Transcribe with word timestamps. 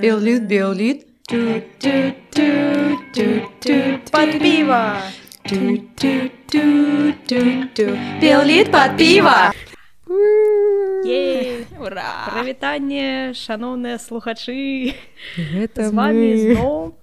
Беллит, 0.00 0.42
беллит. 0.48 1.06
Под 4.10 4.30
пиво! 4.40 4.96
Беллит 8.20 8.70
под 8.70 8.96
пиво. 8.96 9.52
Ей! 11.04 11.66
Ура! 11.80 12.28
Прывітанне, 12.30 13.32
шаноўныя 13.34 13.98
слухачы! 13.98 14.94
Гэта 15.36 15.88
З 15.88 15.92
вами 15.92 16.28
мы. 16.34 16.54
зноў 16.54 16.94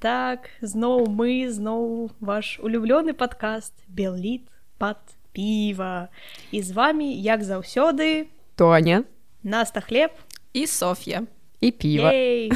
так 0.00 0.50
зноў 0.60 1.06
мы 1.08 1.48
зноў 1.48 2.10
ваш 2.20 2.58
улюблёны 2.60 3.14
падкаст 3.14 3.72
Белліт 3.88 4.44
пад 4.76 4.98
піва 5.42 6.08
і 6.50 6.62
з 6.62 6.70
вами 6.70 7.04
як 7.04 7.42
заўсёды 7.46 8.26
Тоня 8.56 9.04
наста 9.42 9.80
хлеб 9.80 10.10
І 10.52 10.66
Соф'я. 10.66 11.22
і 11.60 11.70
піва. 11.70 12.10
Ей! 12.12 12.52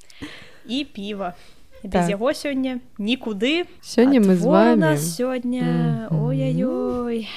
і 0.68 0.84
піва 0.84 1.34
без 1.82 1.92
Так. 1.92 2.10
яго 2.10 2.32
сёння 2.32 2.80
нікуды 2.98 3.64
Сёння 3.82 4.20
мы 4.24 4.36
з 4.36 4.44
вами. 4.44 4.76
нас 4.76 5.20
сёння 5.20 6.08
Мгм. 6.10 6.24
ой-ой-ой 6.24 7.28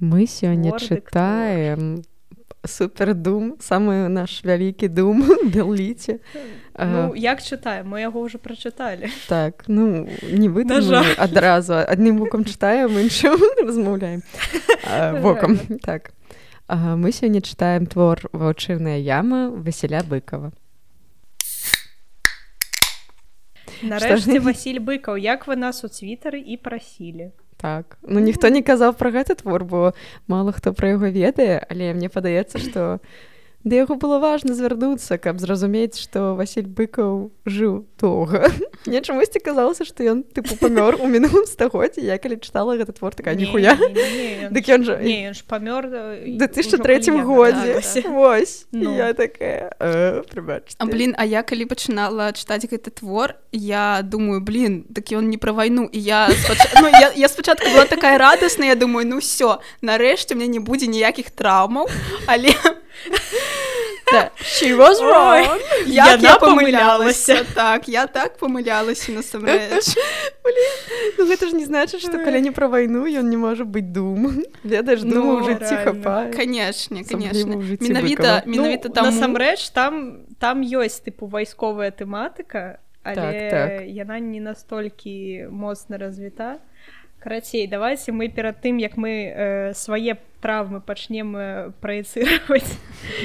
Мы 0.00 0.26
сёння 0.26 0.70
Твор 0.70 0.80
дык 0.80 1.10
чытаем 2.66 2.68
супердум, 2.68 3.56
самы 3.60 4.08
наш 4.08 4.44
вялікі 4.44 4.88
дум 4.88 5.22
Белліце. 5.54 6.18
Ну 6.78 7.14
як 7.14 7.42
чытаем 7.42 7.88
мы 7.88 8.00
яго 8.00 8.20
ўжо 8.20 8.38
прачыталі 8.38 9.08
Так, 9.28 9.64
ну 9.68 10.06
не 10.22 10.48
вы 10.48 10.64
адразу 11.16 11.74
адным 11.74 12.18
вукам 12.18 12.44
чытаем, 12.44 12.98
іншым 12.98 13.40
размаўляем 13.64 14.22
вокам. 15.22 15.58
Так. 15.82 16.12
А, 16.68 16.96
Мы 16.96 17.12
сёння 17.12 17.40
чытаем 17.40 17.86
твор 17.86 18.20
ваўчыўная 18.32 18.98
яма 18.98 19.50
Васіля 19.50 20.02
быкова. 20.02 20.52
Нарэшце 23.82 24.40
Васіль 24.40 24.80
быкаў 24.80 25.16
як 25.16 25.46
вы 25.46 25.56
нас 25.56 25.84
у 25.84 25.88
цвітары 25.88 26.40
і 26.40 26.56
прасілі 26.56 27.32
Так. 27.56 27.96
Ну 28.02 28.20
ніхто 28.20 28.48
не 28.52 28.60
казаў 28.60 28.92
пра 28.92 29.10
гэты 29.10 29.36
твор, 29.40 29.64
бо 29.64 29.92
мала 30.28 30.52
хто 30.52 30.76
пра 30.76 30.92
яго 30.92 31.08
ведае, 31.08 31.56
але 31.70 31.94
мне 31.96 32.12
падаецца, 32.12 32.60
што 32.60 33.00
да 33.66 33.82
яго 33.82 33.98
было 33.98 34.22
важна 34.22 34.54
звярнуцца, 34.54 35.18
каб 35.18 35.42
зразумець, 35.42 35.98
што 35.98 36.38
Васіль 36.38 36.70
быкаў 36.70 37.34
жыў 37.42 37.82
доўга. 37.98 38.46
Мне 38.86 39.02
чамусьці 39.02 39.42
казалася, 39.42 39.82
што 39.82 40.06
ён 40.06 40.22
тыпу 40.22 40.54
памёр 40.54 41.02
у 41.02 41.10
мінулым 41.10 41.50
стагоддзі, 41.50 42.06
я 42.06 42.14
калі 42.22 42.38
чытала 42.38 42.78
гэты 42.78 42.94
твор 42.94 43.10
такая 43.18 43.34
ніхуя. 43.34 43.74
Дык 44.54 44.70
ён 44.74 44.86
жа 44.86 45.02
не 45.02 45.26
ён 45.26 45.34
ж 45.34 45.42
памёр 45.42 45.90
Да 46.38 46.46
ты 46.46 46.62
ж 46.62 46.78
трэцім 46.78 47.26
годзе 47.26 47.82
Вось 48.06 48.70
Ну. 48.70 48.94
я 48.94 49.12
такая 49.14 49.74
«Э, 49.80 50.22
прыбачце». 50.30 50.78
А 50.78 50.86
блін, 50.86 51.14
а 51.18 51.26
я 51.26 51.42
калі 51.42 51.66
пачынала 51.66 52.30
чытаць 52.30 52.70
гэты 52.70 52.94
твор, 52.94 53.34
я 53.50 54.00
думаю, 54.06 54.40
блін, 54.40 54.86
так 54.94 55.10
ён 55.10 55.26
не 55.26 55.38
пра 55.42 55.50
вайну 55.50 55.90
і 55.90 55.98
я 55.98 56.30
ну, 56.80 56.86
я, 56.86 57.10
я 57.16 57.28
спачатку 57.28 57.66
была 57.74 57.86
такая 57.86 58.18
радасная, 58.18 58.68
я 58.68 58.78
думаю, 58.78 59.06
ну 59.06 59.18
ўсё, 59.18 59.58
нарэшце 59.82 60.38
мне 60.38 60.46
не 60.46 60.62
будзе 60.62 60.86
ніякіх 60.86 61.34
траўмаў, 61.34 61.90
але 62.30 62.54
Да. 64.12 64.30
She 64.40 64.72
was 64.78 65.00
Ой, 65.00 65.06
wrong. 65.06 65.60
як 65.86 66.22
я 66.22 66.38
памылялася 66.38 67.44
так, 67.54 67.88
я 67.88 68.06
так 68.06 68.38
памылялася 68.38 69.12
насамрэч. 69.12 69.96
Ну 71.18 71.26
гэта 71.26 71.48
ж 71.48 71.52
не 71.56 71.64
значыць, 71.66 72.00
што 72.00 72.18
калі 72.22 72.40
не 72.40 72.52
пра 72.54 72.68
вайну 72.68 73.02
ён 73.06 73.28
не 73.28 73.36
можа 73.36 73.64
быць 73.64 73.90
дум. 73.90 74.44
Ведаеш 74.62 75.02
Ну, 75.02 75.42
жыцці 75.42 75.76
хапае. 75.82 76.30
Канешне, 76.32 77.02
жыцці 77.02 77.88
Менавіта 77.88 78.42
менавіта 78.46 78.88
там 78.88 79.06
насамрэч 79.10 79.70
там 79.74 80.22
там 80.38 80.62
ёсць 80.62 81.02
тыпу 81.02 81.26
вайсковая 81.26 81.90
тэматыка 81.90 82.78
але 83.02 83.50
Так, 83.50 83.50
так. 83.50 83.86
яна 83.86 84.18
не 84.20 84.40
настолькі 84.40 85.46
моцна 85.50 85.98
развіта 85.98 86.58
карацей 87.18 87.66
давайте 87.66 88.12
мы 88.12 88.28
перад 88.28 88.60
тым 88.62 88.78
як 88.78 88.96
мы 88.96 89.10
э, 89.10 89.74
свае 89.74 90.16
травмы 90.46 90.78
пачнем 90.80 91.34
э, 91.36 91.72
праецыраваць 91.82 92.70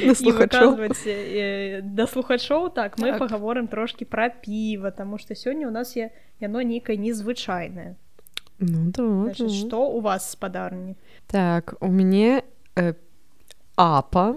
На 0.06 0.12
і 0.12 0.16
слухачоў. 0.18 0.74
выказваць 0.74 1.06
э, 1.06 1.82
да 1.86 2.08
слухачоў 2.10 2.74
так 2.74 2.98
мы 2.98 3.14
Так. 3.14 3.20
паговорым 3.22 3.68
трошки 3.70 4.06
пра 4.06 4.30
піва 4.30 4.90
тому 4.92 5.18
что 5.22 5.36
сёння 5.38 5.68
у 5.68 5.72
нас 5.72 5.94
я 5.96 6.10
яно 6.42 6.62
нейкае 6.66 6.98
незвычайнае 6.98 7.96
Ну 8.64 8.92
да, 8.94 9.04
Значит, 9.26 9.48
да. 9.48 9.54
что 9.54 9.90
у 9.90 10.02
вас 10.02 10.32
спадарні 10.32 10.96
Так, 11.28 11.74
у 11.80 11.88
мяне 11.88 12.42
э, 12.76 12.94
апа 13.76 14.36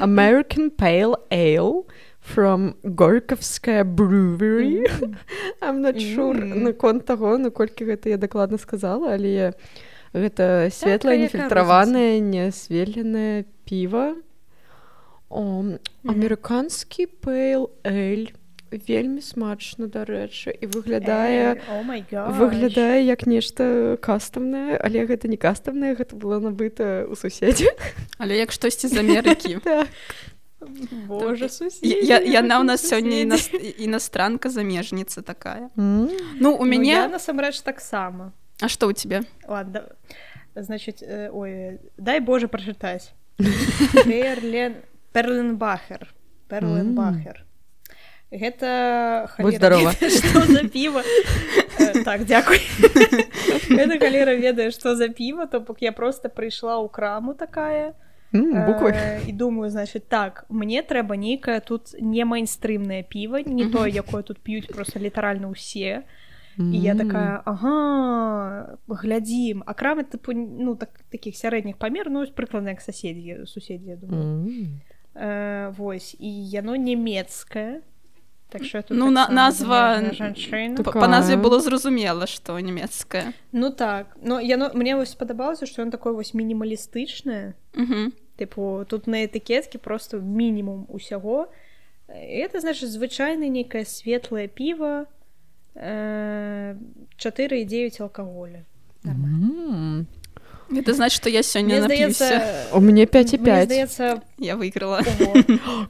American 0.00 0.70
Pale 0.70 1.16
Ale 1.30 1.84
from 2.20 2.74
Горьковская 2.82 3.84
Brewery. 3.84 4.84
I'm 5.62 5.80
not 5.80 5.96
sure 6.00 6.34
Мгм. 6.34 6.62
наконт 6.64 7.04
таго, 7.06 7.38
наколькі 7.38 7.84
гэта 7.84 8.08
я 8.08 8.16
дакладна 8.16 8.58
сказала, 8.58 9.14
але 9.14 9.52
гэта 10.16 10.72
светлае, 10.72 11.20
яка 11.20 11.24
нефільтраванае, 11.28 12.20
нясветленае 12.24 13.44
піва. 13.68 14.16
Амерыканскі 16.06 17.06
Pale 17.20 17.68
Ale. 17.84 18.32
Вельмі 18.66 19.22
смачна, 19.22 19.86
дарэчы, 19.86 20.50
і 20.50 20.66
выглядае 20.66 21.62
выглядае 22.34 23.06
як 23.06 23.22
нешта 23.22 23.94
кастамнае, 24.02 24.74
але 24.82 25.06
гэта 25.06 25.30
не 25.30 25.38
кастамнае, 25.38 25.94
гэта 25.94 26.18
было 26.18 26.42
набыта 26.42 27.06
ў 27.06 27.14
суседзе. 27.14 27.70
Але 28.18 28.36
як 28.44 28.50
штосьці 28.50 28.90
з 28.90 28.98
Амерыкі. 28.98 29.60
Так. 29.64 29.86
Боже 31.06 31.48
Я, 31.82 32.18
я, 32.18 32.40
яна 32.42 32.58
ў 32.58 32.64
нас 32.64 32.82
сёння 32.82 33.22
інас, 33.22 33.52
іностранка 33.54 34.50
замежніца 34.50 35.22
такая. 35.22 35.70
Ну 35.76 36.56
у 36.56 36.64
мяне 36.64 36.90
мяне 36.90 37.06
я 37.06 37.08
насамрэч 37.08 37.60
таксама 37.62 38.32
А 38.60 38.68
што 38.68 38.88
ў 38.88 38.94
тебе? 38.94 39.22
ладно 39.48 39.88
значит 40.54 41.02
э, 41.02 41.28
ой 41.30 41.80
дай 41.96 42.20
Боже 42.20 42.48
прачытаць 42.48 43.12
Перлен 44.04 44.80
Перленбахер. 45.12 46.12
Перленбахер. 46.48 47.44
Гэта 48.30 49.30
Будь 49.38 49.60
ведае, 49.60 50.10
што 50.10 50.40
за 50.52 50.68
піва 50.68 51.02
Э, 51.78 52.02
так 52.04 52.24
дзякуй 52.24 52.60
гэта 53.68 53.98
халера 54.02 54.34
ведае 54.34 54.70
што 54.72 54.96
за 54.96 55.08
піва 55.08 55.46
то 55.46 55.60
бок 55.60 55.82
я 55.84 55.92
просто 55.92 56.28
прыйшла 56.28 56.80
ў 56.80 56.88
краму 56.88 57.34
такая 57.34 57.94
буквы. 58.32 58.92
Э, 58.92 59.20
і 59.26 59.32
думаю 59.32 59.70
значит 59.70 60.08
так 60.08 60.44
мне 60.48 60.82
трэба 60.82 61.16
нейкае 61.16 61.60
тут 61.60 61.94
не 62.00 62.24
майнстрымнае 62.24 63.04
піва 63.04 63.44
не 63.44 63.68
тое 63.68 63.92
якое 63.92 64.22
тут 64.22 64.40
п'юць 64.40 64.68
просто 64.72 64.98
літаральна 64.98 65.52
ўсе 65.52 66.04
і 66.58 66.78
я 66.80 66.94
такая 66.94 67.42
ага 67.44 68.76
глядзім 68.88 69.62
а 69.66 69.74
крамы 69.74 70.04
тыпу 70.04 70.32
ну 70.34 70.74
так 70.76 70.90
таких 71.10 71.36
сярэдніх 71.36 71.76
памер 71.76 72.10
ну 72.10 72.24
прыкладна 72.32 72.70
як 72.72 72.80
соседзі 72.80 73.44
суседзі 73.46 73.90
я 73.90 73.96
думаю 73.96 74.48
э, 75.14 75.74
вось 75.76 76.16
і 76.20 76.30
яно 76.50 76.76
нямецкае 76.76 77.80
так 78.48 78.62
тут 78.62 78.90
Ну, 78.96 79.10
на- 79.10 79.26
таксама 79.26 79.48
назва- 79.48 79.96
замежная 79.96 80.12
жанчына. 80.30 80.76
Так. 80.76 80.84
Па 80.84 80.92
па 81.00 81.08
назве 81.08 81.34
Такая. 81.36 81.50
было 81.50 81.60
зразумела, 81.60 82.26
што 82.26 82.60
нямецкая. 82.60 83.32
ну 83.52 83.70
так 83.70 84.16
но 84.22 84.40
яно 84.40 84.70
мне 84.74 84.96
вось 84.96 85.10
спадабалася 85.10 85.66
што 85.66 85.82
ён 85.82 85.90
такой 85.90 86.12
вось 86.14 86.34
мінімалістычнае 86.34 87.54
Угу. 87.74 88.12
тыпу 88.38 88.84
тут 88.88 89.06
на 89.06 89.16
этыкетке 89.26 89.78
просто 89.78 90.18
мінімум 90.20 90.86
усяго 90.88 91.48
І 92.08 92.38
это 92.46 92.60
значит 92.60 92.88
звычайна 92.88 93.48
нейкае 93.50 93.84
светлае 93.84 94.46
піва 94.48 95.02
э, 95.02 95.06
4,9 95.76 98.00
алкаголя 98.00 98.64
Гэта 100.66 100.98
значыць, 100.98 101.22
што 101.22 101.30
я 101.30 101.46
сёння 101.46 101.78
напіўся. 101.78 102.26
здаецца 102.26 102.74
У 102.74 102.80
мяне 102.82 103.06
5 103.06 103.34
і 103.34 103.38
мне 103.38 103.46
5. 103.46 103.64
здаецца 103.70 104.18
Я 104.38 104.56
выйграла. 104.56 104.98
ого, 104.98 105.32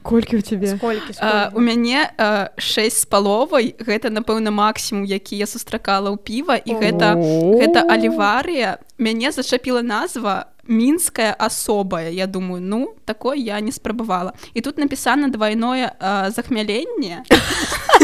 Колькі 0.05 0.37
ў 0.37 0.41
цябе? 0.45 0.67
сколькі, 0.77 1.13
А, 1.17 1.49
сколькі? 1.49 1.57
у 1.57 1.59
мяне 1.65 2.05
а, 2.17 2.49
шэсць 2.61 3.01
з 3.01 3.05
паловай 3.09 3.73
гэта 3.79 4.09
напэўна 4.13 4.51
максімум 4.53 5.01
які 5.09 5.33
я 5.35 5.47
сустракала 5.49 6.13
ў 6.13 6.17
піва 6.21 6.61
і 6.61 6.77
гэта 6.77 7.17
гэта 7.57 7.89
аліварыя 7.89 8.77
мяне 9.01 9.31
зачапіла 9.33 9.81
назва 9.81 10.45
мінская 10.69 11.33
асобая 11.33 12.11
я 12.13 12.27
думаю 12.27 12.61
ну 12.61 12.93
такое 13.05 13.37
я 13.41 13.57
не 13.61 13.71
спрабавала 13.71 14.33
і 14.53 14.61
тут 14.61 14.77
напісана 14.77 15.27
двойное 15.33 15.89
а, 15.99 16.29
захмяленне 16.29 17.23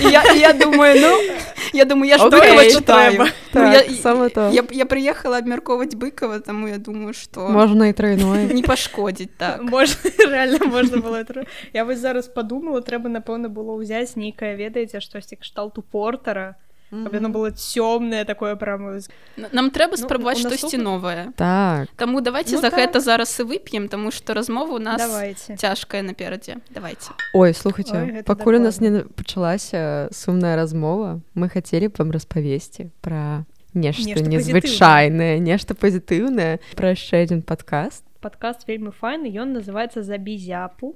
І 0.00 0.04
я, 0.10 0.22
і 0.34 0.38
я 0.38 0.52
думаю 0.52 1.00
ну 1.00 1.34
я 1.72 1.84
думаю 1.84 2.10
я 2.10 2.18
ж 2.18 2.24
Окей, 2.24 2.40
okay, 2.40 2.70
читаю 2.72 3.12
трэба. 3.12 3.24
ну, 3.24 3.30
Так, 3.52 3.88
я, 3.88 3.94
саме 3.96 4.28
то. 4.28 4.50
я, 4.52 4.62
я 4.70 4.84
прыехала 4.86 5.38
абмяркоўваць 5.38 5.94
быкова 5.94 6.40
таму 6.40 6.68
я 6.68 6.78
думаю 6.78 7.12
что 7.14 7.48
Можна 7.48 7.88
і 7.88 7.92
тройное. 7.92 8.46
не 8.54 8.62
пашкодзіць 8.62 9.30
так 9.38 9.62
можна 9.62 9.96
реально 10.30 10.66
можна 10.66 10.96
было 10.98 11.16
это 11.16 11.32
ро- 11.32 11.46
я 11.72 11.84
вось 11.84 11.98
зараз 11.98 12.28
подумала 12.28 12.80
трэба 12.80 13.08
напэўна 13.08 13.48
было 13.48 13.74
ўзяць 13.80 14.16
нейкае 14.16 14.54
ведаеце 14.56 15.00
штосьці 15.00 15.36
кшталту 15.36 15.82
портера 15.82 16.54
каб 16.92 17.14
яно 17.14 17.28
было 17.32 17.48
цёмнае 17.50 18.24
такое 18.24 18.54
прямо 18.56 19.00
Н- 19.38 19.48
Нам 19.52 19.70
трэба 19.70 19.96
Ну, 19.96 20.04
спрабаваць 20.04 20.36
у 20.44 20.48
штосьці 20.48 20.76
наступным- 20.76 20.82
новае. 20.84 21.32
так 21.36 21.88
Таму 21.96 22.20
давайте 22.20 22.52
Ну 22.56 22.60
за 22.60 22.70
так. 22.70 22.78
гэта 22.80 23.00
зараз 23.00 23.40
і 23.40 23.42
вып'ем, 23.44 23.88
таму 23.88 24.10
што 24.10 24.34
размова 24.34 24.76
у 24.76 24.78
нас 24.78 25.00
давайте 25.00 25.56
цяжкая 25.56 26.02
наперадзе. 26.02 26.56
Давайте. 26.70 27.10
ой 27.34 27.54
слухайте 27.54 27.96
Ой, 28.16 28.22
пакуль 28.22 28.56
у 28.56 28.60
нас 28.60 28.80
не 28.80 29.00
пачалася 29.16 30.08
сумная 30.12 30.56
размова 30.56 31.20
мы 31.34 31.48
хацелі 31.48 31.88
б 31.88 31.94
вам 31.98 32.10
распавесці 32.12 32.90
пра 33.00 33.46
нешта 33.74 34.20
незвычайнае 34.20 35.40
нешта 35.40 35.74
пазітыўнае 35.74 36.58
пра 36.76 36.92
яшчэ 36.92 37.22
адзін 37.24 37.40
падкаст 37.42 38.04
падкаст 38.20 38.68
вельмі 38.68 38.92
файны 38.92 39.32
ён 39.32 39.56
называется 39.56 40.02
забі 40.02 40.36
зяпу 40.36 40.94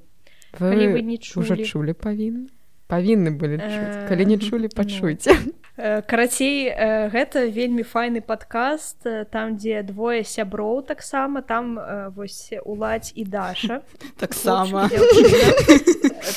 вы, 0.61 0.71
Калі 0.71 0.87
вы 0.93 1.01
не 1.03 1.17
уже 1.37 1.57
чулі. 1.57 1.65
чулі 1.65 1.93
павінны 1.93 2.49
павінны 2.87 3.35
былі 3.35 3.59
чуць. 3.59 3.97
Э, 3.99 4.09
калі 4.09 4.27
не 4.27 4.39
чулі 4.39 4.71
ну. 4.71 4.75
пачуйце. 4.75 5.35
Э, 5.77 6.03
карацей 6.07 6.71
э, 6.71 7.11
гэта 7.11 7.51
вельмі 7.51 7.83
файны 7.83 8.23
падкаст 8.23 9.03
там 9.31 9.59
дзе 9.59 9.83
двое 9.83 10.23
сяброў 10.23 10.87
таксама 10.87 11.43
там 11.43 11.79
вось 12.15 12.55
уладзь 12.65 13.13
і 13.15 13.25
даша. 13.25 13.83
Таксама. 14.17 14.89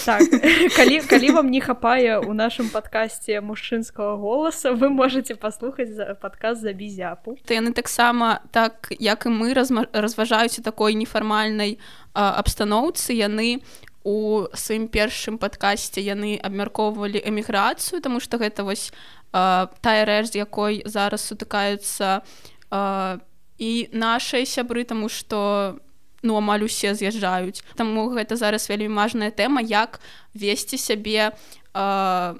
Так 0.06 0.22
калі 0.78 1.00
калі 1.06 1.30
вам 1.32 1.48
не 1.54 1.62
хапае 1.62 2.20
у 2.20 2.34
нашым 2.34 2.70
падкасці 2.74 3.40
мужчынскага 3.46 4.18
голаса 4.18 4.74
вы 4.74 4.90
можете 4.90 5.36
паслухаць 5.36 5.94
за 5.94 6.18
падказ 6.18 6.60
за 6.60 6.74
бізяпу 6.74 7.38
То 7.46 7.54
яны 7.54 7.74
таксама 7.74 8.42
так 8.52 8.90
як 9.00 9.26
і 9.26 9.30
мы 9.30 9.54
разважаюць 9.54 10.60
у 10.60 10.62
такой 10.66 10.94
нефармальнай 10.98 11.78
абстаноўцы. 12.14 13.14
Яны 13.14 13.62
у 14.04 14.48
сваім 14.54 14.88
першым 14.88 15.38
падкасці 15.38 16.02
яны 16.02 16.40
абмяркоўвалі 16.40 17.20
эміграцыю 17.20 18.02
тому 18.02 18.20
что 18.20 18.38
гэта 18.38 18.64
вось 18.64 18.92
а, 19.32 19.68
тая 19.82 20.06
рэч 20.06 20.32
з 20.32 20.36
якой 20.44 20.82
зараз 20.86 21.26
сутыкаюцца 21.26 22.24
а, 22.72 23.20
і 23.60 23.90
нашыя 23.92 24.46
сябры 24.46 24.84
тому 24.84 25.10
что 25.10 25.80
ну 26.24 26.38
амаль 26.38 26.64
усе 26.64 26.96
з'язджаюць 26.96 27.64
Таму 27.76 28.10
гэта 28.16 28.36
зараз 28.36 28.70
вельмі 28.70 28.96
важная 28.96 29.32
тэма 29.32 29.62
як 29.62 30.00
весці 30.34 30.78
сябе 30.78 31.36
а, 31.74 32.36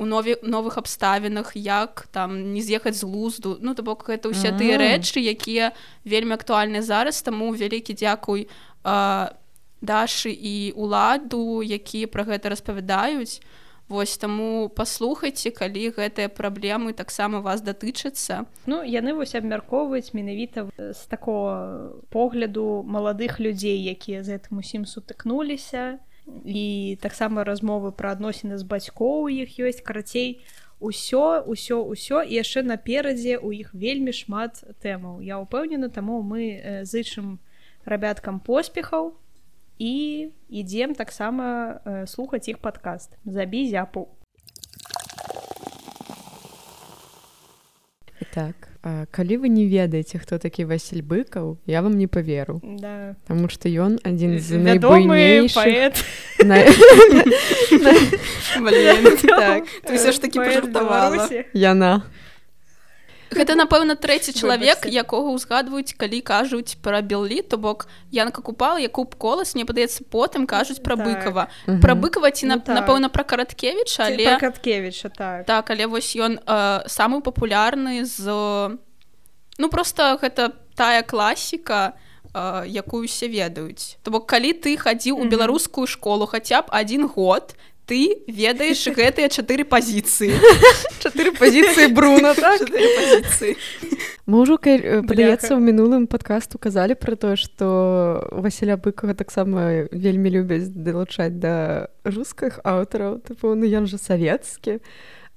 у 0.00 0.06
нові 0.06 0.36
новых 0.42 0.78
абставінах 0.78 1.52
як 1.54 2.08
там 2.10 2.52
не 2.52 2.62
з'ехаць 2.62 2.96
з 2.96 3.04
лузду 3.04 3.58
ну 3.60 3.74
то 3.74 3.82
бок 3.82 4.08
гэта 4.08 4.32
ўсе 4.32 4.50
тыя 4.56 4.74
А. 4.74 4.80
рэчы 4.80 5.20
якія 5.20 5.76
вельмі 6.04 6.34
актуальныя 6.34 6.82
зараз 6.82 7.22
таму 7.22 7.52
вялікі 7.52 7.94
дзякуй 7.94 8.48
а, 8.82 9.36
дашы 9.80 10.30
і 10.30 10.72
уладу 10.76 11.62
якія 11.62 12.06
пра 12.06 12.24
гэта 12.24 12.52
распавядаюць. 12.52 13.40
Вось 13.90 14.14
таму 14.22 14.70
паслухайце 14.70 15.50
калі 15.50 15.90
гэтыя 15.90 16.30
праблемы 16.30 16.94
таксама 16.94 17.42
вас 17.42 17.58
датычацца. 17.58 18.46
Ну 18.70 18.86
яны 18.86 19.18
вось 19.18 19.34
абмяркоўваюць 19.34 20.14
менавіта 20.14 20.70
э, 20.78 20.94
з 20.94 21.02
такого 21.10 21.98
погляду 22.08 22.86
маладых 22.86 23.42
людзей 23.42 23.82
якія 23.82 24.22
з 24.22 24.38
гэтым 24.38 24.62
усім 24.62 24.86
сутыкнуліся. 24.86 25.98
І 26.46 26.98
таксама 27.02 27.42
размовы 27.42 27.90
пра 27.90 28.14
адносіны 28.14 28.62
з 28.62 28.62
бацькоў 28.62 29.26
у 29.26 29.28
іх 29.28 29.58
ёсць 29.58 29.82
карацей 29.82 30.38
усё 30.78 31.42
усё 31.42 31.82
ўсё 31.82 32.22
і 32.22 32.30
яшчэ 32.30 32.62
наперадзе 32.62 33.42
у 33.42 33.50
іх 33.50 33.74
вельмі 33.74 34.14
шмат 34.14 34.62
тэмаў. 34.86 35.18
Я 35.18 35.42
ўпэўнена 35.42 35.90
таму 35.90 36.22
мы 36.22 36.62
э, 36.62 36.84
зычым 36.86 37.42
рабяткам 37.82 38.38
поспехаў 38.38 39.18
і 39.80 40.28
ідзем 40.52 40.94
таксама 40.94 41.80
э, 41.84 42.06
слухаць 42.06 42.46
іх 42.52 42.60
падкаст 42.60 43.16
забі 43.24 43.64
зяпу. 43.64 44.08
Так 48.30 48.68
а, 48.82 49.06
калі 49.10 49.36
вы 49.42 49.48
не 49.48 49.64
ведаеце 49.66 50.20
хто 50.20 50.38
такі 50.38 50.64
Васіль 50.64 51.02
быкаў 51.02 51.58
я 51.66 51.82
вам 51.82 51.96
не 51.98 52.06
паверу 52.06 52.60
да. 52.62 53.16
Таму 53.26 53.48
што 53.48 53.68
ён 53.68 53.98
адзін 54.04 54.38
з 54.38 54.60
найбуйнейшых 54.60 55.56
паэт 55.56 56.04
на- 56.44 56.64
так. 59.26 59.64
Ты 59.82 59.96
ўсё 59.96 60.12
ж 60.12 60.20
такі 60.20 60.38
Паэт 60.38 60.68
пажартавала 60.70 61.28
яна 61.52 62.04
Гэта 63.30 63.54
напэўна 63.54 63.94
трэці 63.94 64.34
чалавек 64.34 64.86
якога 64.90 65.30
ўзгадваюць 65.38 65.94
калі 65.94 66.18
кажуць 66.20 66.74
пра 66.82 66.98
беллі 67.00 67.42
то 67.46 67.58
бок 67.62 67.86
Янка 68.10 68.42
купал 68.42 68.74
Якуб 68.82 69.14
колас 69.14 69.54
мне 69.54 69.62
падаецца 69.64 70.02
потым 70.10 70.46
кажуць 70.50 70.82
пра 70.82 70.96
Так. 70.98 71.06
быкова 71.06 71.46
Мгм. 71.66 71.80
пра 71.80 71.94
быкова 71.94 72.30
ці 72.34 72.46
Ну 72.50 72.54
на- 72.54 72.60
так. 72.60 72.74
напэўна 72.74 73.08
пра 73.08 73.22
караткевіча 73.24 74.10
але 74.10 74.24
пра 74.24 74.36
Каткевіча 74.50 75.08
так 75.14 75.46
так 75.46 75.70
але 75.70 75.86
вось 75.86 76.10
ён 76.18 76.38
э, 76.42 76.86
самы 76.90 77.22
папулярны 77.22 78.02
з 78.04 78.26
ну 79.58 79.68
просто 79.70 80.18
гэта 80.22 80.50
тая 80.74 81.02
класіка 81.02 81.92
э, 82.34 82.66
якую 82.66 83.04
усе 83.06 83.28
ведаюць 83.28 83.96
то 84.02 84.10
бок 84.10 84.26
калі 84.26 84.52
ты 84.58 84.74
хадзіў 84.76 85.14
у 85.14 85.20
Мгм. 85.22 85.30
беларускую 85.30 85.86
школу 85.86 86.26
хаця 86.26 86.62
б 86.62 86.66
один 86.74 87.06
год 87.06 87.54
ты 87.90 88.22
ведаеш 88.30 88.86
гэтыя 88.98 89.26
чатыры 89.26 89.66
пазіцыі 89.66 90.30
чатыры 91.02 91.34
пазіцыі 91.34 91.90
бруна 91.90 92.34
так 92.38 92.62
пазіцыі. 92.70 93.56
мы 94.30 94.46
ўжо 94.46 94.62
ка- 94.62 95.02
падаецца 95.02 95.58
ў 95.58 95.60
мінулым 95.60 96.06
падкасту 96.06 96.54
казалі 96.62 96.94
пра 96.94 97.18
тое 97.18 97.34
што 97.34 97.66
Васіля 98.30 98.78
быкага 98.78 99.18
таксама 99.18 99.90
вельмі 99.90 100.30
любяць 100.30 100.70
далучаць 100.70 101.34
да 101.42 101.90
рускіх 102.06 102.62
аўтараў 102.62 103.18
тыпу 103.26 103.58
ну 103.58 103.66
ён 103.66 103.90
жа 103.90 103.98
савецкі 103.98 104.78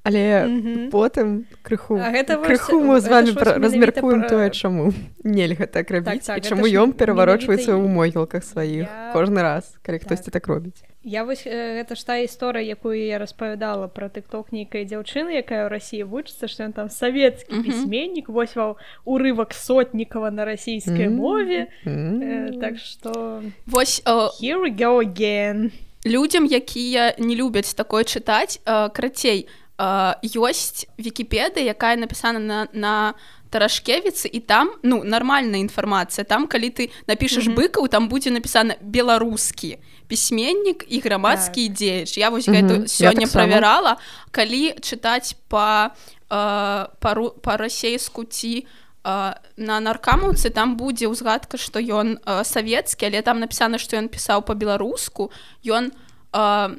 але 0.06 0.46
Мгм. 0.46 0.92
потым 0.92 1.48
крыху 1.64 1.96
А 1.98 2.12
гэта 2.12 2.36
крыху 2.44 2.84
мы 2.84 3.00
з 3.00 3.08
вами 3.08 3.32
размяркуем 3.40 4.28
пра- 4.28 4.30
тое 4.30 4.50
чаму 4.52 4.92
нельга 5.24 5.66
так 5.66 5.90
рабіць 5.90 6.28
так, 6.28 6.44
гэта 6.44 6.50
чаму 6.54 6.68
ён 6.68 6.92
пераварочваецца 6.94 7.72
ў 7.74 7.88
могілках 7.88 8.44
сваіх 8.44 8.84
Я- 8.86 9.12
кожны 9.16 9.42
раз 9.42 9.64
калі 9.82 9.98
Так. 10.04 10.06
хтосьці 10.12 10.30
так 10.36 10.46
робіць 10.52 10.84
Я 11.04 11.24
вось 11.24 11.44
э, 11.46 11.84
гэта 11.84 11.96
ж 11.96 12.06
та 12.08 12.16
гісторыя 12.24 12.64
якую 12.64 12.96
я 12.96 13.20
распавядала 13.20 13.88
пра 13.92 14.08
тыкток 14.08 14.56
нейкай 14.56 14.86
дзяўчыны 14.88 15.36
якая 15.36 15.68
ў 15.68 15.70
рассіі 15.76 16.08
вучыцца 16.08 16.48
што 16.48 16.64
ён 16.64 16.72
там 16.72 16.88
савецкі 16.90 17.52
Мгм. 17.52 17.64
пісьменнік 17.64 18.30
вось 18.32 18.56
ва 18.56 18.76
урывак 19.04 19.52
сотнікава 19.54 20.32
на 20.32 20.46
расійскай 20.48 21.12
М. 21.12 21.20
мове 21.20 21.68
М. 21.86 22.24
Э, 22.24 22.60
так 22.60 22.80
што 22.80 23.44
вось 23.68 24.00
э, 24.06 24.30
here 24.40 24.64
we 24.64 24.72
go 24.72 25.04
again 25.04 25.72
людзям 26.08 26.46
якія 26.48 27.16
не 27.20 27.36
любяць 27.36 27.74
такое 27.76 28.04
чытаць 28.08 28.60
э, 28.64 28.90
крацей 28.96 29.48
э, 29.78 30.14
ёсць 30.40 30.88
вікіпедыя 31.00 31.76
якая 31.76 31.96
напісана 32.00 32.40
на, 32.40 32.68
на 32.74 33.14
тарашкевіцы 33.54 34.26
і 34.34 34.40
там 34.42 34.74
ну 34.82 35.04
нармальная 35.06 35.62
інфармацыя 35.62 36.26
там 36.26 36.48
калі 36.50 36.70
ты 36.74 36.90
напішаш 37.06 37.46
Мгм. 37.46 37.56
быкаў 37.62 37.86
там 37.88 38.10
будзе 38.10 38.34
напісана 38.34 38.74
беларускі 38.82 39.78
пісьменнік 40.10 40.86
і 40.90 40.98
грамадскі 41.06 41.68
Так. 41.70 41.78
дзеяч 41.78 42.18
я 42.18 42.30
вось 42.34 42.50
гэту 42.50 42.82
Я 42.82 42.90
сёння 42.90 43.30
таксама. 43.30 43.34
правярала 43.46 43.98
калі 44.32 44.74
чытаць 44.82 45.36
па 45.48 45.94
э, 46.30 46.88
пару 47.00 47.30
па-расейску 47.42 48.24
ці 48.26 48.66
э, 49.06 49.34
на 49.58 49.76
наркамаўцы 49.80 50.50
там 50.50 50.76
будзе 50.78 51.08
ўзгадка 51.08 51.58
што 51.58 51.80
ён 51.80 52.18
э, 52.26 52.44
савецкі 52.44 53.06
але 53.06 53.22
там 53.22 53.40
напісана 53.40 53.78
што 53.78 53.98
ён 54.02 54.10
пісаў 54.10 54.42
па-беларуску 54.42 55.30
ён 55.66 55.92
э, 56.34 56.78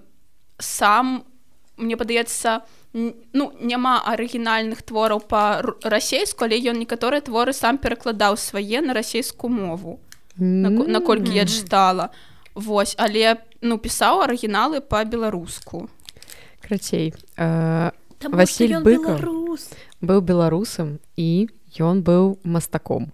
сам 0.58 1.24
мне 1.76 1.96
падаецца 1.96 2.50
н- 2.54 2.62
ну 2.94 3.52
няма 3.60 3.98
арыгінальных 4.06 4.82
твораў 4.86 5.20
па-расейску 5.26 6.44
але 6.46 6.58
ён 6.70 6.78
некаторыя 6.78 7.20
творы 7.20 7.52
сам 7.52 7.78
перакладаў 7.78 8.36
свае 8.38 8.80
на 8.80 8.94
расійскую 8.94 9.50
мову 9.50 9.98
нако- 10.38 10.86
наколькі 10.86 11.34
я 11.34 11.44
чытала 11.44 12.10
Вось 12.54 12.94
але 12.98 13.42
ну 13.60 13.78
пісаў 13.82 14.22
арыгіналы 14.22 14.78
па-беларуску 14.80 15.90
крацей 16.62 17.12
э, 17.36 17.90
Васіль 18.24 18.78
ён 18.78 18.82
Быкаў. 18.86 19.18
беларус. 19.18 19.68
быў 20.00 20.20
беларусам 20.22 20.98
і 21.16 21.48
ён 21.82 22.00
быў 22.06 22.38
мастаком 22.44 23.10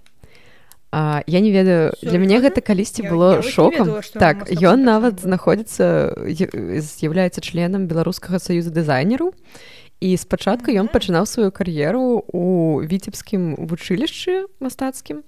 а, 0.93 1.23
я 1.27 1.41
не 1.41 1.53
ведаю 1.53 1.93
для 2.03 2.19
мяне 2.19 2.41
гэта 2.41 2.61
калісьці 2.61 3.03
Я- 3.03 3.09
я 3.09 3.15
было 3.15 3.37
вось 3.37 3.47
не 3.47 3.53
шокам 3.53 3.87
ведала, 3.87 4.03
так 4.13 4.51
ён 4.51 4.83
нават 4.83 5.21
знаходзіцца 5.21 6.15
з'яўляецца 6.27 7.41
членам 7.41 7.87
беларускага 7.87 8.39
саюза 8.39 8.71
дызайнеру 8.71 9.33
і 10.01 10.17
спачатку 10.17 10.73
ён 10.73 10.89
пачынаў 10.89 11.27
сваю 11.27 11.53
кар'еру 11.53 12.25
у 12.33 12.81
віцебскім 12.83 13.55
вучылішчы 13.69 14.47
мастацкім 14.59 15.23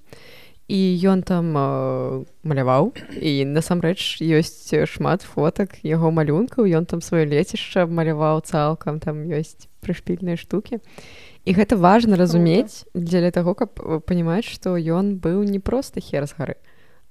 і 0.68 0.80
ён 1.04 1.22
там 1.22 1.52
э, 1.52 2.24
маляваў 2.42 2.94
і 3.20 3.44
насамрэч 3.44 4.22
ёсць 4.22 4.72
шмат 4.88 5.22
фотак 5.22 5.76
яго 5.82 6.10
малюнкаў 6.10 6.64
ён 6.64 6.86
там 6.86 7.04
сваё 7.04 7.28
лецішча 7.28 7.86
маляваў 7.86 8.40
цалкам 8.40 8.98
там 8.98 9.28
ёсць 9.28 9.68
прышпільныя 9.84 10.40
штукі 10.40 10.78
і 10.78 10.82
гэта 11.46 11.76
важна 11.76 12.16
разумець 12.16 12.86
дзеля 12.94 13.30
таго 13.30 13.54
каб 13.54 13.80
э, 13.82 13.98
панимаць 14.00 14.46
што 14.46 14.78
ён 14.78 15.18
быў 15.18 15.42
не 15.42 15.58
проста 15.58 15.98
хер 15.98 16.26
з 16.26 16.38
гары 16.38 16.56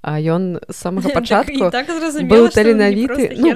а 0.01 0.17
ён 0.17 0.59
самага 0.69 1.09
Так, 1.11 1.13
і 1.13 1.19
пачатку 1.19 1.71
так 1.71 1.85
зразумела, 1.85 2.29
быў 2.29 2.50
таленавіты. 2.50 3.38
Ну, 3.38 3.53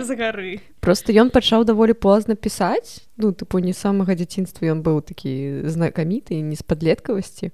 просто 0.79 1.13
ён 1.13 1.34
пачаў 1.34 1.65
даволі 1.65 1.98
позна 1.98 2.36
пісаць. 2.36 3.10
Ну 3.17 3.34
тыпу 3.34 3.58
не 3.60 3.74
самага 3.74 4.13
дзяцінства 4.13 4.70
ён 4.70 4.86
быў 4.86 5.01
такі 5.01 5.65
знакаміты 5.65 6.38
не 6.46 6.55
з 6.55 6.62
падлеткавасці. 6.62 7.50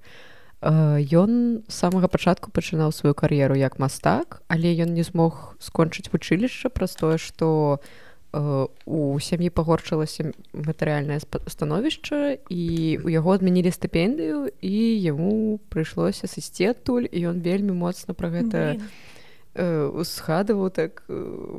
Э, 0.62 1.00
ён 1.00 1.64
самага 1.72 2.12
пачатку 2.12 2.52
пачынаў 2.52 2.92
сваю 2.92 3.16
кар'еру 3.16 3.56
як 3.56 3.80
мастак 3.80 4.44
але 4.52 4.76
ён 4.76 4.92
не 4.92 5.08
змог 5.08 5.56
скончыць 5.64 6.12
вучылішча 6.12 6.68
праз 6.70 7.00
тое 7.00 7.16
што 7.16 7.80
э, 7.80 8.11
у 8.32 9.20
сям'і 9.20 9.52
пагоршылася 9.52 10.32
матэрыяльнае 10.56 11.20
становішча 11.20 12.40
і 12.48 12.64
у 13.04 13.10
яго 13.12 13.36
адмянілі 13.36 13.72
стыпендыю 13.76 14.48
і 14.64 14.76
яму 15.04 15.60
прыйшлося 15.68 16.32
сысці 16.32 16.72
адтуль 16.72 17.12
і 17.12 17.28
ён 17.36 17.44
вельмі 17.44 17.76
моцна 17.76 18.16
пра 18.16 18.32
гэта 18.32 18.80
э, 18.80 19.88
узгадываў 19.92 20.72
так 20.72 21.04
э, 21.12 21.16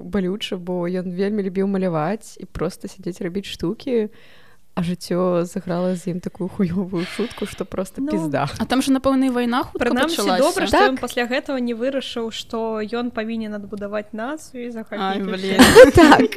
балюча 0.08 0.56
бо 0.56 0.88
ён 0.88 1.12
вельмі 1.12 1.44
любіў 1.44 1.68
маляваць 1.68 2.40
і 2.40 2.48
просто 2.48 2.88
сядзець 2.88 3.20
рабіць 3.20 3.52
штукі. 3.52 4.08
а 4.08 4.41
жыццё 4.80 5.44
заграла 5.44 5.94
з 5.94 6.06
ім 6.16 6.20
такую 6.20 6.48
хуёвую 6.48 7.04
шутку 7.04 7.44
што 7.46 7.64
просто 7.64 8.00
Ну, 8.00 8.08
пізда 8.10 8.48
А 8.58 8.64
там 8.64 8.80
же 8.82 8.92
напэўна 8.92 9.28
і 9.28 9.30
вайна 9.30 9.62
хутка 9.68 9.84
Прынамсі 9.84 10.16
пачалася. 10.16 10.42
добра, 10.42 10.66
што 10.66 10.78
Так. 10.78 10.90
ён 10.90 10.96
пасля 11.00 11.24
гэтага 11.28 11.60
не 11.60 11.74
вырашыў, 11.74 12.30
што 12.32 12.80
ён 12.80 13.10
павінен 13.12 13.52
адбудаваць 13.54 14.12
нацыю 14.16 14.72
блін. 15.20 15.60
так 15.94 16.30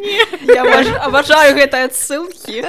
абажаю 0.99 1.55
гэтыя 1.55 1.85
адсылкі. 1.87 2.63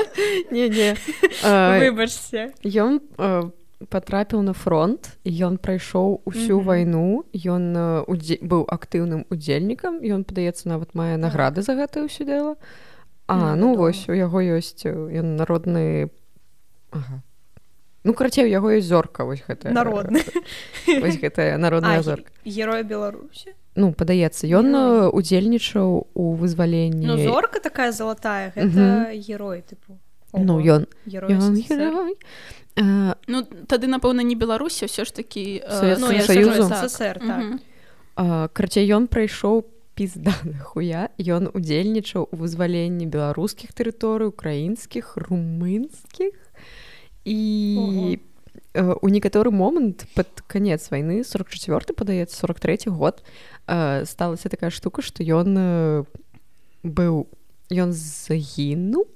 не 0.54 0.68
не 0.70 0.94
Выбачце. 1.42 2.54
ён 2.62 3.00
э, 3.18 3.50
патрапіў 3.90 4.42
на 4.42 4.52
фронт 4.54 5.18
і 5.24 5.30
ён 5.44 5.58
прайшоў 5.58 6.22
усю 6.24 6.56
Мгм. 6.62 6.64
вайну 6.64 7.24
ён 7.34 7.64
удзе- 8.08 8.38
быў 8.40 8.64
актыўным 8.70 9.26
удзельнікам 9.30 10.00
ён 10.00 10.24
падаецца 10.24 10.68
нават 10.68 10.94
мае 10.94 11.16
награды 11.18 11.60
за 11.62 11.74
гэта 11.74 12.06
ўсё 12.06 12.24
дело 12.24 12.54
А 12.54 12.95
Ну, 13.28 13.34
ну 13.56 13.68
вядома. 13.72 13.76
вось 13.76 14.08
у 14.08 14.12
яго 14.14 14.38
ёсць 14.42 14.86
ён 14.86 15.36
народны 15.36 16.10
ага. 16.92 17.22
ну 18.04 18.14
карацей 18.14 18.44
у 18.44 18.48
яго 18.48 18.70
ёсць 18.78 18.86
зорка 18.86 19.24
вось 19.26 19.42
гэта 19.48 19.70
Народны. 19.74 20.22
вось 21.02 21.18
гэтая 21.18 21.58
народная 21.58 21.98
А, 21.98 22.02
зорка 22.02 22.30
герой 22.44 22.82
Беларусі. 22.84 23.54
ну 23.74 23.92
падаецца 23.92 24.46
ён 24.46 24.70
Герой. 24.70 25.10
удзельнічаў 25.10 26.06
у 26.14 26.34
вызваленні 26.34 27.06
Ну, 27.06 27.18
зорка 27.18 27.58
такая 27.60 27.90
залатая, 27.92 28.52
гэта 28.54 29.10
герой, 29.18 29.62
тыпу. 29.66 29.98
ну 30.32 30.58
Ого, 30.58 30.62
ён 30.62 30.86
герой 31.06 31.34
ён 31.34 31.54
герой 31.58 32.14
Э, 32.76 33.14
Ну 33.26 33.40
тады 33.66 33.88
напэўна 33.88 34.20
не 34.20 34.36
Беларусі 34.36 34.84
ўсё 34.84 35.08
ж 35.08 35.10
такі 35.16 35.64
э, 35.64 35.96
Ну, 35.98 36.12
Саюзу. 36.20 36.68
так. 36.68 37.60
А, 38.16 38.48
карацей 38.52 38.84
ён 38.92 39.08
прайшоў 39.08 39.64
пізда 39.96 40.34
хуя 40.68 41.08
ён 41.18 41.50
удзельнічаў 41.50 42.28
у 42.30 42.36
вызваленні 42.36 43.08
беларускіх 43.08 43.72
тэрыторый 43.72 44.30
украінскіх 44.30 45.16
румынскіх 45.16 46.36
і 47.24 47.40
э, 48.76 48.94
у 49.00 49.08
некаторы 49.08 49.50
момант 49.50 50.06
пад 50.14 50.44
канец 50.46 50.92
вайны 50.92 51.24
44 51.24 51.96
падаецца 51.96 52.36
43 52.36 52.92
год 52.92 53.24
э, 53.66 54.04
сталася 54.04 54.52
такая 54.52 54.70
штука 54.70 55.02
што 55.02 55.24
ён 55.24 55.56
э, 55.58 56.04
быў 56.84 57.26
ён 57.72 57.90
загінуў 57.96 59.08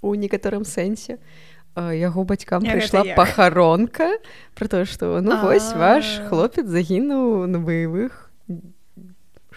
у 0.00 0.14
некаторым 0.16 0.64
сэнсе 0.64 1.20
Э, 1.76 1.94
яго 1.94 2.24
бацькам 2.24 2.64
прыйшла 2.66 3.04
пахаронка 3.14 4.18
про 4.58 4.66
тое 4.66 4.84
што 4.90 5.20
ну 5.22 5.38
вось 5.38 5.70
ваш 5.78 6.18
хлопец 6.26 6.66
загінуў 6.66 7.46
на 7.46 7.62
баявых 7.62 8.32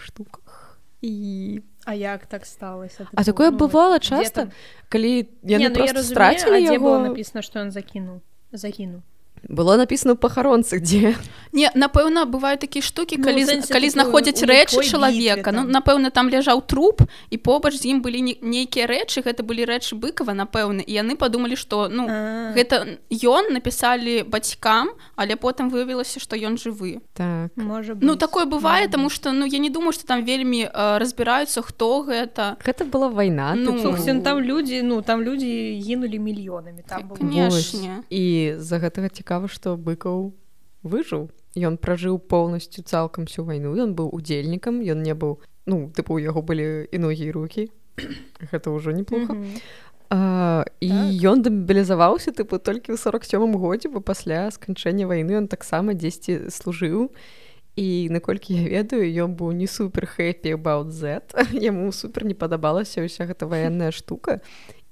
штуках 0.04 0.78
і 1.02 1.60
А 1.84 1.94
як 1.94 2.26
так 2.26 2.46
сталася? 2.46 3.08
А 3.14 3.24
такое 3.24 3.50
ну, 3.50 3.58
бывала 3.58 3.98
дзе 3.98 4.08
часта 4.08 4.40
там- 4.40 4.52
калі 4.88 5.28
Не, 5.42 5.58
яны 5.58 5.76
ну, 5.76 5.84
я 5.84 5.92
разумею, 5.92 6.04
страцілі 6.04 6.56
а 6.56 6.60
дзе 6.60 6.78
было 6.78 6.96
яго 6.96 6.98
напісана, 7.08 7.42
што 7.42 7.60
ён 7.60 7.70
закінуў? 7.70 8.20
Загінуў. 8.52 9.02
Было 9.48 9.76
написано 9.76 10.14
ў 10.14 10.18
пахаронцы 10.18 10.80
дзе 10.80 11.14
Не 11.54 11.70
напэўна 11.74 12.26
бываюць 12.26 12.58
такія 12.58 12.82
штукі 12.82 13.14
Ну, 13.18 13.24
калі 13.30 13.46
сэнсе, 13.46 13.70
калі 13.70 13.86
знаходзяць 13.86 14.42
рэчы 14.42 14.82
чалавека. 14.82 15.54
Ну 15.54 15.62
напэўна 15.62 16.10
там 16.10 16.26
ляжаў 16.26 16.66
труп 16.66 17.06
і 17.30 17.36
побач 17.38 17.78
з 17.78 17.94
ім 17.94 18.02
былі 18.02 18.20
не- 18.26 18.38
нейкія 18.42 18.90
рэчы 18.90 19.22
гэта 19.22 19.46
былі 19.46 19.62
рэчы 19.62 19.94
быкава 19.94 20.34
напэўна. 20.34 20.82
І 20.82 20.90
яны 20.98 21.14
падумалі 21.14 21.54
што 21.54 21.86
ну 21.86 22.06
А. 22.10 22.50
гэта 22.58 22.98
ён 23.10 23.54
напісалі 23.54 24.26
бацькам 24.26 24.90
але 25.14 25.36
потым 25.38 25.70
выявілася 25.70 26.18
што 26.18 26.34
ён 26.34 26.58
жывы. 26.58 26.98
Так. 27.14 27.54
Можа 27.54 27.94
ну 28.00 28.16
такое 28.16 28.50
бывае 28.50 28.90
таму 28.90 29.06
што 29.06 29.30
ну 29.30 29.46
я 29.46 29.58
не 29.58 29.70
думаю 29.70 29.92
што 29.92 30.06
там 30.06 30.24
вельмі 30.24 30.66
э, 30.66 30.98
разбіраюцца 30.98 31.62
хто 31.62 32.02
гэта. 32.02 32.56
Гэта 32.66 32.82
была 32.82 33.06
вайна 33.08 33.54
Ну, 33.54 33.78
ну, 33.78 34.22
там 34.22 34.40
людзі 34.40 34.82
ну 34.82 35.02
там 35.02 35.22
людзі 35.22 35.78
гінулі 35.78 36.18
мільёнамі 36.18 36.82
там 36.82 37.06
было. 37.06 38.02
і 38.10 38.54
з-за 38.58 38.78
гэтага 38.82 39.08
цікава 39.08 39.33
што 39.48 39.76
быкаў 39.76 40.32
выжыў 40.82 41.30
ён 41.56 41.78
пражыў 41.78 42.18
поўнасцю 42.18 42.82
цалкам 42.82 43.26
всю 43.30 43.44
вайну 43.44 43.74
ён 43.78 43.94
быў 43.94 44.10
удзельнікам 44.10 44.82
ён 44.82 45.02
не 45.06 45.14
быў 45.14 45.38
ну 45.66 45.90
тыпу 45.94 46.18
у 46.18 46.22
яго 46.22 46.42
былі 46.42 46.88
і 46.90 46.98
ногі 46.98 47.30
і 47.30 47.34
рукі 47.36 47.62
гэта 48.50 48.70
ўжо 48.74 48.90
неплохо. 48.90 49.34
Мгм. 49.34 49.58
А, 50.10 50.64
і 50.80 50.88
Так. 50.88 51.32
ён 51.32 51.42
дэмабілізаваўся 51.42 52.30
тыпу 52.30 52.58
толькі 52.58 52.92
ў 52.92 52.98
47 52.98 53.56
годзе 53.56 53.88
бо 53.88 54.04
пасля 54.04 54.50
сканчэння 54.50 55.08
вайны 55.08 55.40
ён 55.40 55.48
таксама 55.48 55.94
дзесьці 55.94 56.50
служыў 56.50 57.10
і 57.76 58.08
наколькі 58.10 58.54
я 58.54 58.68
ведаю 58.68 59.08
ён 59.24 59.34
быў 59.34 59.56
не 59.56 59.66
супер 59.66 60.06
хэппі 60.06 60.54
about 60.54 60.92
z 60.92 61.24
яму 61.58 61.90
супер 62.00 62.28
не 62.28 62.34
падабалася 62.34 63.02
ўся 63.02 63.26
гэта 63.26 63.48
ваенная 63.48 63.90
штука. 63.90 64.44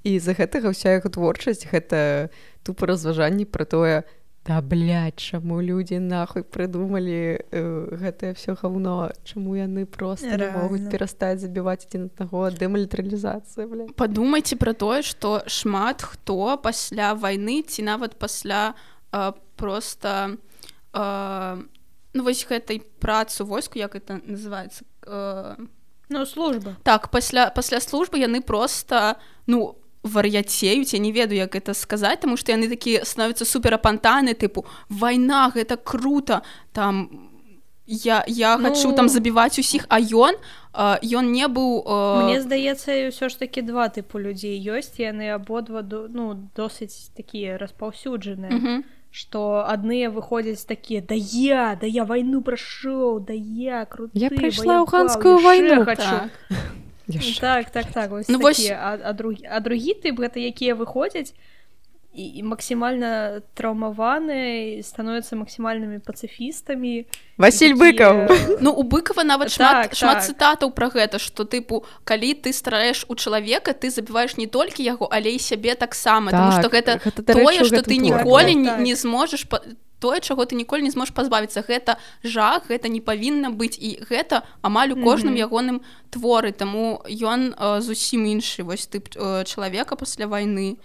І 0.02 0.18
з-за 0.18 0.34
гэтага 0.34 0.74
ўся 0.74 0.98
яго 0.98 1.06
творчасць 1.06 1.70
гэта 1.70 2.32
тупо 2.66 2.90
разважанні 2.90 3.46
пра 3.46 3.62
тое 3.68 4.02
да 4.44 4.60
блядь, 4.60 5.20
чаму 5.22 5.62
людзі 5.62 6.00
нахуй 6.02 6.42
прыдумалі 6.42 7.38
э, 7.38 7.62
гэтае 7.94 8.34
все 8.34 8.56
гаўно? 8.58 9.14
Чаму 9.22 9.54
яны 9.54 9.86
просто 9.86 10.34
не 10.34 10.50
могуць 10.50 10.90
перастаць 10.90 11.38
забіваць 11.38 11.86
адзін 11.86 12.10
аднаго? 12.10 12.50
Дэмалітаралізацыя 12.50 13.66
бля 13.70 13.86
падумайце 13.94 14.58
пра 14.58 14.74
тое 14.74 15.06
што 15.06 15.46
шмат 15.46 16.02
хто 16.02 16.58
пасля 16.58 17.14
вайны 17.14 17.62
ці 17.62 17.86
нават 17.86 18.18
пасля 18.18 18.74
э, 19.14 19.32
просто 19.54 20.38
э, 20.90 21.62
ну 22.12 22.20
вось 22.24 22.42
гэтай 22.42 22.82
працу 22.98 23.46
войску 23.46 23.78
як 23.78 23.94
это 23.94 24.18
называется 24.26 24.82
э, 25.06 25.56
ну 26.08 26.26
служба. 26.26 26.76
Так 26.82 27.10
пасля 27.10 27.50
пасля 27.54 27.80
службы 27.80 28.18
яны 28.18 28.42
просто 28.42 29.16
ну 29.46 29.78
вар'яцеюць 30.02 30.94
я 30.94 30.98
не 30.98 31.12
ведаю 31.12 31.38
як 31.38 31.54
это 31.56 31.74
сказаць 31.74 32.20
тому 32.20 32.36
что 32.36 32.52
яны 32.52 32.68
такія 32.68 33.04
становятся 33.04 33.44
суперапантаны 33.44 34.34
тыпу 34.34 34.66
вайна 34.88 35.50
гэта 35.54 35.76
круто 35.76 36.42
там 36.72 37.28
я 37.86 38.24
я 38.26 38.56
Ну. 38.56 38.68
хочу 38.68 38.92
там 38.92 39.08
забіваць 39.08 39.58
усіх 39.58 39.86
а 39.88 40.00
ён 40.00 40.34
ён 40.74 41.32
не 41.32 41.46
быў 41.48 41.82
э, 41.86 42.22
Мне 42.24 42.40
здаецца 42.40 43.10
ўсё 43.10 43.28
ж 43.28 43.38
такі 43.38 43.62
два 43.62 43.88
тыпу 43.88 44.18
людзей 44.18 44.58
ёсць 44.58 44.98
і 44.98 45.02
яны 45.12 45.30
абодва 45.34 45.82
ну 45.86 46.50
досыць 46.56 47.10
такія 47.16 47.58
распаўсюджаныя 47.58 48.50
мгм. 48.52 48.84
што 49.10 49.66
адныя 49.68 50.10
выходзяць 50.10 50.64
такія 50.64 51.02
да 51.02 51.14
я 51.14 51.76
да 51.80 51.86
я 51.86 52.04
вайну 52.04 52.40
прайшоў 52.42 53.20
да 53.20 53.34
я 53.34 53.84
круты 53.84 54.18
Я 54.18 54.30
прайшла 54.30 54.80
афганскую 54.80 55.36
яшчэ 55.36 55.44
вайну». 55.44 55.84
хачу». 55.84 56.02
так. 56.02 56.30
Яшчэ. 57.08 57.40
так 57.40 57.70
так 57.70 57.86
так 57.92 58.10
вось 58.10 58.28
Ну, 58.28 58.38
вось- 58.38 58.70
а, 58.70 58.98
а, 59.04 59.12
другі, 59.12 59.46
а 59.50 59.60
другі 59.60 59.94
тып 59.94 60.20
гэта 60.20 60.38
якія 60.38 60.74
выходзяць 60.74 61.34
і, 62.14 62.24
і 62.38 62.42
максімальна 62.44 63.40
траўмаваны 63.56 64.76
і 64.76 64.82
становяцца 64.84 65.32
максімальнымі 65.36 65.98
пацыфістамі 66.04 67.06
Васіль 67.40 67.72
быкаў 67.74 68.28
Ну 68.60 68.70
у 68.76 68.82
быкова 68.84 69.24
нават 69.24 69.48
Так, 69.48 69.96
шмат 69.96 69.96
шмат 69.96 70.16
так. 70.20 70.26
цытатаў 70.28 70.70
пра 70.76 70.92
гэта 70.92 71.16
што 71.18 71.44
тыпу 71.48 71.84
калі 72.04 72.34
ты 72.36 72.52
страеш 72.52 73.06
у 73.08 73.14
чалавека 73.16 73.72
ты 73.72 73.88
забіваеш 73.90 74.36
не 74.36 74.46
толькі 74.46 74.84
яго 74.84 75.08
але 75.10 75.32
і 75.32 75.38
сябе 75.40 75.74
таксама 75.74 76.30
так, 76.30 76.40
тому 76.40 76.50
што 76.60 76.68
гэта 76.68 77.00
гэта 77.00 77.22
тое 77.32 77.64
што 77.64 77.80
гэтым 77.80 77.88
ты 77.88 77.96
ніколі 77.96 78.52
Так, 78.52 78.60
не, 78.60 78.68
так. 78.68 78.80
не 78.80 78.94
зможаш 78.94 79.48
па... 79.48 79.62
тое 80.02 80.18
чаго 80.20 80.42
ты 80.44 80.58
ніколі 80.58 80.82
не 80.82 80.90
зможаш 80.90 81.14
пазбавіцца 81.14 81.62
гэта 81.62 81.96
жах 82.26 82.66
гэта 82.66 82.90
не 82.90 82.98
павінна 83.00 83.54
быць 83.54 83.78
і 83.78 84.02
гэта 84.10 84.42
амаль 84.66 84.92
у 84.92 84.98
кожным 84.98 85.38
Мгм. 85.38 85.46
ягоным 85.46 85.78
творы 86.10 86.50
таму 86.52 86.98
ён 87.06 87.54
э, 87.54 87.80
зусім 87.80 88.26
іншы 88.26 88.66
вось 88.66 88.90
тып 88.90 89.14
э, 89.14 89.44
чалавека 89.46 89.94
пасля 89.96 90.26
вайны 90.26 90.76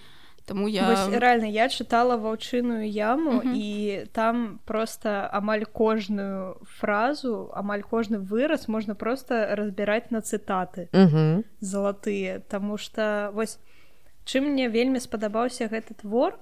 Таму 0.47 0.69
я 0.71 0.88
Вось, 0.88 1.12
рэальна 1.12 1.43
я 1.51 1.67
чытала 1.67 2.15
ваўчыную 2.15 2.88
яму 2.88 3.43
Мгм. 3.43 3.51
і 3.51 4.07
там 4.15 4.59
просто 4.63 5.27
амаль 5.33 5.65
кожную 5.67 6.55
фразу 6.79 7.51
амаль 7.51 7.83
кожны 7.83 8.15
выраз 8.24 8.69
можна 8.71 8.95
просто 8.95 9.55
разбіраць 9.59 10.07
на 10.09 10.21
цытаты 10.24 10.88
Угу. 10.95 11.43
залатыя 11.59 12.39
Таму 12.47 12.77
что 12.77 13.31
вось 13.36 13.59
чым 14.24 14.47
мне 14.55 14.69
вельмі 14.71 15.00
спадабаўся 15.03 15.67
гэты 15.67 16.00
твор 16.00 16.39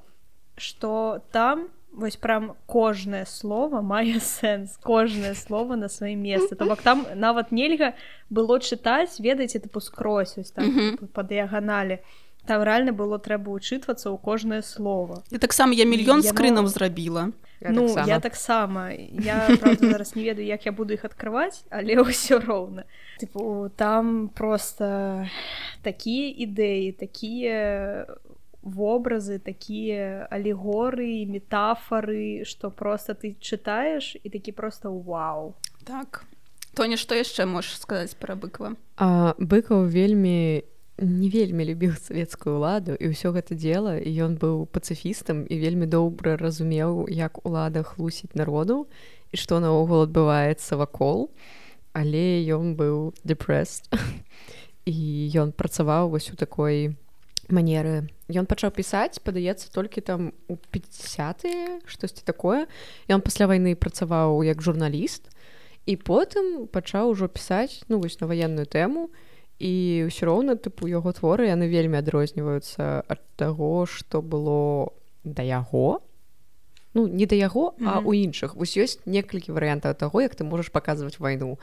что 0.57 1.21
там 1.31 1.67
вось 1.95 2.15
прям 2.19 2.55
кожнае 2.67 3.25
слово 3.25 3.81
мае 3.81 4.19
сэнс 4.39 4.77
кожнае 4.83 5.33
слово 5.35 5.75
на 5.75 5.87
сваім 5.89 6.19
месцы. 6.21 6.55
То 6.55 6.65
бок 6.65 6.81
там 6.81 7.05
нават 7.15 7.51
нельга 7.51 7.93
было 8.29 8.59
чытаць 8.59 9.19
ведаеце 9.19 9.59
тыпу 9.59 9.79
скрозь 9.81 10.37
ось 10.37 10.51
там 10.51 10.65
Мгм. 10.67 11.07
па 11.13 11.23
дыяганалі. 11.23 11.99
Там 12.45 12.61
рэальна 12.61 12.91
было 12.93 13.17
трэба 13.17 13.49
ўчытвацца 13.57 14.13
ў 14.13 14.21
кожнае 14.21 14.61
слово. 14.61 15.23
І 15.31 15.37
таксама 15.41 15.73
я 15.73 15.85
мільён 15.85 16.21
Яно- 16.21 16.29
скрынаў 16.29 16.67
зрабіла. 16.67 17.31
Ну 17.61 17.87
я 18.05 18.19
таксама. 18.19 18.91
Я 18.93 19.47
правда, 19.59 19.89
зараз 19.89 20.15
не 20.15 20.23
ведаю 20.23 20.45
як 20.45 20.65
я 20.65 20.71
буду 20.71 20.93
іх 20.93 21.05
адкрываць 21.05 21.63
але 21.71 21.95
ўсё 22.05 22.37
роўна. 22.45 22.83
Тыпу 23.17 23.71
там 23.75 24.29
просто 24.35 25.25
такія 25.81 26.29
ідэі 26.45 26.91
такія 26.99 28.05
вобразы 28.65 29.37
такія 29.37 30.25
алегорыі 30.33 31.23
метафары 31.29 32.43
што 32.49 32.73
просто 32.73 33.13
ты 33.13 33.37
чытаеш 33.37 34.17
і 34.17 34.27
такі 34.29 34.51
просто 34.51 34.89
вау. 34.89 35.53
Так. 35.85 36.25
Тоня 36.73 36.97
што 36.97 37.15
яшчэ 37.15 37.45
можаш 37.45 37.77
сказаць 37.79 38.17
пра 38.19 38.35
быква 38.35 38.75
А 38.97 39.37
быкаў 39.37 39.85
вельмі 39.85 40.65
не 40.97 41.29
вельмі 41.29 41.67
любіў 41.71 41.93
савецкую 41.99 42.57
ўладу 42.57 42.97
і 42.97 43.11
ўсё 43.13 43.31
гэта 43.35 43.55
дело 43.55 43.95
і 43.99 44.09
ён 44.25 44.35
быў 44.41 44.65
пацыфістам 44.71 45.45
і 45.45 45.55
вельмі 45.59 45.85
добра 45.85 46.35
разумеў 46.35 47.05
як 47.11 47.43
улада 47.45 47.83
хлусіць 47.83 48.33
народу 48.33 48.87
і 49.31 49.35
што 49.37 49.59
наогул 49.59 50.07
адбываецца 50.07 50.79
вакол 50.79 51.29
але 51.93 52.43
ён 52.49 52.75
быў 52.79 53.13
депресд 53.23 53.91
і 54.89 54.95
ён 55.43 55.51
працаваў 55.51 56.15
вось 56.15 56.31
у 56.31 56.35
такой 56.35 56.95
манеры. 57.49 58.09
Ён 58.29 58.45
пачаў 58.49 58.71
пісаць 58.73 59.21
падаецца 59.21 59.69
толькі 59.71 60.01
там 60.01 60.33
у 60.47 60.55
50 60.71 61.85
штосьці 61.85 62.23
такое. 62.25 62.65
Ён 63.07 63.21
пасля 63.21 63.45
вайны 63.47 63.75
працаваў 63.75 64.41
як 64.43 64.61
журналіст 64.61 65.29
і 65.85 65.95
потым 66.01 66.65
пачаў 66.67 67.13
ужо 67.13 67.27
пісаць 67.29 67.85
ну 67.89 68.01
вось 68.01 68.17
на 68.19 68.27
ваенную 68.27 68.65
тэму 68.65 69.13
і 69.61 70.09
ўсё 70.09 70.25
роўна 70.25 70.57
тыпу 70.57 70.89
яго 70.89 71.13
творы 71.13 71.45
яны 71.47 71.69
вельмі 71.69 72.01
адрозніваюцца 72.01 73.05
ад 73.07 73.21
таго 73.37 73.85
што 73.85 74.25
было 74.25 74.89
да 75.23 75.45
яго 75.45 76.01
ну 76.97 77.05
не 77.07 77.29
да 77.29 77.35
яго 77.37 77.77
а 77.79 78.01
Мгм. 78.01 78.07
у 78.07 78.11
іншых 78.17 78.55
вось 78.57 78.73
ёсць 78.75 78.97
некалькі 79.05 79.53
варыянтаў 79.53 79.93
таго 79.93 80.25
як 80.25 80.33
ты 80.35 80.43
можаш 80.43 80.73
паказваць 80.73 81.19
вайну 81.19 81.55
А, 81.55 81.57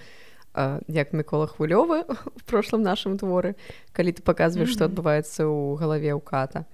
як 0.88 1.12
мікола 1.12 1.46
хвалёвы 1.46 2.04
в 2.38 2.42
прошлым 2.44 2.82
нашым 2.82 3.18
творы 3.18 3.54
калі 3.92 4.12
ты 4.12 4.22
паказваеш 4.22 4.68
што 4.68 4.84
Мгм. 4.84 4.92
адбываецца 4.92 5.40
ў 5.48 5.76
галаве 5.80 6.12
ў 6.12 6.20
ката 6.20 6.64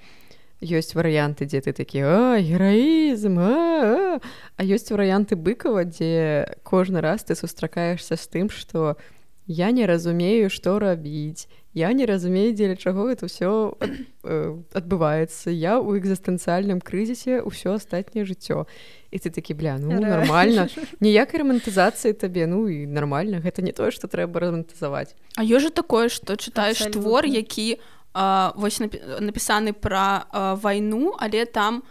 ёсць 0.58 0.94
варыянты 0.99 1.47
дзе 1.47 1.62
ты 1.62 1.70
такі 1.73 2.02
а, 2.02 2.38
гераізм 2.42 3.38
а, 3.38 3.47
а». 3.47 4.20
а 4.58 4.61
ёсць 4.66 4.90
варыянты 4.90 5.38
быкава 5.38 5.87
дзе 5.87 6.50
кожны 6.66 7.00
раз 7.00 7.23
ты 7.23 7.38
сустракаешся 7.38 8.18
з 8.18 8.26
тым 8.26 8.50
што 8.50 8.99
я 9.47 9.70
не 9.70 9.87
разумею 9.87 10.50
што 10.50 10.78
рабіць 10.82 11.47
я 11.75 11.92
не 11.94 12.06
разумею 12.06 12.52
дзеля 12.58 12.75
чаго 12.75 13.06
это 13.08 13.30
ўсё 13.30 13.78
э, 13.78 14.58
адбываецца 14.75 15.54
я 15.54 15.78
ў 15.78 16.02
экзістэнцыяльным 16.02 16.82
крызісе 16.82 17.40
ўсё 17.47 17.78
астатняе 17.78 18.26
жыццё 18.26 18.66
і 19.11 19.17
ты 19.19 19.31
такі 19.31 19.55
бля 19.55 19.79
ну 19.79 20.00
нормально. 20.00 20.69
Ніякай 21.00 21.41
рамантызацыі 21.41 22.12
табе 22.12 22.47
ну 22.47 22.69
і 22.69 22.87
нормально. 22.87 23.41
Гэта 23.41 23.62
не 23.62 23.73
тое 23.73 23.91
што 23.91 24.09
трэба 24.09 24.41
рамантызаваць 24.41 25.17
А 25.37 25.45
ёсць 25.45 25.69
жа 25.69 25.71
такое 25.71 26.09
што 26.09 26.37
чытаеш 26.37 26.93
твор 26.93 27.25
які 27.25 27.81
а, 28.12 28.53
вось 28.57 28.81
напі- 28.81 29.21
напісаны 29.21 29.73
пра 29.73 30.27
а, 30.31 30.55
вайну 30.55 31.17
але 31.19 31.45
там 31.45 31.83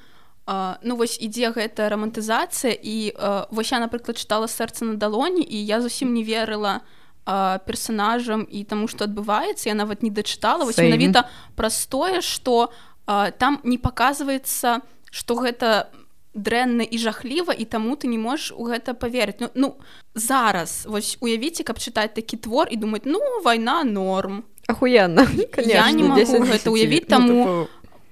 а, 0.46 0.78
ну 0.84 0.96
вось 0.96 1.18
ідзе 1.18 1.52
гэта 1.52 1.90
рамантызацыя 1.90 2.74
і 2.74 3.14
а, 3.18 3.48
вось 3.52 3.72
я 3.72 3.80
напрыклад 3.80 4.18
чытала 4.18 4.46
сэрца 4.46 4.86
на 4.86 4.96
далоні 4.96 5.42
і 5.42 5.58
я 5.66 5.82
зусім 5.82 6.14
не 6.14 6.24
верыла 6.24 6.82
а, 7.26 7.58
персонажам 7.66 8.46
і 8.50 8.64
таму 8.64 8.88
што 8.88 9.06
адбываецца 9.06 9.70
я 9.70 9.76
нават 9.76 10.04
не 10.04 10.10
дачытала 10.10 10.66
вось 10.66 10.78
менавіта 10.78 11.30
праз 11.56 11.86
тое 11.88 12.22
што 12.22 12.70
а, 13.06 13.32
там 13.32 13.60
не 13.64 13.78
паказваецца 13.78 14.82
што 15.12 15.36
гэта 15.36 15.90
дрэнна 16.38 16.86
і 16.86 16.98
жахліва 17.02 17.52
і 17.58 17.66
таму 17.66 17.98
ты 17.98 18.08
не 18.08 18.22
можаш 18.22 18.54
у 18.54 18.70
гэта 18.70 18.94
паверыць 18.94 19.42
ну, 19.42 19.50
ну 19.56 19.68
зараз 20.14 20.86
вось 20.86 21.18
уявіце 21.20 21.66
каб 21.66 21.82
чытаць 21.82 22.14
такі 22.14 22.38
твор 22.38 22.70
і 22.70 22.78
думаць 22.78 23.10
ну 23.10 23.20
вайна 23.44 23.84
норм 23.84 24.46
ахуенна 24.68 25.26
Я 25.66 25.90
не 25.92 26.04
магу 26.06 26.46
гэта 26.46 26.70
ўявіць, 26.70 27.10
таму 27.10 27.68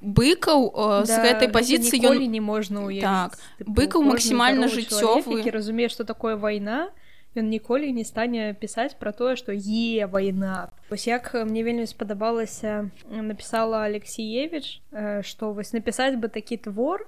быкаў 0.06 0.70
э, 0.70 1.06
з 1.06 1.10
Да, 1.10 1.22
гэтай 1.24 1.48
гэта 1.50 1.54
пазіцыі 1.54 2.00
ніколі 2.00 2.26
ён 2.26 2.32
не 2.32 2.42
можна 2.42 2.86
ўявіць. 2.86 3.02
Так. 3.02 3.38
Тыпу, 3.58 3.72
Быкаў 3.74 4.00
максімальна 4.06 4.70
жыццёвы. 4.70 5.42
разумее 5.50 5.90
што 5.90 6.06
такое 6.06 6.38
вайна 6.38 6.94
ён 7.36 7.50
ніколі 7.50 7.92
не 7.92 8.06
стане 8.06 8.56
пісаць 8.56 8.96
пра 8.96 9.12
тое 9.12 9.36
што 9.36 9.52
е 9.52 10.08
вайна 10.08 10.70
вось 10.90 11.08
як 11.08 11.36
э, 11.36 11.46
мне 11.46 11.64
вельмі 11.64 11.86
спадабалася 11.86 12.90
напісала 13.10 13.84
алексеевич 13.84 14.82
э, 14.92 15.22
што 15.24 15.52
вось 15.52 15.74
напісаць 15.74 16.16
бы 16.16 16.30
такі 16.30 16.58
твор 16.58 17.08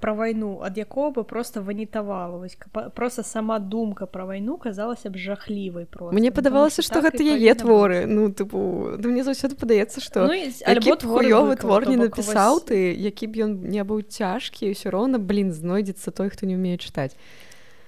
пра 0.00 0.12
вайну 0.12 0.60
ад 0.62 0.78
якого 0.78 1.10
бы 1.10 1.24
просто 1.24 1.62
ванітавала 1.62 2.36
вось 2.38 2.56
каб- 2.56 2.90
просто 2.94 3.22
сама 3.22 3.58
думка 3.58 4.06
пра 4.06 4.24
вайну 4.24 4.56
казалася 4.56 5.10
б 5.10 5.18
жахлівай 5.18 5.84
просто. 5.84 6.14
Мне 6.14 6.30
падавалася 6.30 6.82
што 6.82 7.00
так 7.00 7.04
гэта 7.14 7.22
яе 7.22 7.54
творы 7.54 8.06
ну 8.06 8.28
тыпу 8.30 8.96
да 8.98 9.08
мне 9.08 9.24
заўсёды 9.24 9.54
падаецца 9.58 10.00
што 10.00 10.26
Ну, 10.26 10.32
хуёвы 11.02 11.54
Быкова, 11.54 11.56
твор 11.56 11.88
не 11.88 11.96
напісаў 11.96 12.54
вось- 12.54 12.64
ты 12.70 12.94
які 12.94 13.26
б 13.26 13.32
ён 13.44 13.50
не 13.66 13.82
быў 13.84 14.02
цяжкі 14.06 14.70
ўсё 14.70 14.90
роўна 14.90 15.18
блин 15.18 15.50
знойдзецца 15.52 16.10
той 16.10 16.28
хто 16.30 16.46
не 16.46 16.54
ўмее 16.54 16.78
чытаць 16.78 17.16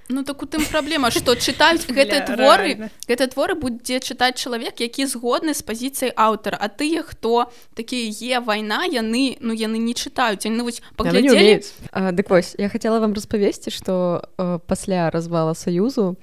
ну 0.09 0.23
так 0.25 0.43
у 0.43 0.47
тым 0.47 0.63
праблема 0.71 1.11
што 1.11 1.35
чытаюць 1.35 1.87
гэтыя 1.99 2.23
творы 2.27 2.91
гэтыя 3.09 3.29
творы 3.33 3.55
будзе 3.55 4.01
чытаць 4.01 4.39
чалавек 4.39 4.81
які 4.81 5.07
згодны 5.07 5.55
з 5.55 5.63
пазіцыяй 5.63 6.13
аўтара. 6.17 6.59
А 6.61 6.69
тыя 6.69 7.03
хто 7.03 7.51
такія 7.75 8.39
е 8.39 8.41
вайна 8.41 8.85
яны 8.87 9.37
ну 9.41 9.53
яны 9.53 9.79
не 9.79 9.95
чытаюць. 9.95 10.47
Яны 10.47 10.63
вось 10.63 10.83
паглядзелі. 10.97 11.63
А, 11.93 12.13
дык 12.13 12.31
вось 12.31 12.55
я 12.59 12.69
хацела 12.69 13.01
вам 13.01 13.15
распавесці 13.15 13.71
што 13.71 14.23
э, 14.39 14.59
пасля 14.67 15.11
развала 15.11 15.55
саюзу 15.55 16.17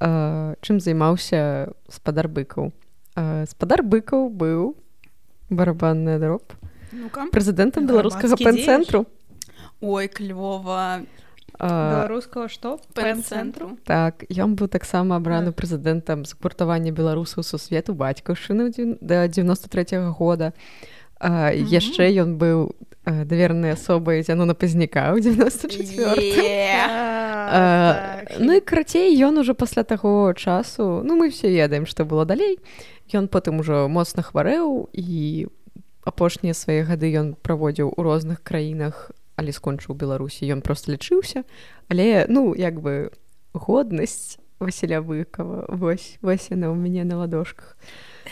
э, 0.00 0.54
чым 0.60 0.80
займаўся 0.80 1.72
спадар 1.88 2.28
быкаў. 2.28 2.72
Э, 3.16 3.46
спадар 3.46 3.82
быкаў 3.82 4.30
быў 4.30 4.74
барабанная 5.50 6.18
дроб 6.18 6.42
ну-ка. 6.92 7.26
прэзідэнтам 7.34 7.86
беларускага 7.86 8.38
пэн-цэнтру 8.38 9.06
ой 9.80 10.08
клёва 10.08 11.02
А, 11.60 11.92
беларускага 11.92 12.48
што 12.48 12.80
пэн-цэнтру 12.96 13.76
так 13.84 14.24
ён 14.32 14.56
быў 14.56 14.68
таксама 14.72 15.16
абраны 15.20 15.52
Так. 15.52 15.60
прэзідэнтам 15.60 16.24
згуртавання 16.24 16.88
беларусаў 16.90 17.44
сусвету 17.44 17.92
бацькаўшчыны 17.92 18.72
да 19.00 19.28
93 19.28 20.00
-го 20.00 20.12
года 20.16 20.52
а, 21.20 21.52
Мгм. 21.52 21.68
яшчэ 21.68 22.08
ён 22.24 22.38
быў 22.40 22.72
давернай 23.04 23.72
асобай 23.72 24.22
зяну 24.22 24.44
на 24.44 24.54
пазняка 24.54 25.12
ў 25.12 25.20
94 25.20 26.16
Е. 26.16 26.86
А, 27.52 28.22
ну 28.38 28.52
і 28.54 28.60
карацей 28.60 29.10
ён 29.26 29.38
ужо 29.42 29.54
пасля 29.54 29.82
таго 29.82 30.32
часу 30.32 31.02
ну 31.04 31.16
мы 31.18 31.30
все 31.30 31.50
ведаем 31.50 31.84
што 31.84 32.04
было 32.04 32.24
далей 32.24 32.58
ён 33.12 33.26
потым 33.28 33.58
ужо 33.60 33.88
моцна 33.88 34.22
хварэў 34.22 34.88
і 34.94 35.48
апошнія 36.06 36.54
свае 36.54 36.84
гады 36.86 37.10
ён 37.10 37.34
праводзіў 37.42 37.92
у 37.96 38.02
розных 38.02 38.40
краінах 38.46 39.10
але 39.36 39.52
скончыў 39.52 39.94
беларусі 39.94 40.48
ён 40.50 40.62
просто 40.62 40.94
лічыўся 40.94 41.44
але 41.88 42.26
ну 42.28 42.54
як 42.54 42.80
бы 42.80 43.10
годнасць 43.52 44.38
Васіля 44.60 45.00
быкова. 45.00 45.64
Вось 45.72 46.20
вось 46.20 46.52
яна 46.52 46.68
ў 46.68 46.76
мяне 46.76 47.08
на 47.08 47.16
ладошках 47.24 47.80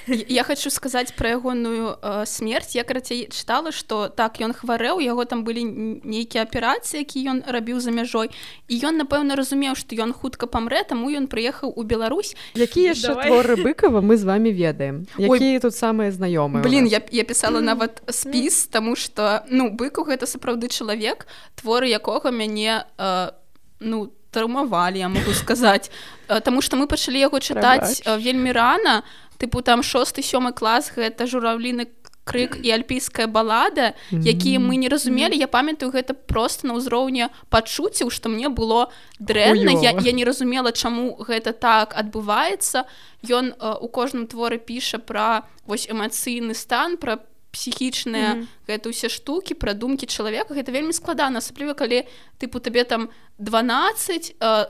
Я 0.06 0.42
хочу 0.42 0.70
сказаць 0.70 1.12
пра 1.16 1.36
ягоную 1.36 1.96
э, 2.00 2.26
смерць 2.26 2.74
я 2.76 2.84
карацей 2.84 3.28
чытала 3.28 3.72
што 3.72 4.08
так 4.08 4.40
ён 4.40 4.52
хварэў 4.52 5.00
яго 5.00 5.24
там 5.24 5.44
былі 5.44 5.64
нейкія 6.04 6.44
аперацыі 6.44 7.04
які 7.04 7.24
ён 7.28 7.38
рабіў 7.46 7.80
за 7.80 7.90
мяжой 7.90 8.30
і 8.68 8.74
ён 8.84 9.00
напэўна 9.00 9.36
разумеў 9.36 9.76
што 9.76 9.96
ён 9.96 10.12
хутка 10.12 10.46
памрэ 10.46 10.84
таму 10.88 11.10
ён 11.10 11.26
прыехаў 11.26 11.72
у 11.72 11.82
Беларусь. 11.82 12.36
Які 12.54 12.92
яшчэ 12.92 13.14
творы 13.14 13.56
быкова 13.56 14.00
мы 14.00 14.16
з 14.16 14.24
вами 14.24 14.48
ведаем. 14.48 15.06
Ой. 15.18 15.38
якія 15.38 15.60
тут 15.60 15.74
самыя 15.74 16.10
знаёмыя 16.12 16.62
Блин 16.62 16.86
я, 16.86 17.00
я 17.10 17.24
пісала 17.24 17.60
нават 17.60 18.02
спіс 18.08 18.66
таму 18.66 18.96
што 18.96 19.44
ну 19.48 19.70
быку 19.70 20.04
гэта 20.04 20.26
сапраўды 20.26 20.68
чалавек 20.68 21.26
творы 21.56 21.88
якога 21.88 22.30
мяне 22.30 22.84
э, 22.98 23.30
ну 23.80 24.12
траўмавалі 24.30 24.98
я 24.98 25.08
могу 25.08 25.32
сказаць 25.32 25.90
Э, 26.28 26.40
Таму 26.40 26.60
што 26.60 26.76
мы 26.76 26.86
пачалі 26.86 27.18
яго 27.18 27.40
чытаць 27.40 28.04
Прабач. 28.04 28.04
э, 28.04 28.18
вельмі 28.20 28.52
рана. 28.52 29.02
Тыпу 29.38 29.62
там 29.62 29.82
шосты 29.82 30.20
сёмы 30.20 30.52
клас 30.52 30.92
гэта 30.92 31.24
журавліны 31.26 31.88
крык 32.28 32.60
і 32.60 32.68
альпійская 32.68 33.24
балада 33.26 33.94
якія 34.12 34.60
мы 34.60 34.76
не 34.76 34.88
разумелі. 34.92 35.32
Я 35.32 35.48
памятаю 35.48 35.88
гэта 35.90 36.12
просто 36.12 36.66
на 36.68 36.74
ўзроўні 36.76 37.32
пачуццяў 37.48 38.10
што 38.12 38.28
мне 38.28 38.52
было 38.52 38.92
дрэнна. 39.18 39.72
Я, 39.80 39.96
я 39.96 40.12
не 40.12 40.24
разумела 40.28 40.72
чаму 40.72 41.16
гэта 41.16 41.56
так 41.56 41.96
адбываецца. 41.96 42.84
Ён 43.24 43.56
э, 43.56 43.74
у 43.80 43.88
кожным 43.88 44.26
творы 44.28 44.58
піша 44.60 44.98
пра 44.98 45.48
вось 45.64 45.88
эмацыйны 45.88 46.52
стан 46.52 46.98
пра 47.00 47.24
псіхічныя 47.52 48.34
mm 48.34 48.40
-hmm. 48.40 48.46
гэта 48.68 48.84
ўсе 48.90 49.08
штукі 49.08 49.54
пра 49.54 49.74
думкі 49.74 50.06
чалавека 50.06 50.54
гэта 50.54 50.72
вельмі 50.72 50.92
складана 50.92 51.38
асабліва 51.38 51.74
калі 51.74 52.04
тыпу 52.40 52.60
табе 52.60 52.84
там 52.84 53.08
12 53.38 54.36
э, 54.40 54.66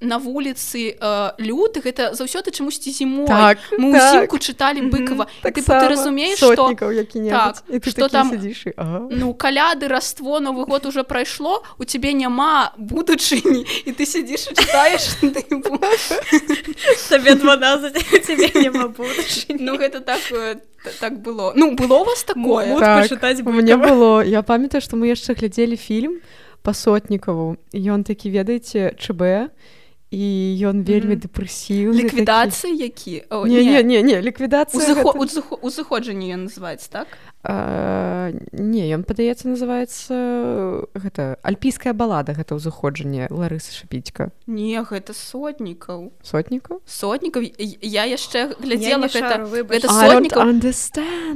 на 0.00 0.16
вуліцы 0.18 0.96
э, 0.96 1.30
люты 1.38 1.80
гэта 1.84 2.14
заўсёды 2.16 2.50
чамусьці 2.50 2.90
зімой 2.90 3.26
Так, 3.28 3.58
мы 3.78 3.92
так. 3.92 4.00
ўзімку 4.00 4.36
чыталі 4.40 4.88
быкова 4.88 5.26
Так 5.42 5.54
ты, 5.54 5.60
ты 5.60 5.88
разумееш 5.88 6.40
які-небудзь. 6.40 7.60
Так, 7.60 7.64
І 7.68 7.78
ты 7.78 7.90
што 7.90 8.08
такі 8.08 8.12
там- 8.12 8.30
сидзіш 8.30 8.64
ага. 8.76 9.08
ну 9.10 9.34
каляды 9.34 9.88
раство 9.88 10.40
новы 10.40 10.64
год 10.64 10.86
уже 10.86 11.02
прайшло 11.04 11.62
у 11.78 11.84
цябе 11.84 12.12
няма 12.16 12.72
будучыні 12.78 13.66
і 13.84 13.90
ты 13.92 14.06
сядзіш 14.06 14.48
і 14.48 14.54
чытаеш 14.56 15.20
тыпу, 15.20 15.76
Табе 17.10 17.34
12, 17.34 17.92
тебе 18.26 18.48
няма 18.62 18.88
будучыні. 18.88 19.60
ну 19.60 19.76
гэта 19.76 20.00
так 20.00 20.20
так 21.00 21.20
было 21.20 21.52
ну 21.54 21.74
было 21.76 22.00
у 22.00 22.04
вас 22.04 22.24
такое 22.24 22.78
Так, 22.80 23.10
мяне 23.44 23.76
Быкова. 23.76 23.88
было 23.88 24.24
я 24.24 24.40
памятаю 24.42 24.80
што 24.80 24.96
мы 24.96 25.12
яшчэ 25.12 25.36
глядзелі 25.36 25.76
фільм 25.76 26.20
па 26.62 26.72
сотнікаву 26.72 27.56
ён 27.74 28.04
такі 28.04 28.30
ведаеце 28.30 28.96
ЧБ 28.96 29.52
і 30.10 30.58
ён 30.66 30.82
вельмі 30.82 31.14
Мгм. 31.14 31.22
дэпрэсіўны 31.22 31.94
ліквідацыі 32.02 32.74
які 32.74 33.22
О, 33.30 33.46
не 33.46 33.62
не. 33.64 33.82
не 33.82 34.02
не 34.02 34.20
ліквідацыя 34.20 34.82
Узыхо... 34.82 35.14
гэта- 35.14 35.18
узыхо... 35.18 35.54
узыходжанне 35.62 36.34
ён 36.34 36.50
называецца 36.50 36.88
так? 36.90 37.06
А, 37.46 38.32
не 38.52 38.90
ён 38.90 39.04
падаецца 39.06 39.46
называецца 39.48 40.14
гэта 40.98 41.38
альпійская 41.46 41.94
балада 41.94 42.34
гэта 42.34 42.58
ўзыходжанне 42.58 43.28
Ларысы 43.30 43.70
шапіцька 43.72 44.30
не 44.46 44.82
гэта 44.82 45.14
сотнікаў. 45.14 46.10
Сотнікаў? 46.26 46.82
Сотнікаў? 46.84 47.42
Я- 47.56 47.78
я 47.80 48.04
яшчэ 48.10 48.58
глядзела 48.60 49.06
гэта 49.06 49.30
шару, 49.30 49.46
гэта 49.46 49.88
сотнікаў. 49.88 50.42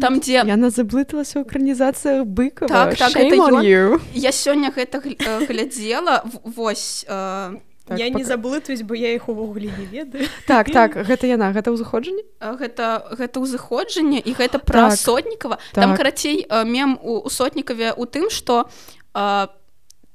там 0.00 0.18
дзе 0.20 0.42
Яна 0.44 0.68
заблыталася 0.74 1.38
ў 1.40 1.46
экранізацыях 1.46 2.26
быкава. 2.26 2.68
Так, 2.68 2.96
так, 2.98 3.12
Shame 3.14 3.30
гэта 3.30 3.36
on 3.38 3.54
ён. 3.54 3.64
you. 3.64 4.00
я 4.14 4.30
сёння 4.32 4.74
гэта 4.74 4.98
э, 4.98 5.46
глядзела. 5.46 6.24
Вось 6.44 7.06
э, 7.08 7.56
Так, 7.86 7.98
Я 7.98 8.08
не 8.08 8.22
пака- 8.24 8.24
заблытаюсь, 8.36 8.82
бо 8.82 8.94
я 8.94 9.12
іх 9.12 9.28
увогуле 9.28 9.68
не 9.78 9.84
ведаю. 9.84 10.26
так 10.46 10.70
так 10.72 10.96
гэта 11.08 11.26
яна 11.26 11.52
гэта 11.52 11.68
ўзыходжанне 11.72 12.22
э, 12.40 12.56
гэта 12.56 13.12
гэта 13.12 13.40
ўзыходжанне 13.40 14.20
і 14.24 14.32
гэта 14.32 14.58
пра 14.58 14.88
Так. 14.90 14.98
сотнікава 14.98 15.58
там 15.72 15.90
Так. 15.90 15.98
карацей 15.98 16.46
э, 16.48 16.64
мем 16.64 16.98
у, 17.02 17.20
у 17.20 17.28
сотнікаве 17.28 17.92
у 17.92 18.06
тым 18.06 18.30
што 18.30 18.68
э, 19.14 19.48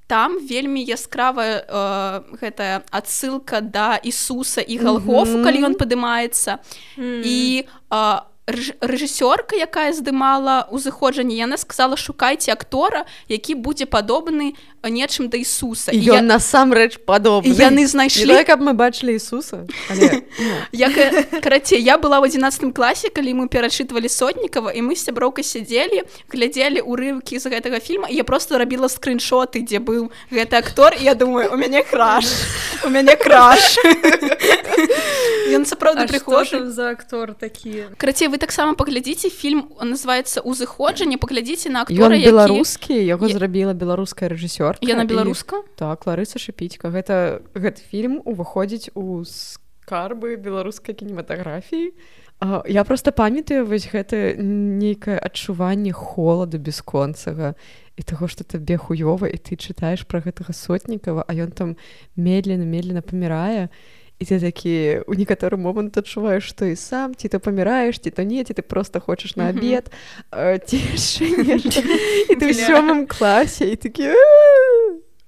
там 0.08 0.40
вельмі 0.42 0.82
яскравая 0.82 1.62
э, 1.62 2.22
гэтая 2.42 2.82
адсылка 2.90 3.62
да 3.62 3.98
Ісуса 4.02 4.62
і 4.62 4.78
галгофу 4.82 5.38
Мгм. 5.38 5.44
калі 5.46 5.60
ён 5.70 5.74
падымаецца 5.78 6.58
і 6.98 7.66
а, 7.90 7.98
рэж- 7.98 8.24
рэжысёрка 8.50 9.56
якая 9.56 9.94
здымала 9.94 10.68
ўзыходжанне 10.72 11.38
яна 11.38 11.58
сказала 11.58 11.98
шукайце 11.98 12.52
актора 12.52 13.06
які 13.28 13.56
будзе 13.56 13.86
падобны 13.86 14.56
нечым 14.84 15.30
да 15.30 15.38
Ісуса 15.38 15.92
і 15.92 16.00
ён 16.00 16.32
насамрэч 16.32 17.04
падобны. 17.06 17.52
І 17.52 17.54
яны 17.54 17.84
Не 17.84 17.88
знайшлі 17.88 18.34
так, 18.34 18.48
каб 18.48 18.60
мы 18.62 18.74
бачылі 18.74 19.16
Ісуса 19.16 19.68
але, 19.90 20.24
ну, 20.40 21.42
карацей 21.42 21.82
я 21.82 21.98
была 21.98 22.20
ў 22.20 22.32
11 22.34 22.74
класе 22.74 23.10
калі 23.10 23.34
мы 23.34 23.48
перачытвалі 23.48 24.10
сотнікава 24.10 24.72
і 24.74 24.82
мы 24.82 24.96
з 24.96 25.06
сяброўкай 25.06 25.44
сядзелі 25.44 26.04
глядзелі 26.34 26.82
урыўкі 26.82 27.40
з 27.40 27.46
гэтага 27.46 27.80
фільма 27.80 28.08
і 28.10 28.16
я 28.16 28.24
просто 28.24 28.58
рабіла 28.58 28.90
скриншоты 28.90 29.62
дзе 29.62 29.80
быў 29.80 30.10
гэты 30.32 30.58
актор 30.58 30.98
і 30.98 31.04
я 31.04 31.16
думаю 31.16 31.54
у 31.54 31.58
мяне 31.58 31.84
краш 31.84 32.26
у 32.84 32.90
мяне 32.90 33.16
краш 33.16 33.78
ён 35.56 35.66
сапраўды 35.66 36.04
А 36.04 36.08
што 36.08 36.18
прыхожы 36.18 36.58
там 36.60 36.72
за 36.72 36.90
актор 36.92 37.34
такі? 37.34 37.92
Карацей, 37.98 38.28
вы 38.28 38.39
таксама 38.40 38.74
паглядзіце 38.80 39.30
фільм 39.30 39.68
называецца 39.84 40.42
узыходжанне 40.42 41.20
паглядзіце 41.22 41.70
на 41.70 41.84
ён 41.84 41.86
актора 41.86 42.16
які... 42.16 42.32
беларускі 42.32 42.96
яго 42.96 43.30
зрабіла 43.30 43.76
беларуская 43.78 44.32
рэжысёрка 44.32 44.82
я 44.82 44.96
на 44.96 45.04
і- 45.04 45.12
беларуска? 45.12 45.62
Так 45.76 46.08
Ларыса 46.08 46.40
шапіцька. 46.40 46.90
Гэта 46.90 47.44
гэты 47.54 47.84
фільм 47.84 48.24
уваходзіць 48.26 48.96
у 48.96 49.22
скарбы 49.28 50.40
беларускай 50.40 50.96
кінематаграфіі. 50.96 51.94
Я 52.66 52.84
просто 52.88 53.12
памятаю 53.12 53.68
вось 53.68 53.92
гэта 53.92 54.40
нейкае 54.40 55.20
адчуванне 55.20 55.92
холаду 55.92 56.56
бясконцага 56.56 57.54
і 58.00 58.02
таго 58.08 58.32
што 58.32 58.48
табе 58.48 58.80
хуёва 58.80 59.28
і 59.28 59.36
ты 59.36 59.60
чытаеш 59.60 60.08
пра 60.08 60.24
гэтага 60.24 60.56
сотнікава 60.56 61.28
а 61.28 61.32
ён 61.36 61.52
там 61.52 61.76
медленно 62.16 62.64
медленно 62.64 63.04
памірае. 63.04 63.68
і 63.68 63.99
ты 64.26 64.40
такі 64.40 65.02
у 65.08 65.16
некаторы 65.16 65.56
момант 65.56 65.98
адчуваеш 65.98 66.44
што 66.44 66.68
і 66.68 66.76
сам 66.76 67.16
ці 67.16 67.30
то 67.30 67.40
паміраеш 67.40 68.00
ці 68.00 68.12
то 68.12 68.24
не 68.24 68.44
ці 68.44 68.54
ты 68.54 68.62
просто 68.62 69.00
хочаш 69.00 69.36
на 69.36 69.50
абед 69.50 69.92
ці 70.68 70.78
і 70.78 72.36
ты 72.36 72.50
ў 72.50 72.54
сёмым 72.54 73.08
класе 73.08 73.72
і 73.72 73.76
такі 73.80 74.12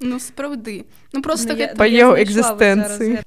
ну 0.02 0.20
сапраўды 0.20 0.86
ну 1.14 1.22
просто 1.22 1.54
я- 1.54 1.72
гэта... 1.72 1.78
па 1.78 1.86
я 1.86 2.12
яго 2.12 2.16
знайшла 2.20 2.52
вот 2.52 2.62
экзістэнцыі 2.62 3.24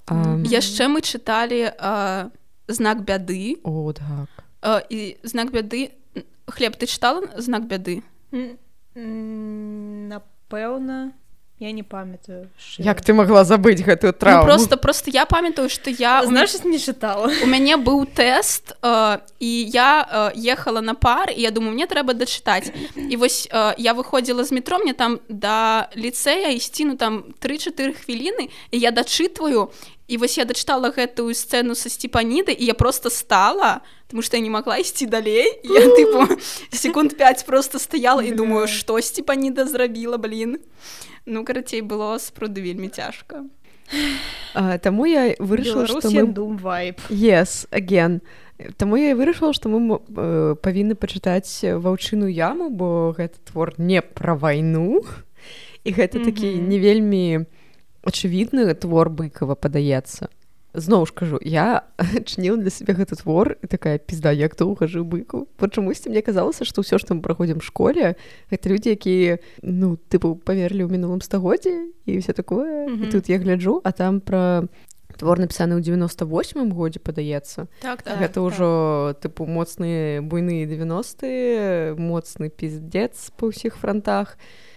яшчэ 0.52 0.88
мы 0.92 1.00
чыталі 1.00 1.72
а, 1.78 2.28
знак 2.68 3.04
бяды 3.04 3.56
о 3.64 3.92
так. 3.92 4.28
А, 4.60 4.82
і 4.88 5.16
знак 5.22 5.50
бяды 5.50 5.90
хлеб 6.46 6.76
ты 6.76 6.86
чытала 6.86 7.24
знак 7.40 7.64
бяды 7.64 8.02
Напэўна, 8.94 11.10
я 11.60 11.70
не 11.72 11.82
памятаю. 11.82 12.50
шчыра. 12.58 12.84
як 12.84 13.00
ты 13.00 13.12
могла 13.14 13.44
забыць 13.44 13.80
гэтую 13.80 14.12
ну, 14.12 14.18
травму 14.18 14.44
просто 14.44 14.76
просто 14.76 15.10
я 15.10 15.24
памятаю 15.24 15.68
што 15.70 15.88
я 15.90 16.22
у 16.22 16.26
Значыць, 16.26 16.64
не 16.64 16.78
чытала. 16.78 17.30
у 17.42 17.46
мяне 17.46 17.76
быў 17.76 18.06
тэст 18.06 18.74
э, 18.82 19.18
і 19.38 19.70
я 19.70 20.32
э, 20.34 20.52
ехала 20.52 20.80
на 20.80 20.94
пар 20.94 21.30
і 21.30 21.40
я 21.40 21.50
думаю 21.50 21.72
мне 21.72 21.86
трэба 21.86 22.12
дачытаць 22.14 22.72
і 22.96 23.16
вось 23.16 23.46
э, 23.50 23.74
я 23.78 23.94
выходзіла 23.94 24.44
з 24.44 24.50
метро 24.50 24.78
мне 24.78 24.94
там 24.94 25.20
да 25.28 25.88
ліцэя 25.94 26.50
ісці 26.50 26.84
ну 26.84 26.96
там 26.96 27.24
3-4 27.40 27.94
хвіліны 28.02 28.50
і 28.70 28.78
я 28.78 28.90
дачытваю 28.90 29.70
і 30.08 30.16
вось 30.16 30.36
я 30.36 30.44
дачытала 30.44 30.90
гэтую 30.90 31.32
сцэну 31.32 31.74
са 31.74 31.88
сцепаніды 31.88 32.50
і 32.50 32.64
я 32.64 32.74
просто 32.74 33.10
стала 33.10 33.80
потому 34.06 34.22
что 34.22 34.36
я 34.36 34.42
не 34.42 34.50
могла 34.50 34.76
ісці 34.76 35.06
далей 35.06 35.46
я 35.62 35.86
тыпу 35.86 36.26
секунд 36.74 37.16
5 37.16 37.46
просто 37.46 37.78
стаяла 37.78 38.22
і 38.22 38.32
думаю 38.32 38.66
што 38.66 39.00
сцепаніда 39.00 39.64
зрабіла 39.66 40.18
блин 40.18 40.58
ну 41.26 41.44
карацей 41.44 41.80
было 41.80 42.18
сапраўды 42.18 42.60
вельмі 42.60 42.88
цяжка 42.88 43.44
а, 44.54 44.78
таму 44.78 45.04
я 45.06 45.34
вырашыла 45.38 45.86
што 45.86 46.10
мы 46.10 46.24
Doom 46.32 46.58
Vibe. 46.60 47.00
yes 47.10 47.66
again 47.70 48.20
Таму 48.78 48.94
я 48.96 49.10
і 49.10 49.18
вырашыла 49.18 49.52
што 49.52 49.68
мы 49.68 49.98
э, 49.98 50.54
павінны 50.62 50.94
пачытаць 50.94 51.58
ваўчыну 51.66 52.30
яму 52.30 52.70
бо 52.70 53.10
гэты 53.18 53.42
твор 53.50 53.74
не 53.78 54.00
пра 54.00 54.36
вайну 54.38 55.02
і 55.82 55.90
гэта 55.90 56.22
такі 56.22 56.54
Мгм. 56.54 56.68
не 56.70 56.78
вельмі 56.78 57.24
очевидны 58.06 58.72
твор 58.78 59.10
быкова 59.10 59.54
падаецца 59.58 60.28
зноў 60.74 61.06
ж 61.06 61.12
кажу 61.14 61.38
я 61.42 61.86
чніла 62.26 62.58
для 62.58 62.70
сябе 62.70 62.94
гэты 62.98 63.14
твор 63.16 63.56
і 63.62 63.66
такая 63.66 63.98
пізда 63.98 64.34
як 64.34 64.56
доўга 64.58 64.86
жыў 64.90 65.06
быку 65.06 65.46
чамусьці 65.58 66.10
мне 66.10 66.20
казалася 66.20 66.66
што 66.66 66.82
ўсё 66.82 66.98
што 66.98 67.14
мы 67.14 67.22
праходзім 67.22 67.62
школе 67.62 68.18
гэта 68.50 68.68
людзі 68.68 68.92
якія 68.98 69.38
ну 69.62 69.96
тыпу 70.10 70.34
паверылі 70.34 70.84
ў 70.84 70.90
мінулым 70.90 71.22
стагоддзе 71.22 71.94
і 72.06 72.18
все 72.18 72.32
такое. 72.34 72.86
І 72.86 72.90
Мгм. 72.90 73.10
тут 73.10 73.28
я 73.30 73.38
гляджу 73.38 73.80
а 73.84 73.92
там 73.92 74.20
пра 74.20 74.66
твор 75.14 75.38
напісаны 75.38 75.78
ў 75.78 75.80
98 75.80 76.74
годзе 76.74 76.98
падаецца 76.98 77.70
так 77.78 78.02
Так, 78.02 78.18
гэта 78.18 78.42
ўжо 78.42 79.14
тыпу 79.22 79.46
моцныя 79.46 80.20
буйныя 80.26 80.66
90 80.66 81.94
моцны 82.02 82.50
пиздец 82.50 83.30
па 83.38 83.46
ўсіх 83.54 83.78
фронтах. 83.78 84.34
і 84.34 84.73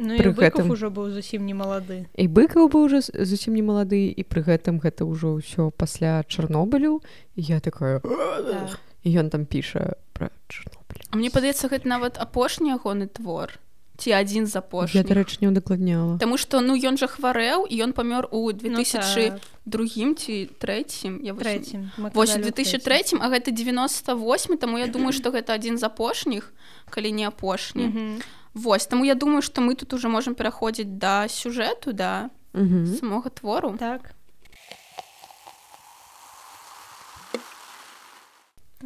Ну, 0.00 0.16
пры 0.16 0.30
і 0.30 0.32
Быков 0.32 0.64
гэтым 0.64 0.70
ужо 0.72 0.88
быў 0.88 1.12
зусім 1.12 1.44
не 1.44 1.52
малады. 1.52 2.08
і 2.16 2.24
быкаў 2.28 2.72
быў 2.72 2.88
уже 2.88 3.00
зусім 3.04 3.52
не 3.54 3.62
малады 3.62 4.08
і 4.08 4.22
пры 4.24 4.40
гэтым 4.40 4.80
гэта 4.80 5.04
ўжо 5.04 5.36
ўсё 5.44 5.70
пасля 5.76 6.24
чарнобылю 6.24 7.02
і 7.36 7.40
я 7.42 7.60
такая 7.60 8.00
Так. 8.00 8.80
і 9.04 9.08
ён 9.20 9.28
там 9.28 9.44
піша 9.44 9.96
пра 10.16 10.30
чарнобыль 10.48 11.04
А 11.12 11.16
мне 11.16 11.28
падаецца 11.28 11.68
гэта 11.68 11.84
нават 11.84 12.16
апошні 12.16 12.72
ягоны 12.72 13.08
твор 13.12 13.60
ці 14.00 14.16
адзін 14.16 14.48
з 14.48 14.56
я 14.56 14.64
апошніх 14.64 15.04
дарэчы 15.04 15.44
не 15.44 15.48
удакладняла 15.52 16.16
Таму 16.16 16.40
што 16.40 16.64
ну 16.64 16.72
ён 16.72 16.96
жа 16.96 17.04
хварэў 17.04 17.68
і 17.68 17.76
ён 17.84 17.92
памёр 17.92 18.24
у 18.32 18.48
Ну, 18.48 18.56
2002 18.56 19.36
так, 19.68 20.16
ці 20.16 20.48
трэцім 20.56 21.20
я 21.20 21.36
трэцім. 21.36 21.92
Мы 22.00 22.08
Вось 22.16 22.32
у 22.32 22.40
казалі 22.40 22.48
ў 22.48 22.80
2003 22.80 23.20
а 23.20 23.28
гэта 23.28 23.52
98 23.52 24.56
таму 24.56 24.80
я 24.80 24.88
думаю 24.88 25.12
што 25.12 25.28
гэта 25.28 25.52
адзін 25.60 25.76
з 25.76 25.84
апошніх 25.84 26.52
калі 26.88 27.12
не 27.12 27.28
апошні 27.28 27.84
Мгм. 27.92 28.24
Вось 28.54 28.86
таму 28.86 29.04
я 29.04 29.14
думаю 29.14 29.42
што 29.42 29.60
мы 29.60 29.74
тут 29.74 29.92
уже 29.92 30.08
можам 30.08 30.34
пераходзіць 30.34 30.98
да 30.98 31.28
сюжэту 31.28 31.92
да 31.92 32.30
Мгм. 32.52 32.86
самога 32.96 33.30
твору 33.30 33.76
Так. 33.78 34.12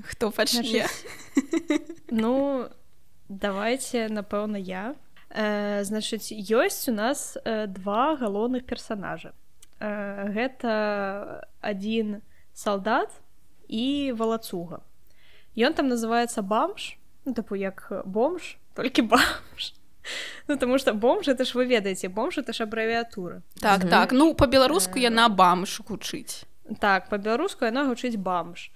хто 0.03 0.31
пачне 0.31 0.87
Ну, 2.11 2.69
давайте, 3.29 4.09
напэўна, 4.09 4.57
я. 4.57 4.95
Э, 5.31 5.83
значыць, 5.83 6.31
ёсць 6.31 6.89
у 6.89 6.93
нас 6.93 7.37
э, 7.45 7.67
два 7.67 8.15
галоўных 8.17 8.63
персанажа. 8.67 9.33
Э, 9.81 10.31
гэта 10.31 11.49
адзін 11.61 12.23
салдат 12.55 13.11
і 13.67 14.13
валацуга. 14.15 14.81
Ён 15.57 15.75
там 15.75 15.89
называецца 15.89 16.43
бамж, 16.43 16.99
ну 17.25 17.35
тыпу 17.35 17.57
як 17.59 17.91
бомж 18.07 18.57
толькі 18.75 19.03
бомж. 19.03 19.73
Ну 20.49 20.57
таму 20.57 20.79
што 20.79 20.93
бомж 20.93 21.29
это 21.29 21.45
ж 21.45 21.55
вы 21.57 21.65
ведаеце 21.65 22.09
бомж 22.09 22.37
это 22.39 22.53
ж 22.53 22.65
абрэвіатура 22.69 23.41
так 23.61 23.81
Мгм. 23.81 23.91
так 23.91 24.13
ну 24.13 24.35
по-беларуску 24.35 24.99
Э, 24.99 25.03
яна 25.09 25.29
бамж 25.29 25.81
гучыць 25.89 26.45
так 26.81 27.09
па-беларуску 27.09 27.65
яна 27.65 27.85
гучыць 27.89 28.17
бамж. 28.17 28.71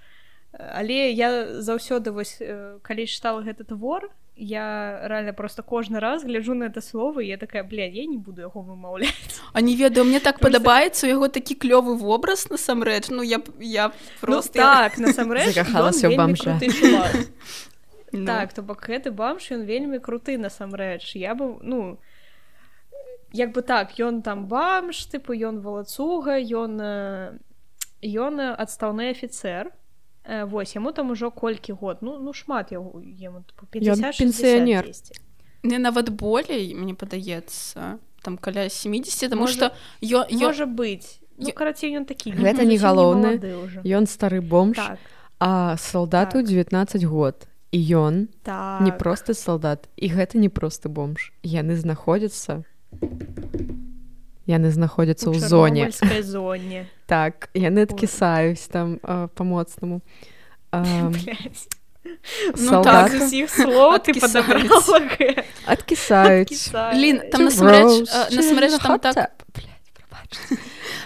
Але 0.56 1.12
я 1.12 1.60
заўсёды 1.60 2.10
вось 2.10 2.38
э, 2.40 2.78
калі 2.82 3.04
чытала 3.04 3.44
гэты 3.44 3.64
твор 3.68 4.08
я 4.40 5.00
реально 5.04 5.32
просто 5.34 5.62
кожны 5.62 5.98
раз 6.00 6.24
гляджу 6.24 6.54
на 6.54 6.64
это 6.64 6.80
слово 6.80 7.20
і 7.20 7.26
я 7.28 7.36
такая 7.36 7.62
бля 7.64 7.84
я 7.84 8.06
не 8.06 8.16
буду 8.16 8.40
яго 8.40 8.62
вымаўляць 8.62 9.12
А 9.52 9.60
не 9.60 9.76
ведаю 9.76 10.06
мне 10.06 10.20
так 10.20 10.38
Просто- 10.40 10.58
падабаецца 10.58 11.06
у 11.06 11.10
яго 11.10 11.28
такі 11.28 11.54
клёвы 11.54 11.98
вобраз 11.98 12.48
насамрэч. 12.50 13.10
Ну 13.10 13.22
я 13.22 13.40
я 13.60 13.92
просто 14.20 14.58
ну, 14.58 14.64
так 14.64 14.98
насамрэч 14.98 15.58
бамжа. 16.16 16.58
Ну, 18.12 18.26
так 18.26 18.52
то 18.52 18.62
бок 18.62 18.88
гэты 18.88 19.10
бамж 19.10 19.50
ён 19.52 19.64
вельмі 19.64 19.98
круты 19.98 20.38
насамрэч 20.38 21.16
я 21.16 21.34
бы 21.34 21.58
ну 21.62 21.98
як 23.32 23.52
бы 23.52 23.62
так 23.62 23.98
ён 24.00 24.22
там 24.22 24.46
бамж 24.46 24.96
тыпу 25.12 25.36
ён 25.36 25.60
валацуга 25.60 26.38
ён 26.40 26.80
э, 26.80 27.38
ён 28.02 28.40
адстаўны 28.56 29.10
афіцэр 29.10 29.72
Э, 30.28 30.44
Вось 30.44 30.74
яму 30.76 30.92
там 30.92 31.10
ужо 31.10 31.30
колькі 31.30 31.72
год 31.72 31.98
ну 32.02 32.18
ну 32.18 32.32
шмат 32.32 32.70
яго 32.70 33.00
яму 33.00 33.44
тыпу, 33.48 33.64
50 33.64 34.14
60 34.14 34.18
пенсіянер. 34.18 34.84
не 35.62 35.78
нават 35.78 36.10
болей 36.10 36.74
мне 36.74 36.92
падаецца 36.92 37.96
там 38.22 38.36
каля 38.36 38.68
70 38.68 39.30
тому 39.30 39.42
Можа- 39.42 39.52
что 39.54 39.72
ё, 40.02 40.28
ё... 40.28 40.52
можа 40.52 40.66
быць 40.66 41.20
ну 41.38 41.50
карацей 41.52 41.96
ён 41.96 42.04
такі 42.04 42.32
Гэта 42.32 42.68
не 42.68 42.76
ўжо. 42.76 43.80
Ён 43.80 44.04
стары 44.04 44.42
бомж, 44.42 44.76
так 44.76 44.98
а 45.40 45.76
салдату 45.78 46.42
Так. 46.42 46.46
19 46.46 47.04
год. 47.04 47.47
І 47.70 47.78
ён 47.94 48.28
так 48.42 48.80
не 48.80 48.92
просты 48.92 49.34
салдат, 49.36 49.88
і 49.96 50.08
гэта 50.08 50.40
не 50.40 50.48
просты 50.48 50.88
бомж. 50.88 51.32
Яны 51.44 51.76
знаходзяцца 51.76 52.64
яны 54.48 54.72
знаходзяцца 54.72 55.28
ў 55.28 55.36
зоне. 55.38 55.92
зоне 56.24 56.88
Так, 57.04 57.52
яны 57.52 57.84
адкісаюць 57.84 58.64
там 58.72 58.96
а. 60.72 61.12
Ну 62.56 62.80
так. 62.82 63.12
слоў 63.52 64.00
ты 64.00 64.16
Адкісаюць. 65.68 66.72
там 67.28 67.44
насамрэч 67.44 68.08
насамрэч 68.32 68.80
там 68.80 68.96
так. 68.98 69.36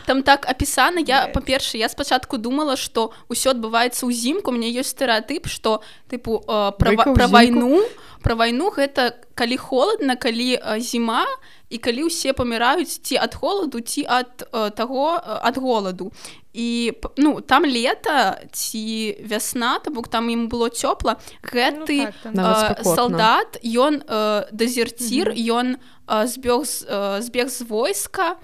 Там 0.07 0.23
так 0.23 0.49
апісана 0.49 1.01
я 1.07 1.29
па-перша 1.29 1.79
я 1.79 1.89
спачатку 1.89 2.39
думала 2.39 2.77
что 2.77 3.13
ўсё 3.29 3.55
адбываецца 3.55 4.07
ўзімку 4.07 4.53
мне 4.53 4.71
ёсць 4.71 4.95
стэеатып 4.95 5.47
что 5.47 5.83
тыпу 6.09 6.43
э, 6.43 6.73
пра, 6.79 6.91
Быка 6.93 7.15
пра 7.15 7.27
вайну 7.27 7.83
пра 8.23 8.35
вайну 8.35 8.71
гэта 8.71 9.19
калі 9.35 9.57
холодна 9.57 10.17
калі 10.17 10.57
э, 10.57 10.81
зіма 10.81 11.27
і 11.73 11.79
калі 11.81 12.13
ўсе 12.13 12.37
паміраюць 12.37 13.01
ці 13.01 13.17
ад 13.17 13.35
холаду 13.35 13.81
ці 13.81 14.05
ад 14.09 14.45
э, 14.53 14.71
таго 14.77 15.17
э, 15.17 15.41
ад 15.43 15.57
голаду 15.57 16.13
і 16.53 16.93
ну 17.17 17.41
там 17.41 17.65
лета 17.65 18.45
ці 18.53 19.17
вясна 19.25 19.79
то 19.81 19.91
бок 19.91 20.09
там 20.09 20.29
ім 20.29 20.49
было 20.53 20.69
цёпла 20.69 21.17
гэты 21.43 22.13
Ну, 22.25 22.43
так, 22.43 22.77
там. 22.77 22.85
Э, 22.85 22.85
салдат 22.85 23.59
ён 23.65 24.05
э, 24.05 24.47
дезерцір 24.53 25.33
ён 25.33 25.77
э, 26.07 26.27
збег 26.27 26.65
з, 26.65 26.85
э, 26.85 27.23
збег 27.23 27.49
з 27.49 27.63
войска 27.65 28.37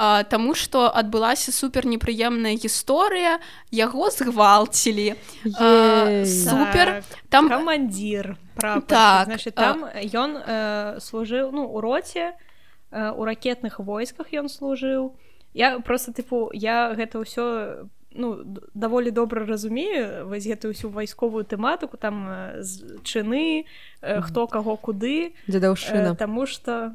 э, 0.00 0.24
таму 0.24 0.54
што 0.56 0.88
адбылася 0.88 1.52
супер 1.52 1.84
непрыемная 1.86 2.56
гісторыя 2.56 3.36
яго 3.70 4.08
згвалцілі. 4.10 5.14
А, 5.60 6.24
супер. 6.24 7.04
там 7.28 7.48
камандзір. 7.48 8.36
Так, 8.88 9.24
значит 9.26 9.54
а- 9.56 9.60
там 9.62 9.84
ён 10.12 10.36
э, 10.40 11.00
служыў 11.00 11.52
ну 11.52 11.64
у 11.68 11.80
роце 11.80 12.32
э, 12.92 13.10
у 13.12 13.24
ракетных 13.24 13.78
войсках 13.78 14.32
ён 14.32 14.48
служыў 14.48 15.12
я 15.54 15.78
просто 15.80 16.12
тыпу 16.12 16.50
я 16.52 16.92
гэта 16.94 17.18
ўсё 17.20 17.86
ну 18.12 18.42
д- 18.44 18.60
даволі 18.74 19.10
добра 19.10 19.46
разумею 19.46 20.26
вось 20.28 20.44
гэтую 20.46 20.74
ўсю 20.74 20.90
вайсковую 20.90 21.44
тэматыку 21.44 21.96
там 21.96 22.28
з- 22.60 22.98
чыны 23.04 23.64
хто 24.02 24.46
каго 24.46 24.76
куды 24.76 25.32
Дзедаўшчына. 25.48 26.12
Э, 26.12 26.16
Таму 26.16 26.46
што 26.46 26.92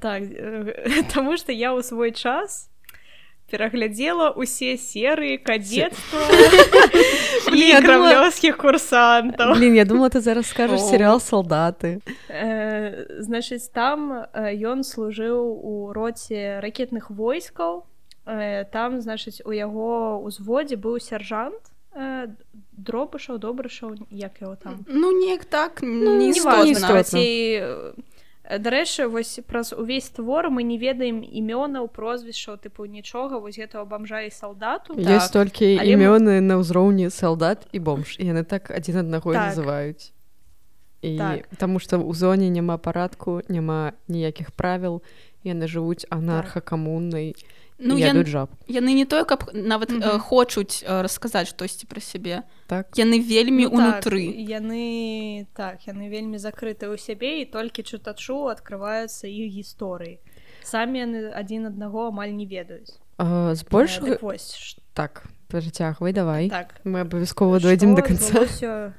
так 0.00 0.22
э, 0.22 1.02
таму 1.14 1.36
што 1.36 1.52
я 1.52 1.72
ў 1.72 1.82
свой 1.82 2.12
час 2.12 2.68
пераглядзела 3.50 4.30
ўсе 4.38 4.76
серыі 4.78 5.42
і 7.50 7.58
я 7.66 7.80
думала- 7.80 7.82
крамлёўскіх 7.82 8.56
курсантаў. 8.56 9.54
Блін, 9.58 9.74
я 9.74 9.84
думала, 9.84 10.08
ты 10.08 10.20
зараз 10.20 10.46
скажаш 10.46 10.80
О. 10.80 10.84
серыял 10.86 11.18
салдаты. 11.20 11.98
Э, 12.28 13.06
Значыць 13.20 13.66
там 13.74 14.12
э, 14.32 14.54
ён 14.54 14.84
служыў 14.86 15.42
у 15.62 15.92
роце 15.92 16.60
ракетных 16.60 17.10
войскаў. 17.10 17.84
Э, 18.26 18.64
Там 18.70 19.00
значыць 19.00 19.42
у 19.44 19.50
яго 19.50 20.22
ўзводзе 20.22 20.76
быў 20.76 21.00
сяржант 21.00 21.58
э, 21.96 22.28
дробышаў 22.78 23.38
добрышаў 23.42 23.98
як 24.10 24.38
яго 24.40 24.54
там 24.56 24.84
ну 24.86 25.10
неяк 25.10 25.44
так 25.44 25.82
Ну, 25.82 26.16
не 26.16 26.26
не 26.26 26.28
істотна. 26.30 26.62
Э, 28.50 28.58
дарэчы 28.58 29.06
вось 29.06 29.38
праз 29.46 29.72
увесь 29.72 30.10
твор 30.10 30.50
мы 30.50 30.66
не 30.66 30.76
ведаем 30.78 31.22
імёнаў 31.22 31.86
прозвішчаў 31.88 32.58
тыпу 32.58 32.90
нічога 32.90 33.38
вось 33.38 33.56
гэтага 33.56 33.86
бамжа 33.86 34.26
і 34.26 34.30
салдату 34.30 34.98
Так. 34.98 35.06
Ёсць 35.06 35.30
толькі 35.30 35.78
Але 35.78 35.94
імёны 35.94 36.40
на 36.42 36.58
ўзроўні 36.58 37.10
салдат 37.14 37.70
і 37.72 37.78
бомж. 37.78 38.18
І 38.18 38.26
яны 38.34 38.42
так 38.44 38.70
адзін 38.70 39.06
аднаго 39.06 39.32
Так. 39.32 39.54
называюць. 39.54 40.10
І 41.02 41.16
Так. 41.16 41.46
таму 41.56 41.78
што 41.78 41.96
ў 41.96 42.12
зоне 42.12 42.50
няма 42.50 42.76
парадку, 42.76 43.40
няма 43.48 43.92
ніякіх 44.08 44.50
правіл. 44.50 45.00
Яны 45.46 45.64
жывуць 45.64 46.04
анархакамуннай 46.10 47.32
ну 47.80 47.96
і 47.96 48.00
ян, 48.00 48.16
ядуць 48.16 48.28
жаб. 48.30 48.48
яны 48.68 48.92
не 48.94 49.04
тое 49.04 49.24
каб 49.24 49.48
нават 49.52 49.90
э, 49.90 49.96
Мгм. 49.96 50.20
хочуць 50.20 50.84
э, 50.84 51.02
расказаць 51.02 51.48
штосьці 51.48 51.86
пра 51.88 52.00
сябе 52.00 52.42
Так. 52.68 52.92
яны 52.96 53.18
вельмі 53.18 53.64
Ну, 53.66 53.80
унутры 53.80 54.26
так, 54.30 54.44
яны 54.60 55.46
так 55.56 55.76
яны 55.88 56.08
вельмі 56.12 56.36
закрыты 56.38 56.86
ў 56.92 56.98
сябе 57.00 57.40
і 57.42 57.44
толькі 57.48 57.82
чытачу 57.82 58.52
адкрываюцца 58.52 59.24
іх 59.26 59.48
гісторыі 59.56 60.20
самі 60.62 60.98
яны 61.00 61.18
адзін 61.32 61.66
аднаго 61.72 62.08
амаль 62.12 62.30
не 62.36 62.46
ведаюць 62.46 63.00
А, 63.18 63.52
Э, 63.52 63.54
Збольшага... 63.54 64.06
дык 64.16 64.22
вось 64.22 64.76
Так, 64.94 65.24
працягвай, 65.48 66.12
давай. 66.12 66.48
так 66.48 66.80
Мы 66.84 67.00
абавязкова 67.00 67.60
дойдзем 67.60 67.92
Што 67.96 68.02
да 68.02 68.08
канца. 68.08 68.32
адбылося- 68.44 68.92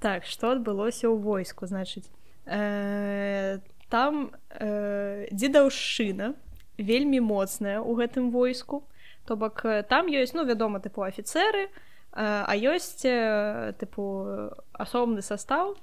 так 0.00 0.24
што 0.26 0.50
адбылося 0.52 1.06
ў 1.10 1.18
войску 1.18 1.66
значыць 1.66 2.10
э, 2.46 3.58
там 3.88 4.30
э, 4.50 5.26
дзедаўшчына 5.30 6.34
вельмі 6.78 7.20
моцная 7.20 7.80
ў 7.80 7.92
гэтым 8.02 8.30
войску 8.30 8.84
то 9.24 9.36
бок 9.36 9.64
э, 9.64 9.82
там 9.82 10.06
ёсць 10.06 10.34
ну 10.34 10.44
вядома 10.44 10.80
тыпу 10.80 11.02
афіцеры 11.02 11.66
э, 11.66 11.70
а 12.16 12.52
ёсць 12.56 13.04
э, 13.04 13.74
тыпу 13.78 14.52
асобны 14.72 15.22
состав 15.22 15.76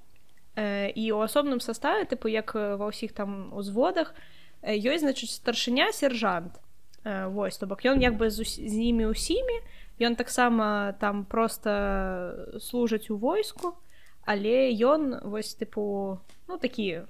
і 0.59 1.05
ў 1.15 1.23
асобным 1.23 1.63
составе 1.63 2.03
тыпу 2.03 2.27
як 2.27 2.51
ва 2.55 2.91
ўсіх 2.91 3.15
там 3.15 3.53
узводах 3.55 4.11
ёсць 4.59 5.07
значыць 5.07 5.31
старшыня 5.31 5.93
сержант. 5.95 6.59
Э, 7.03 7.27
вось 7.27 7.57
то 7.57 7.65
бок 7.65 7.85
ён 7.85 8.01
як 8.03 8.17
бы 8.19 8.29
з, 8.29 8.43
з 8.43 8.75
імі 8.75 9.15
ўсімі 9.15 9.63
ён 10.03 10.19
таксама 10.19 10.95
там 10.99 11.23
просто 11.23 12.59
служыць 12.59 13.07
у 13.07 13.15
войску 13.15 13.79
але 14.27 14.75
ён 14.75 15.23
вось 15.23 15.55
тыпу 15.55 16.19
ну 16.51 16.57
такі 16.59 17.07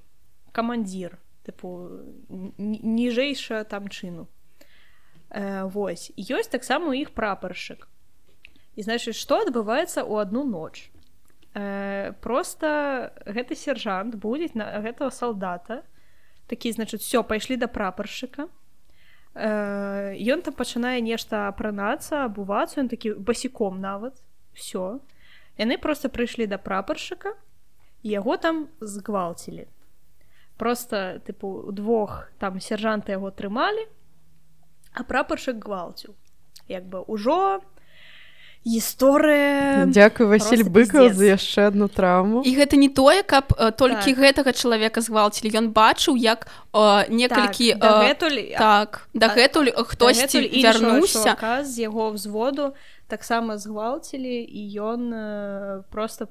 камандзір 0.53 1.17
тыпу 1.49 1.89
н- 2.29 2.53
н- 2.57 2.81
ніжэйша 2.95 3.65
там 3.65 3.89
чыну 3.89 4.29
э, 5.33 5.65
вось. 5.65 6.13
Ёсць 6.15 6.53
таксама 6.53 6.93
у 6.93 6.93
іх 6.93 7.11
прапаршчык 7.17 7.89
і 8.79 8.85
значыць 8.85 9.17
што 9.19 9.43
адбываецца 9.43 10.07
ў 10.07 10.23
адну 10.23 10.45
ноч 10.47 10.87
э, 11.53 12.13
просто 12.23 13.11
гэты 13.27 13.57
сержант 13.59 14.15
будзе 14.15 14.55
на 14.55 14.79
гэтага 14.79 15.11
салдата 15.11 15.83
такі 16.47 16.71
значыць 16.71 17.03
все 17.03 17.23
пайшлі 17.23 17.59
да 17.59 17.67
прапаршчыка 17.67 18.47
э, 19.35 20.15
ён 20.15 20.45
там 20.47 20.55
пачынае 20.55 21.03
нешта 21.03 21.49
апранацца 21.51 22.23
абувацца 22.29 22.79
ён 22.85 22.87
такі 22.87 23.19
басіком 23.19 23.81
нават 23.83 24.15
все 24.55 25.03
яны 25.59 25.75
просто 25.75 26.07
прыйшлі 26.07 26.47
да 26.47 26.55
прапаршчыка 26.57 27.35
і 28.03 28.15
яго 28.15 28.39
там 28.39 28.69
згвалцілі 28.79 29.67
просто 30.59 31.23
тыпу 31.23 31.71
двух 31.71 32.27
там 32.37 32.59
сержанта 32.59 33.15
яго 33.15 33.31
трымалі 33.31 33.87
а 34.93 35.07
прапаршчык 35.07 35.55
гвалціў 35.63 36.13
як 36.67 36.83
бы 36.91 36.99
ўжо 37.07 37.63
гісторыя 38.67 39.87
Дзякуй, 39.87 40.27
Васіль 40.27 40.67
Быкаў 40.67 41.15
за 41.15 41.31
яшчэ 41.39 41.71
адну 41.71 41.87
траўму. 41.87 42.43
і 42.43 42.51
гэта 42.59 42.75
не 42.75 42.89
тое 42.91 43.23
каб 43.23 43.55
э, 43.55 43.71
толькі 43.71 44.11
Так. 44.11 44.19
гэтага 44.19 44.51
чалавека 44.51 44.99
згвалцілі 44.99 45.47
ён 45.55 45.71
бачыў 45.71 46.19
як 46.19 46.47
э, 46.75 47.07
некалькі 47.07 47.79
так, 47.79 47.79
э, 47.79 47.87
дагэтуль 47.87 48.39
так 48.59 49.07
дагэтуль 49.15 49.71
хтосьці 49.71 50.43
вярнуўся 50.59 51.63
з 51.63 51.73
яго 51.87 52.11
взводу 52.11 52.75
таксама 53.07 53.55
згвалцілі 53.57 54.43
і 54.43 54.61
ён 54.75 55.01
э, 55.13 55.83
просто 55.89 56.27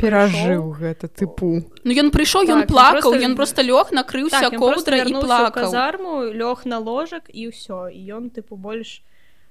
перажыў 0.00 0.62
гэта 0.78 1.08
тыпу 1.08 1.62
Ну 1.84 1.90
ён 1.92 2.10
прыйшоў 2.10 2.42
ён 2.46 2.62
Так, 2.62 2.68
ён 2.68 2.72
плакаў 2.72 3.10
просто- 3.12 3.26
ён 3.28 3.34
просто 3.36 3.60
лёг 3.62 3.86
накрыўся 3.92 4.40
так, 4.40 4.56
просто 4.56 4.74
коўдрай 4.74 5.00
і 5.10 5.12
плакаў. 5.24 5.64
казарму 5.64 6.14
лёг 6.32 6.66
на 6.66 6.78
ложак 6.78 7.24
і 7.32 7.48
ўсё. 7.50 7.90
І 7.90 8.00
ён 8.14 8.30
тыпу 8.30 8.56
больш 8.56 9.02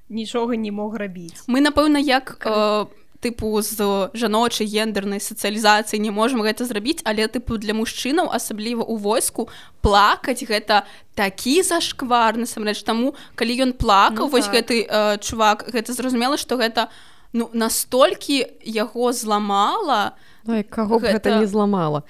нічога 0.10 0.56
не 0.56 0.72
мог 0.72 0.96
рабіць. 0.96 1.44
Мы 1.48 1.60
напэўна 1.60 2.00
як 2.00 2.38
э, 2.46 2.86
тыпу 3.20 3.62
з 3.62 4.10
жаночай 4.14 4.68
гендернай 4.70 5.20
сацыялізацыі 5.20 5.98
не 6.00 6.12
можам 6.12 6.42
гэта 6.46 6.64
зрабіць 6.70 7.02
але 7.04 7.26
тыпу 7.28 7.58
для 7.58 7.74
мужчынаў 7.74 8.30
асабліва 8.32 8.86
ў 8.86 8.96
войску 9.02 9.50
плакаць 9.82 10.46
гэта 10.46 10.84
такі 11.16 11.62
зашквар 11.66 12.38
насамрэч. 12.38 12.84
Таму 12.86 13.16
калі 13.36 13.54
ён 13.66 13.72
плакаў 13.74 14.30
Ну 14.30 14.32
вось 14.32 14.46
так. 14.46 14.56
гэты 14.56 14.86
э, 14.88 15.18
чувак 15.20 15.66
гэта 15.74 15.92
зразумела 15.94 16.38
што 16.38 16.56
гэта 16.62 16.88
ну 17.38 17.50
настолькі 17.54 18.38
яго 18.66 19.12
зламала 19.14 20.02
Ой, 20.48 20.64
каго 20.64 20.98
гэта 21.00 21.22
Гэта- 21.30 21.40
не 21.40 21.48
зламала 21.48 22.02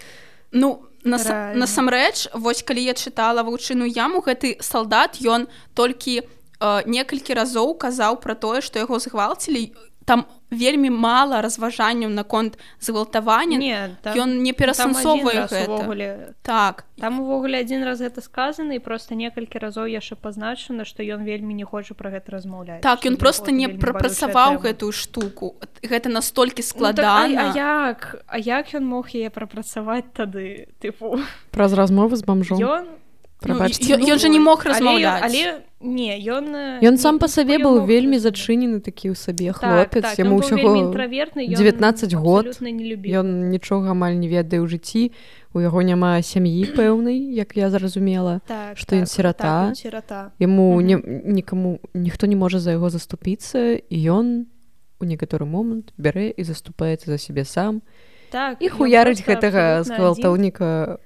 Ну 0.52 0.84
нас, 1.04 1.26
Рэальна. 1.28 1.60
насамрэч 1.66 2.28
вось 2.34 2.64
калі 2.64 2.84
я 2.84 2.94
чытала 2.94 3.44
ваўчыную 3.44 3.92
яму 3.92 4.22
гэты 4.24 4.56
салдат 4.64 5.20
ён 5.22 5.48
толькі 5.76 6.22
э, 6.24 6.84
некалькі 6.88 7.34
разоў 7.36 7.76
казаў 7.78 8.20
пра 8.24 8.36
тое 8.36 8.62
што 8.62 8.80
яго 8.80 9.00
згвалцілі 9.00 9.74
там 10.08 10.24
вельмі 10.48 10.88
мала 10.88 11.42
разважанняў 11.44 12.08
наконт 12.08 12.56
згвалтавання. 12.80 13.92
Ён 14.16 14.40
не 14.40 14.56
перасэнсоўвае 14.56 15.52
гэта. 15.52 15.68
увогуле 15.68 16.32
так. 16.48 16.88
Там 16.96 17.20
увогуле 17.20 17.60
адзін 17.60 17.84
раз 17.84 18.00
гэта 18.00 18.24
сказана 18.24 18.72
і 18.72 18.80
просто 18.80 19.20
некалькі 19.20 19.60
разоў 19.60 19.92
яшчэ 19.92 20.16
пазначана 20.16 20.88
што 20.88 21.04
ён 21.04 21.28
вельмі 21.28 21.52
не 21.52 21.68
хоча 21.68 21.92
пра 21.92 22.16
гэта 22.16 22.32
размаўляць 22.32 22.80
так 22.80 23.04
ён 23.04 23.20
просто 23.20 23.52
не 23.52 23.68
прапрацаваў 23.68 24.64
гэтую 24.64 24.96
штуку. 24.96 25.60
Гэта 25.84 26.08
настолькі 26.08 26.64
Ну, 26.64 26.72
так, 26.72 26.72
а, 26.72 26.72
складана. 26.72 27.52
а 27.52 27.58
як? 27.58 28.24
А 28.28 28.38
як 28.40 28.72
ён 28.72 28.88
мог 28.88 29.12
яе 29.12 29.30
прапрацаваць 29.30 30.08
тады? 30.16 30.72
Тыпу 30.80 31.20
праз 31.52 31.76
размовы 31.76 32.16
з 32.16 32.24
бамжом. 32.24 32.64
Ён 32.64 32.88
прабачце 33.40 33.96
ён- 33.96 34.06
ён 34.14 34.18
жа 34.20 34.30
не 34.30 34.40
мог 34.40 34.62
але- 34.66 34.70
размаўляць. 34.74 35.24
але 35.24 35.62
не 35.80 36.18
ён 36.18 36.46
э, 36.56 36.80
Ён 36.82 36.92
не- 36.92 36.98
сам 36.98 37.20
па 37.20 37.28
ну, 37.28 37.34
сабе 37.34 37.58
быў 37.62 37.86
вельмі 37.86 38.18
зачынены 38.18 38.82
такі 38.82 39.14
ў 39.14 39.16
сабе 39.16 39.54
Так, 39.54 39.58
хлопец 39.62 40.02
так, 40.02 40.18
яму 40.20 40.38
ён 40.38 40.42
быў 40.42 40.50
вельмі 40.50 40.64
ўсяго 40.64 40.76
інтравертны, 40.90 41.42
ён 41.46 41.58
19 41.58 42.14
год. 42.14 42.46
ён 42.58 43.50
нічога 43.54 43.92
амаль 43.94 44.18
не 44.18 44.28
ведае 44.28 44.62
ў 44.62 44.68
жыцці 44.68 45.12
у 45.54 45.60
яго 45.62 45.82
няма 45.82 46.22
сям'і 46.22 46.66
пэўнай 46.74 47.18
як 47.34 47.54
я 47.56 47.70
зразумела 47.70 48.42
так, 48.48 48.78
што 48.78 48.96
ён 48.96 49.06
сірата. 49.06 49.70
так, 49.70 49.76
сірата 49.78 50.32
яму 50.40 50.82
не, 50.82 50.98
нікаму 51.26 51.80
ніхто 51.94 52.26
не 52.26 52.36
можа 52.36 52.60
за 52.60 52.72
яго 52.72 52.90
заступіцца 52.90 53.78
і 53.78 53.98
ён 54.10 54.46
у 55.00 55.06
некаторы 55.06 55.46
момант 55.46 55.94
бярэ 55.98 56.34
і 56.34 56.42
заступаецца 56.44 57.06
за 57.14 57.18
сябе 57.18 57.46
сам 57.46 57.82
так 58.32 58.58
і 58.60 58.68
хуярыць 58.68 59.22
гэтага 59.22 59.86
абсалютна 59.86 60.34
адзін. 60.34 60.98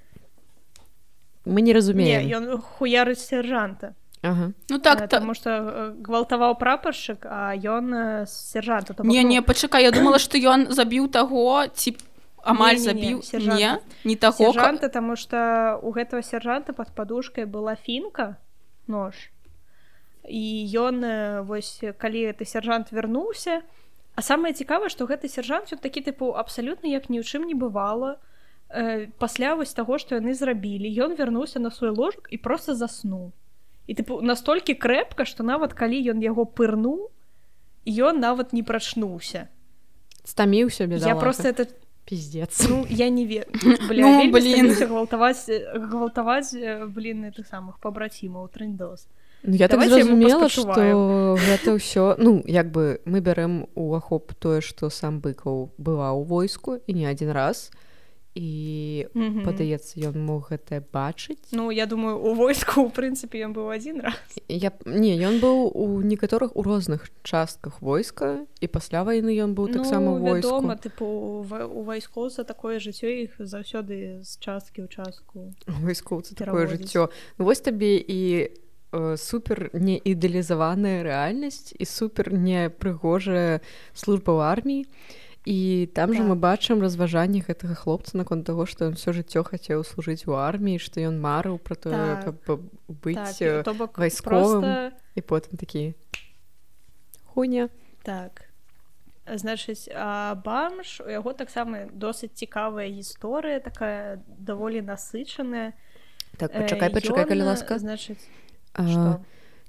Мы 1.45 1.61
не 1.61 1.71
Не, 1.71 1.73
разумеем. 1.73 2.29
ён 2.29 2.61
хуярыць 2.61 3.19
сержанта. 3.19 3.95
Ага. 4.23 4.53
ну 4.69 4.77
так 4.77 4.99
та... 4.99 5.07
потому 5.07 5.33
что 5.33 5.95
гвалтаваў 5.97 6.53
прапаршчык 6.59 7.25
а 7.25 7.55
ён 7.57 7.89
э, 7.93 8.25
сержанта 8.27 8.93
то 8.93 9.03
бок, 9.03 9.11
не 9.11 9.23
не 9.23 9.41
пачакай 9.41 9.81
я 9.83 9.91
думала 9.91 10.19
што 10.19 10.37
ён 10.37 10.69
забіў 10.69 11.09
таго 11.09 11.65
ці 11.73 11.97
амаль 12.45 12.77
Не-не-не, 12.77 12.85
забіў 12.85 13.23
сержанта. 13.23 13.57
не 13.57 14.11
не 14.13 14.15
таго 14.15 14.53
сержанта 14.53 14.89
тому 14.89 15.15
что 15.15 15.79
у 15.81 15.89
гэтага 15.91 16.21
сержанта 16.21 16.73
под 16.73 16.93
подушкой 16.93 17.45
была 17.45 17.75
фінка 17.75 18.37
нож. 18.85 19.31
І 20.29 20.69
ён 20.77 21.01
э, 21.01 21.41
вось 21.41 21.81
калі 21.97 22.29
гэты 22.29 22.45
сержант 22.45 22.91
вярнуўся 22.91 23.63
а 24.13 24.21
самае 24.21 24.53
цікавае 24.53 24.89
што 24.93 25.09
гэты 25.09 25.29
сержант 25.33 25.73
ён 25.73 25.81
такі 25.81 26.05
тыпу 26.05 26.37
абсалютна 26.37 26.85
як 26.93 27.09
ні 27.09 27.21
ў 27.21 27.25
чым 27.25 27.49
не 27.49 27.57
бывала 27.57 28.21
э, 28.21 28.30
пасля 29.17 29.55
вось 29.55 29.73
таго 29.73 29.97
што 29.97 30.15
яны 30.19 30.33
зрабілі 30.33 30.89
ён 31.05 31.15
вярнуўся 31.19 31.59
на 31.59 31.71
свой 31.71 31.91
ложак 31.91 32.27
і 32.31 32.37
просто 32.37 32.75
заснуў 32.75 33.31
і 33.87 33.93
тыпу 33.97 34.21
настолькі 34.21 34.75
крэпка 34.75 35.25
што 35.25 35.43
нават 35.43 35.73
калі 35.73 35.99
ён 36.15 36.23
яго 36.23 36.45
пырнуў 36.45 37.09
ён 37.85 38.19
нават 38.19 38.53
не 38.53 38.63
прачнуўся 38.63 39.47
стаміўся 40.23 40.87
без 40.87 41.05
я 41.05 41.15
просто 41.15 41.49
это 41.49 41.67
пиздец. 42.05 42.67
Ну, 42.67 42.85
я 42.89 43.09
не 43.09 43.25
верю. 43.25 43.45
Ну, 43.89 44.31
блин. 44.31 44.73
гвалтаваць 44.73 45.49
гвалтаваць 45.75 46.53
э, 46.53 46.85
блин 46.87 47.25
этих 47.25 47.47
самых 47.47 47.79
побрацімаў 47.79 48.49
трындос 48.49 49.07
Ну, 49.43 49.55
я 49.55 49.67
так 49.67 49.79
Давайте 49.79 50.05
ему 50.05 50.21
зразумела 50.21 50.49
што 50.49 51.37
гэта 51.49 51.73
ўсё 51.73 52.15
ну 52.17 52.43
як 52.45 52.69
бы 52.71 53.01
мы 53.05 53.21
бярэм 53.21 53.65
у 53.73 53.93
ахоп 53.95 54.33
тое 54.37 54.61
што 54.61 54.89
сам 54.89 55.17
быкаў 55.17 55.73
была 55.77 56.13
ў 56.13 56.25
войску 56.25 56.77
і 56.85 56.93
не 56.93 57.09
адзін 57.09 57.31
раз 57.33 57.71
і 58.35 59.07
падаецца 59.43 59.99
ён 60.07 60.15
мог 60.23 60.51
гэта 60.51 60.79
бачыць. 60.79 61.51
Ну 61.51 61.71
я 61.71 61.85
думаю 61.85 62.15
у 62.15 62.33
войску 62.33 62.87
у 62.87 62.89
прынцыпе 62.89 63.43
ён 63.43 63.51
быў 63.51 63.75
адзін 63.75 63.99
раз. 64.07 64.15
Я 64.47 64.71
не 64.85 65.19
ён 65.19 65.43
быў 65.43 65.67
у 65.75 66.01
некаторых 66.01 66.55
у 66.55 66.63
розных 66.63 67.11
частках 67.23 67.81
войска 67.81 68.47
і 68.63 68.67
пасля 68.71 69.03
вайны 69.03 69.35
ён 69.35 69.51
быў 69.51 69.67
таксама 69.75 70.15
ну, 70.15 70.23
вядома 70.23 70.79
тыпу 70.79 71.43
у 71.43 71.83
вайскоўца 71.83 72.47
такое 72.47 72.79
жыццё 72.79 73.11
іх 73.27 73.35
заўсёды 73.39 74.23
з 74.23 74.31
часткі 74.39 74.87
ў 74.87 74.87
частку 74.87 75.51
вайскоўцы 75.67 76.35
такое 76.35 76.67
жыццё. 76.71 77.11
Ну, 77.37 77.45
вось 77.45 77.59
табе 77.59 77.99
і 77.99 78.47
э, 78.47 79.17
супер 79.19 79.75
не 79.75 79.99
ідэалізаваная 79.99 81.03
рэальнасць 81.03 81.75
і 81.75 81.83
супер 81.83 82.31
непрыгожая 82.31 83.59
служба 83.91 84.31
ў 84.31 84.39
арміі. 84.47 84.81
і 84.87 85.11
там 85.45 86.13
жа 86.13 86.19
Так. 86.21 86.27
мы 86.29 86.35
бачым 86.35 86.81
разважанне 86.81 87.41
гэтага 87.41 87.73
хлопца 87.73 88.17
наконт 88.17 88.45
таго 88.45 88.65
што 88.69 88.85
ён 88.91 88.93
все 88.93 89.09
жыццё 89.11 89.41
хацеў 89.43 89.81
служыць 89.83 90.27
у 90.29 90.37
арміі 90.37 90.77
што 90.77 91.01
ён 91.01 91.17
марыў 91.17 91.57
пра 91.57 91.75
тое 91.75 92.21
Так. 92.21 92.23
каб 92.25 92.35
э, 92.45 92.57
быць 92.87 93.15
так, 93.15 93.41
э, 93.41 93.63
то 93.63 93.73
бок 93.73 93.97
вайсковым. 93.97 94.61
проста- 94.61 94.91
і 95.15 95.21
потым 95.21 95.57
такі 95.57 95.93
хуйня 97.33 97.69
так 98.03 98.45
значыць 99.25 99.89
а 99.95 100.35
бамж 100.35 101.01
у 101.01 101.09
яго 101.09 101.33
таксама 101.33 101.89
досыць 101.93 102.33
цікавая 102.37 102.89
гісторыя 102.93 103.59
такая 103.59 104.21
даволі 104.27 104.81
насычаная 104.81 105.73
так 106.37 106.51
Э, 106.53 106.61
пачакай 106.61 106.89
пачакай 106.93 107.25
ён, 107.25 107.27
калі 107.29 107.43
ласка 107.49 107.77
значыць 107.81 108.21
А, 108.73 108.85
што? 108.87 109.25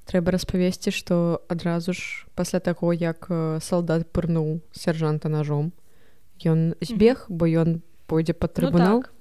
Трэба 0.06 0.34
распавесці 0.34 0.90
што 0.90 1.42
адразу 1.48 1.92
ж 1.92 2.26
пасля 2.34 2.60
таго 2.60 2.92
як 2.92 3.28
салдат 3.62 4.08
пырнуў 4.12 4.60
сяржанта 4.72 5.28
ножом 5.28 5.72
ён 6.44 6.74
збег 6.80 7.26
бо 7.28 7.46
ён 7.46 7.82
пойдзе 8.06 8.34
пад 8.34 8.54
трыбунал 8.54 9.02
ну, 9.02 9.02
так. 9.02 9.12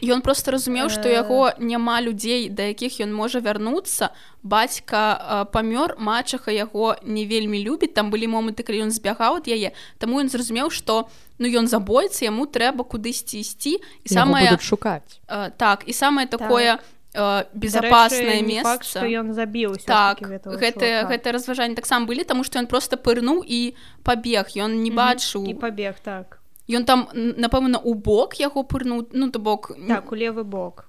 Ён 0.00 0.24
просто 0.24 0.50
разумеў, 0.50 0.88
што 0.88 1.12
яго 1.12 1.52
няма 1.60 2.00
людзей, 2.00 2.48
да 2.48 2.72
якіх 2.72 3.04
ён 3.04 3.12
можа 3.12 3.44
вярнуцца. 3.44 4.16
Бацька 4.42 5.44
памёр, 5.52 6.00
мачаха 6.00 6.48
яго 6.48 6.96
не 7.04 7.28
вельмі 7.28 7.60
любіць. 7.60 7.92
Там 7.92 8.08
былі 8.08 8.32
моманты, 8.32 8.64
калі 8.64 8.88
ён 8.88 8.90
збягаў 8.90 9.44
ад 9.44 9.46
яе. 9.52 9.76
Таму 10.00 10.24
ён 10.24 10.32
зразумеў, 10.32 10.72
што 10.72 11.12
ну, 11.36 11.46
ён 11.52 11.68
забойца, 11.68 12.24
яму 12.24 12.48
трэба 12.48 12.80
кудысьці 12.88 13.44
ісці. 13.44 13.76
І 14.04 14.08
самае, 14.08 14.56
шукаць 14.56 15.20
так, 15.60 15.84
і 15.84 15.92
самае 15.92 16.24
такое 16.26 16.80
э, 16.80 16.99
Дарэчы, 17.14 17.48
безопасное 17.54 18.40
не 18.40 18.62
факт, 18.62 18.84
месца. 18.86 19.00
што 19.00 19.06
ён 19.06 19.32
забіў 19.34 19.76
Так, 19.84 20.20
гэта, 20.22 21.06
гэта 21.10 21.32
разважанні 21.32 21.74
таксама 21.74 22.06
былі, 22.06 22.22
таму 22.24 22.44
што 22.44 22.58
ён 22.58 22.66
просто 22.66 22.96
пырнуў 22.96 23.42
і 23.46 23.74
пабег. 24.04 24.54
Ён 24.54 24.82
не 24.82 24.90
бачыў. 24.90 25.46
і 25.50 25.54
пабег 25.54 25.96
так 26.02 26.38
Ён 26.70 26.84
там, 26.84 27.08
напэўна, 27.12 27.82
у 27.82 27.94
бок 27.94 28.38
яго 28.38 28.62
пырнуў, 28.62 29.08
ну, 29.12 29.30
то 29.30 29.40
бок, 29.40 29.72
так 29.88 30.12
у 30.12 30.14
левы 30.14 30.44
бок 30.44 30.86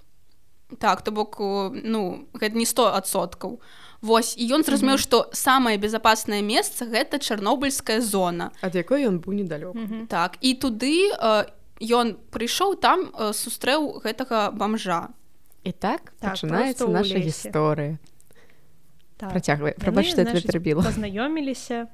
Так, 0.80 1.02
то 1.02 1.12
бок 1.12 1.40
о, 1.42 1.70
ну 1.74 2.28
гэта 2.34 2.56
не 2.56 2.66
100соткаў. 2.66 3.60
Вось 4.02 4.38
і 4.38 4.46
ён 4.54 4.64
зразумеў, 4.64 4.98
што 4.98 5.30
самае 5.34 5.78
безопасное 5.78 6.42
месца 6.42 6.86
гэта 6.86 7.20
чарнобыльская 7.20 8.00
зона. 8.00 8.52
ад 8.62 8.76
якой 8.76 9.04
ён 9.10 9.20
быў 9.20 9.34
недалёк 9.34 9.74
Мгм. 9.76 10.08
Так 10.08 10.38
і 10.42 10.54
туды 10.54 11.10
э, 11.12 11.46
ён 11.82 12.16
прыйшоў 12.32 12.76
там 12.80 13.10
э, 13.12 13.34
сустрэў 13.34 14.02
гэтага 14.06 14.52
бамжа. 14.54 15.10
І 15.64 15.72
так 15.72 16.14
Так, 16.20 16.34
пачынаецца 16.34 16.86
проста 16.86 16.94
наша 16.94 17.18
гісторыя 17.20 17.98
так. 19.18 19.32
працягвай 19.32 19.74
Яны, 19.74 19.82
прабач 19.82 20.06
што 20.10 20.22
я 20.22 20.30
значыць, 20.30 20.48
перабіла 20.50 20.84
пазнаёміліся 20.88 21.88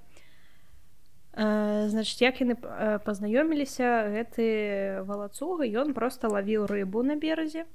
Э, 1.38 1.86
значыць 1.86 2.26
як 2.26 2.42
яны 2.42 2.58
э, 2.58 2.98
пазнаёміліся 3.06 4.10
гэты 4.10 5.06
валацуга 5.06 5.70
ён 5.70 5.94
просто 5.94 6.34
лавіў 6.34 6.66
рыбу 6.66 7.06
на 7.06 7.14
беразе 7.14 7.70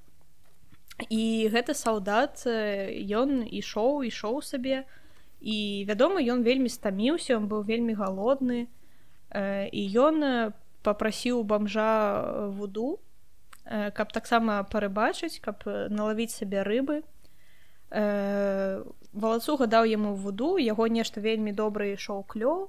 і 1.07 1.47
гэты 1.47 1.71
салдат 1.71 2.43
э, 2.43 2.91
ён 3.15 3.47
ішоў 3.47 4.03
ішоў 4.11 4.43
сабе 4.43 4.83
і 5.39 5.87
вядома 5.87 6.19
ён 6.19 6.43
вельмі 6.43 6.75
стаміўся 6.75 7.39
он 7.39 7.47
быў 7.47 7.63
вельмі 7.63 7.95
галодны 7.95 8.67
э, 9.31 9.71
і 9.71 9.83
ён 9.95 10.19
э, 10.27 10.51
попрасіў 10.83 11.47
бамжа 11.47 12.19
э, 12.19 12.51
вуду 12.51 12.99
э, 12.99 13.12
каб 13.65 14.13
таксама 14.13 14.63
парыбачыць 14.65 15.41
каб 15.41 15.63
налавіць 15.67 16.35
сабе 16.35 16.63
рыбы. 16.63 17.03
Э, 17.91 18.83
валацуга 19.13 19.67
даў 19.67 19.85
яму 19.85 20.15
вуду 20.15 20.57
яго 20.59 20.87
нешта 20.89 21.21
вельмі 21.21 21.53
добра 21.53 21.87
ішоў 21.93 22.25
клёў. 22.25 22.69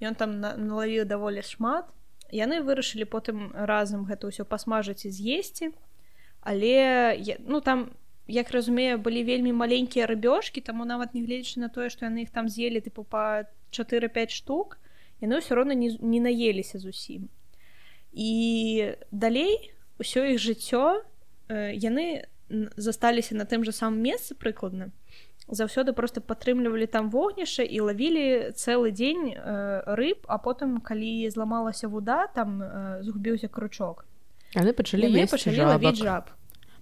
Ён 0.00 0.14
там 0.14 0.40
на- 0.40 0.56
налавіў 0.56 1.04
даволі 1.04 1.42
шмат. 1.42 1.86
Яны 2.32 2.62
вырашылі 2.62 3.04
потым 3.04 3.50
разам 3.52 4.06
гэта 4.06 4.30
ўсё 4.30 4.44
пасмажыць 4.44 5.04
і 5.04 5.10
з'есці. 5.10 5.72
Але 6.40 7.18
ну 7.46 7.60
там 7.60 7.90
як 8.26 8.50
разумею 8.50 8.98
былі 8.98 9.24
вельмі 9.24 9.52
маленькія 9.52 10.06
рыбёшкі 10.06 10.62
таму 10.62 10.84
нават 10.84 11.14
нягледзячы 11.14 11.58
на 11.60 11.68
тое 11.68 11.90
што 11.90 12.06
яны 12.06 12.22
іх 12.22 12.30
там 12.30 12.48
з'елі 12.48 12.80
тыпу 12.80 13.04
па 13.04 13.44
4-5 13.70 14.30
штук 14.30 14.78
яны 15.20 15.42
ўсё 15.42 15.54
роўна 15.54 15.74
не, 15.74 15.98
не 16.00 16.20
наеліся 16.20 16.78
зусім. 16.78 17.28
І 18.12 18.94
далей 19.10 19.71
ўсё 19.98 20.24
іх 20.32 20.40
жыццё 20.40 21.02
э, 21.48 21.74
яны 21.74 22.24
засталіся 22.76 23.34
на 23.34 23.44
тым 23.44 23.64
жа 23.64 23.72
самым 23.72 24.00
месцы 24.00 24.36
прыкладна 24.36 24.92
заўсёды 25.48 25.92
просто 25.92 26.20
падтрымлівалі 26.20 26.86
там 26.86 27.10
вогнішча 27.10 27.62
і 27.62 27.80
лавілі 27.80 28.52
цэлы 28.56 28.90
дзень 28.90 29.34
э, 29.36 29.82
рыб 29.86 30.18
а 30.28 30.38
потым 30.38 30.80
калі 30.80 31.30
зламалася 31.30 31.88
вода 31.88 32.26
там 32.26 32.62
э, 32.62 33.02
згубіўся 33.02 33.48
кручок. 33.48 34.04
Яны 34.54 34.72
пачалі 34.72 35.26
пачалі 35.26 35.64
лавіць 35.64 35.98
жаб. 35.98 36.30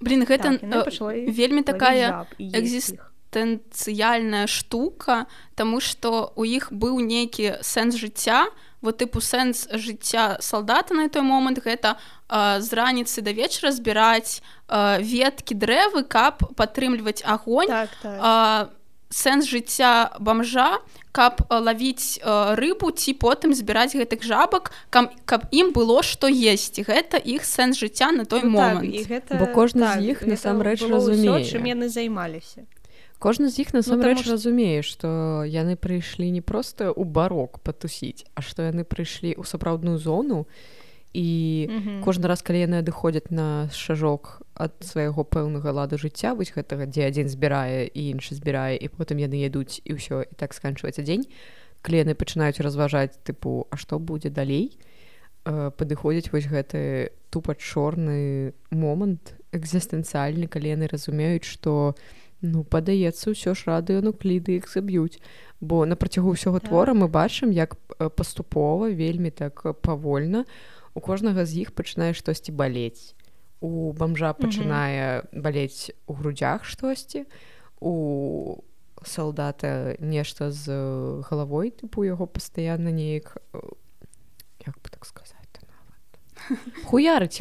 Блин 0.01 0.25
гэта 0.25 0.59
так, 0.59 0.89
э, 0.89 1.31
вельмі 1.31 1.63
такая 1.63 2.27
экзістэнцыяльная 2.39 4.47
штука 4.47 5.27
тому 5.55 5.81
что 5.81 6.33
у 6.37 6.45
іх 6.45 6.73
быў 6.73 7.01
нейкі 7.01 7.55
сэнс 7.63 7.97
жыцця 7.97 8.47
вот 8.81 8.99
тыпу 8.99 9.21
сэнс 9.21 9.69
жыцця 9.73 10.39
салдата 10.41 10.95
на 10.95 11.09
той 11.09 11.23
момант 11.23 11.61
гэта 11.61 11.97
э, 12.29 12.61
з 12.61 12.69
раніцы 12.73 13.21
да 13.21 13.33
вечара 13.33 13.73
збіраць 13.73 14.41
э, 14.69 15.01
веткі 15.01 15.55
дрэвы 15.55 16.05
каб 16.05 16.41
падтрымліваць 16.57 17.23
агонь. 17.25 17.69
Так, 17.69 17.91
так. 18.03 18.19
Э, 18.19 18.81
сэнс 19.11 19.45
жыцця 19.51 20.15
бомжа 20.19 20.79
каб 21.13 21.43
лавіць 21.51 22.23
э, 22.23 22.55
рыбу 22.55 22.95
ці 22.95 23.13
потым 23.19 23.53
збіраць 23.53 23.93
гэтых 23.93 24.23
жабак 24.23 24.73
каб, 24.89 25.11
каб 25.27 25.45
ім 25.51 25.75
было 25.77 26.03
што 26.03 26.31
есці. 26.31 26.87
Гэта 26.87 27.19
іх 27.19 27.45
сэнс 27.45 27.77
жыцця 27.77 28.15
на 28.15 28.25
той 28.25 28.47
ну, 28.47 28.57
момант. 28.57 28.87
так, 28.87 29.07
гэта, 29.11 29.37
бо 29.37 29.51
кожны 29.51 29.85
так, 29.85 30.01
з 30.01 30.15
іх 30.15 30.23
насамрэч 30.25 30.87
разумее. 30.87 31.45
чым 31.45 31.67
яны 31.67 31.91
займаліся 31.91 32.65
кожны 33.21 33.53
з 33.53 33.63
іх 33.63 33.77
насамрэч 33.77 34.25
ну, 34.25 34.33
разумее 34.33 34.81
што 34.83 35.45
яны 35.45 35.77
прыйшлі 35.77 36.33
не 36.33 36.41
проста 36.41 36.89
ў 36.89 37.05
барок 37.05 37.61
патусіць 37.61 38.25
а 38.35 38.41
што 38.41 38.65
яны 38.65 38.83
прыйшлі 38.83 39.37
ў 39.37 39.45
сапраўдную 39.45 40.01
зону 40.01 40.49
і 41.13 41.69
mm 41.71 41.81
-hmm. 41.81 42.01
кожны 42.05 42.27
раз 42.27 42.43
калі 42.43 42.65
яны 42.67 42.77
адыходзяць 42.83 43.31
на 43.31 43.69
шажок 43.71 44.43
ад 44.55 44.73
свайго 44.81 45.23
пэўнага 45.23 45.73
ладу 45.73 45.99
жыцця 45.99 46.35
вось 46.35 46.53
гэтага 46.57 46.87
дзе 46.87 47.07
адзін 47.07 47.29
збірае 47.29 47.91
і 47.95 48.15
іншы 48.15 48.35
збірае 48.35 48.79
і 48.81 48.89
потым 48.89 49.19
яны 49.19 49.37
ядуць 49.43 49.83
і 49.85 49.95
ўсё 49.95 50.23
і 50.23 50.35
так 50.37 50.55
сканчваецца 50.55 51.03
дзень 51.03 51.27
калі 51.83 51.97
яны 51.97 52.15
пачынаюць 52.15 52.63
разважаць 52.63 53.19
тыпу 53.27 53.67
а 53.71 53.77
што 53.77 53.99
будзе 53.99 54.31
далей 54.31 54.79
э, 55.45 55.71
падыходзіць 55.71 56.33
вось 56.33 56.47
гэты 56.47 57.11
тупа 57.31 57.55
чорны 57.55 58.53
момант 58.71 59.35
экзістэнцыяльны 59.53 60.47
калі 60.47 60.69
яны 60.69 60.87
разумеюць 60.87 61.45
што 61.45 61.95
ну 62.43 62.65
падаецца 62.65 63.33
ўсё 63.33 63.55
ж 63.55 63.69
радыёнукліды 63.69 64.57
іх 64.57 64.69
заб'юць 64.73 65.21
бо 65.61 65.85
на 65.85 65.97
працягу 65.97 66.33
ўсяго 66.33 66.61
так. 66.61 66.69
твора 66.69 66.95
мы 66.95 67.09
бачым 67.09 67.53
як 67.53 67.77
паступова 68.17 68.89
вельмі 68.89 69.31
так 69.31 69.61
павольна 69.85 70.45
у 70.95 71.01
кожнага 71.01 71.45
з 71.45 71.67
іх 71.67 71.73
пачынае 71.77 72.13
штосьці 72.17 72.53
балець 72.53 73.15
у 73.61 73.93
бомжа 73.93 74.33
пачынае 74.33 75.29
балець 75.33 75.93
у 76.07 76.17
грудзях 76.17 76.65
штосьці 76.65 77.29
у 77.81 78.65
салдата 79.05 79.97
нешта 80.01 80.51
з 80.51 80.73
галавой 81.29 81.71
тыпу 81.73 82.05
яго 82.05 82.27
пастаянна 82.27 82.93
неяк 82.93 83.37
як 84.65 84.77
бы 84.81 84.89
так 84.89 85.05
сказать 85.05 85.40
хуярыць 86.87 87.41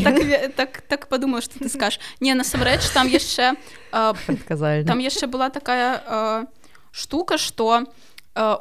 так, 0.04 0.16
так 0.54 0.80
так 0.82 1.08
падумала 1.08 1.42
что 1.42 1.58
ты 1.58 1.68
скажешь. 1.68 2.00
Не 2.20 2.34
насамрэч 2.34 2.88
там 2.94 3.08
яшчэ 3.08 3.56
там 3.90 4.98
яшчэ 4.98 5.26
была 5.26 5.50
такая 5.50 6.46
штука 6.92 7.38
что 7.38 7.86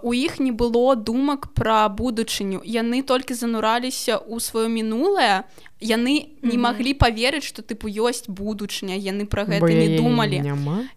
у 0.01 0.13
іх 0.13 0.39
не 0.39 0.51
было 0.51 0.95
думак 0.95 1.53
пра 1.53 1.86
будучыню 1.89 2.61
яны 2.65 3.03
толькі 3.05 3.38
занураліся 3.38 4.17
ў 4.17 4.41
сваё 4.41 4.67
мінулае. 4.73 5.45
Яны 5.78 6.34
не 6.41 6.57
маглі 6.57 6.97
поверыць 6.97 7.45
что 7.45 7.61
тыпу 7.61 7.86
ёсць 7.86 8.25
будучыня 8.25 8.97
яны 8.97 9.30
про 9.30 9.45
гэта 9.45 9.69
не 9.69 10.01
думалі. 10.01 10.41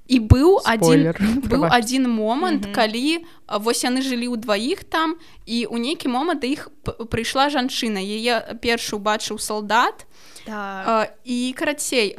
і 0.09 0.17
быў 0.21 0.65
один 0.65 1.13
быў 1.53 1.69
один 1.69 2.09
момант 2.09 2.65
mm 2.65 2.71
-hmm. 2.71 2.75
калі 2.75 3.25
вось 3.61 3.85
яны 3.85 4.01
жылі 4.01 4.29
ў 4.33 4.37
дваіх 4.37 4.85
там 4.85 5.17
і 5.47 5.67
у 5.67 5.77
нейкі 5.77 6.09
момант 6.09 6.45
іх 6.45 6.71
прыйшла 6.85 7.51
жанчына. 7.53 8.01
Яе 8.01 8.57
першы 8.63 8.97
убачыў 8.97 9.39
солдат 9.39 10.07
так. 10.47 11.13
і 11.25 11.55
карацей 11.59 12.17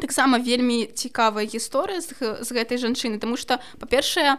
таксама 0.00 0.38
вельмі 0.38 0.86
цікавая 0.86 1.46
гісторыя 1.46 2.00
з, 2.00 2.12
з 2.40 2.48
гэтай 2.52 2.78
жанчыны 2.78 3.18
тому 3.18 3.36
что 3.36 3.58
па-першае 3.78 4.36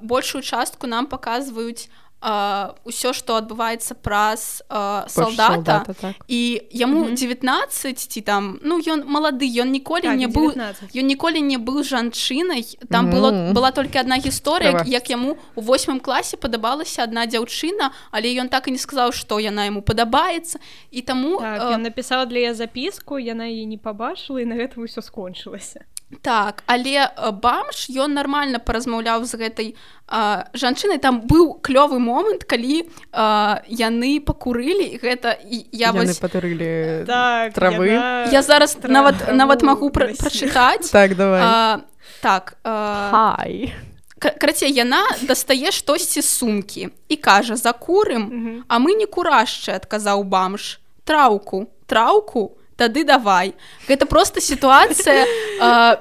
большую 0.00 0.42
частку 0.42 0.86
нам 0.86 1.06
паказваюць 1.06 1.88
ўсё 2.20 3.16
што 3.16 3.40
адбываецца 3.40 3.96
праз 3.96 4.60
солдата, 4.68 5.08
солдата 5.08 5.94
так. 6.00 6.14
і 6.28 6.60
яму 6.70 7.04
mm 7.04 7.10
-hmm. 7.10 7.16
19 7.16 7.98
ці 7.98 8.20
там 8.20 8.60
ну 8.62 8.76
ён 8.76 9.08
малады 9.08 9.48
ён 9.48 9.72
ніколі 9.72 10.02
так, 10.02 10.18
не 10.18 10.28
быў 10.28 10.52
ён 10.94 11.06
ніколі 11.06 11.40
не 11.40 11.56
быў 11.58 11.80
жанчынай 11.82 12.76
там 12.90 13.06
mm 13.06 13.12
-hmm. 13.12 13.14
было 13.14 13.52
была 13.52 13.72
толькі 13.72 14.00
одна 14.00 14.16
гісторыя 14.16 14.70
Права. 14.70 14.84
як 14.86 15.10
яму 15.10 15.36
у 15.54 15.62
восьмым 15.62 16.00
класе 16.00 16.36
падабалася 16.36 17.04
одна 17.04 17.26
дзяўчына 17.26 17.90
але 18.10 18.28
ён 18.28 18.48
так 18.48 18.68
і 18.68 18.70
не 18.70 18.78
сказаў 18.78 19.12
што 19.12 19.40
яна 19.40 19.64
яму 19.64 19.80
падабаецца 19.82 20.58
і 20.90 21.00
таму 21.00 21.38
так, 21.38 21.62
э... 21.62 21.76
напісаў 21.78 22.26
для 22.26 22.38
я 22.38 22.54
запіску 22.54 23.18
яна 23.18 23.44
яе 23.44 23.64
не 23.64 23.78
пабачыла 23.78 24.40
і 24.40 24.44
на 24.44 24.54
гэта 24.54 24.76
ўсё 24.76 25.00
скончылася 25.00 25.80
так 26.22 26.62
але 26.66 27.06
бамж 27.38 27.86
ён 27.94 28.18
нармальна 28.18 28.58
паразмаўляў 28.58 29.24
з 29.24 29.38
гэтай 29.38 29.68
жанчынай. 30.10 30.98
Там 30.98 31.22
быў 31.22 31.62
клёвы 31.62 32.02
момант 32.02 32.42
калі 32.44 32.90
а, 33.12 33.62
яны 33.70 34.18
пакурылі 34.18 34.98
гэта 34.98 35.38
я 35.46 35.92
вось... 35.94 36.18
патырылі 36.18 37.06
так, 37.06 37.54
травы. 37.54 37.94
яна... 37.94 38.26
я 38.34 38.42
зараз 38.42 38.74
травы, 38.74 38.90
нават 38.90 39.16
нават 39.30 39.62
магу 39.62 39.90
пра 39.90 40.10
прачытаць. 40.18 40.90
Так 40.96 41.14
давай. 41.14 41.40
А, 41.42 41.80
так 42.20 42.58
хай. 42.64 43.72
Краце 44.18 44.66
яна 44.66 45.06
дастае 45.22 45.70
штосьці 45.70 46.26
сумкі 46.26 46.90
і 47.08 47.16
кажа 47.16 47.54
закурым 47.54 48.66
а 48.66 48.82
мы 48.82 48.98
не 48.98 49.06
курашчы 49.06 49.78
адказаў 49.78 50.26
бамж. 50.26 50.82
Траўку 51.06 51.70
траўку 51.86 52.59
тады 52.80 53.04
давай 53.04 53.52
гэта 53.84 54.08
просто 54.08 54.40
сітуацыя 54.40 55.28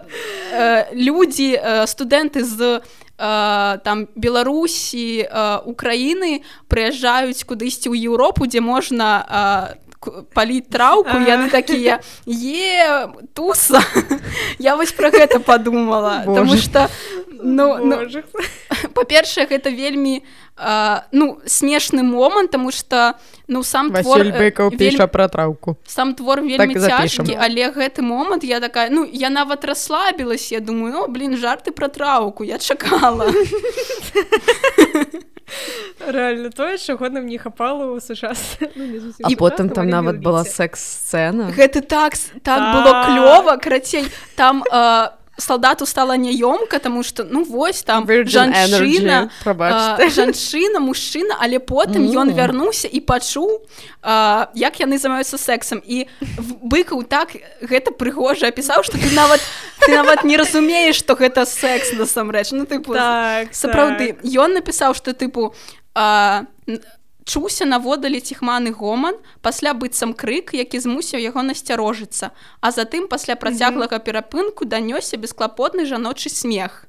людзі 0.96 1.60
студэнты 1.92 2.48
з 2.48 2.80
там 3.20 4.08
беларусі 4.16 5.28
украіны 5.68 6.40
прыязджаюць 6.72 7.44
кудысьці 7.44 7.92
ў 7.92 8.08
Еўропу 8.08 8.48
дзе 8.48 8.64
можна 8.64 9.76
паліць 10.32 10.72
траўку 10.72 11.20
яны 11.20 11.52
такія 11.52 12.00
е 12.24 13.12
туса 13.36 13.84
я 14.60 14.80
вось 14.80 14.96
про 14.96 15.12
гэта 15.12 15.44
подумала 15.44 16.24
потому 16.26 16.56
что 16.56 16.88
ну, 17.44 17.84
ну 17.84 18.08
па-першае 18.96 19.52
гэта 19.52 19.70
вельмі 19.70 20.24
а, 20.60 21.06
ну 21.12 21.40
смешны 21.46 22.04
момант 22.04 22.52
тому 22.52 22.72
что 22.72 23.16
ну 23.48 23.64
сам 23.64 23.92
твор 23.92 24.24
быкаў 24.28 24.72
піша 24.72 25.08
вельмі... 25.08 25.08
пра 25.08 25.28
траўку 25.28 25.78
сам 25.88 26.14
твор 26.14 26.42
вельмі 26.42 26.76
так 26.76 27.08
цяжкі 27.08 27.38
але 27.40 27.72
гэты 27.72 28.02
момант 28.02 28.44
я 28.44 28.60
такая 28.60 28.90
ну 28.90 29.08
я 29.12 29.30
нават 29.30 29.66
расслабілась 29.66 30.52
я 30.52 30.60
думаю 30.60 30.94
ну 30.94 31.08
блин 31.08 31.38
жарты 31.38 31.72
пра 31.72 31.88
траўку 31.88 32.44
я 32.44 32.58
чакала 32.58 33.32
реально 36.08 36.52
тое 36.52 36.78
чаго 36.78 37.10
нам 37.10 37.26
не 37.26 37.38
хапала 37.38 37.92
у 37.92 38.00
сучас 38.00 38.58
ну, 38.76 39.14
і 39.30 39.36
потым 39.36 39.70
там 39.70 39.90
нават 39.90 40.18
была 40.18 40.44
секс-сцена. 40.44 41.52
Гэты 41.52 41.82
так 41.82 42.14
так 42.44 42.60
было 42.76 43.06
клёва 43.06 43.58
карацей 43.58 44.06
там 44.36 44.64
а, 44.72 45.14
салдату 45.40 45.86
стала 45.86 46.18
няёмка 46.18 46.80
тому 46.80 47.04
что 47.04 47.24
ну 47.24 47.44
вось 47.44 47.84
там 47.84 48.08
жанчына 48.08 49.30
жанчына 49.46 50.80
мужчына 50.80 51.38
але 51.40 51.60
потым 51.60 52.06
ён 52.12 52.30
mm. 52.30 52.36
вярнуўся 52.36 52.88
і 52.88 53.00
пачуў 53.00 53.62
як 54.54 54.80
яны 54.80 54.98
займаюцца 54.98 55.38
сексам 55.38 55.82
і 55.86 56.08
быкаў 56.62 57.04
так 57.04 57.36
гэта 57.62 57.92
прыгожа 57.92 58.48
апісаў 58.48 58.84
что 58.84 58.98
ты 58.98 59.12
нават 59.16 59.42
ты 59.80 59.92
нават 59.96 60.24
не 60.24 60.38
разумееш 60.38 60.96
что 60.96 61.16
гэта 61.16 61.46
секс 61.46 61.94
насамрэч 61.94 62.52
ну 62.52 62.66
ты 62.66 62.80
так, 62.80 63.54
сапраўды 63.54 64.14
так. 64.14 64.26
ён 64.26 64.54
напісаў 64.54 64.94
что 64.94 65.14
тыпу 65.14 65.56
а, 65.96 66.46
чуўся 67.30 67.66
наводалі 67.70 68.20
ціхманы 68.20 68.74
гоман 68.74 69.22
пасля 69.46 69.78
быццам 69.78 70.18
крык 70.18 70.54
які 70.58 70.82
змусіў 70.82 71.22
яго 71.22 71.46
насцярожыцца 71.46 72.34
а 72.60 72.72
затым 72.74 73.06
пасля 73.08 73.38
працяглага 73.38 74.02
перапынку 74.02 74.66
данёсся 74.66 75.18
бесклапотны 75.18 75.86
жаночы 75.86 76.30
смех. 76.34 76.86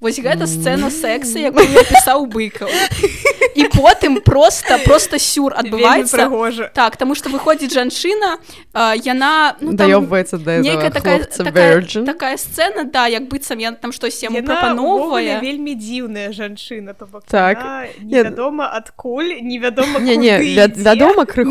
Вось 0.00 0.20
гэта 0.20 0.46
сцэна 0.46 0.90
секса 0.94 1.38
якую 1.50 1.66
пісаў 1.88 2.26
быкаў 2.26 2.68
і 3.58 3.64
потым 3.74 4.20
просто 4.20 4.78
просто 4.84 5.18
сюр 5.18 5.54
адбываецца 5.56 6.16
прыгожа. 6.16 6.70
так 6.74 6.96
тому 6.96 7.14
что 7.14 7.30
выходзіць 7.30 7.74
жанчына 7.74 8.38
а, 8.72 8.94
яна 8.94 9.56
ну, 9.60 9.76
там 9.76 9.90
Даёбваецца 9.90 10.38
да 10.38 10.58
нейкая 10.58 10.90
такая 10.90 11.24
такая, 11.24 11.82
такая 11.82 12.36
сцена 12.36 12.84
да 12.84 13.06
як 13.06 13.28
быццам 13.28 13.58
я 13.58 13.72
там 13.72 13.92
штось 13.92 14.22
яму 14.22 14.42
прапаноўвае 14.42 15.40
вельмі 15.42 15.74
дзіўная 15.74 16.32
жанчына 16.32 16.94
то 16.94 17.06
бок 17.06 17.24
Так. 17.26 17.58
невядома 18.00 18.70
адкуль 18.70 19.42
невядома 19.42 19.98
не 19.98 20.16
не 20.16 20.70
вядома 20.70 21.24
крыху 21.24 21.50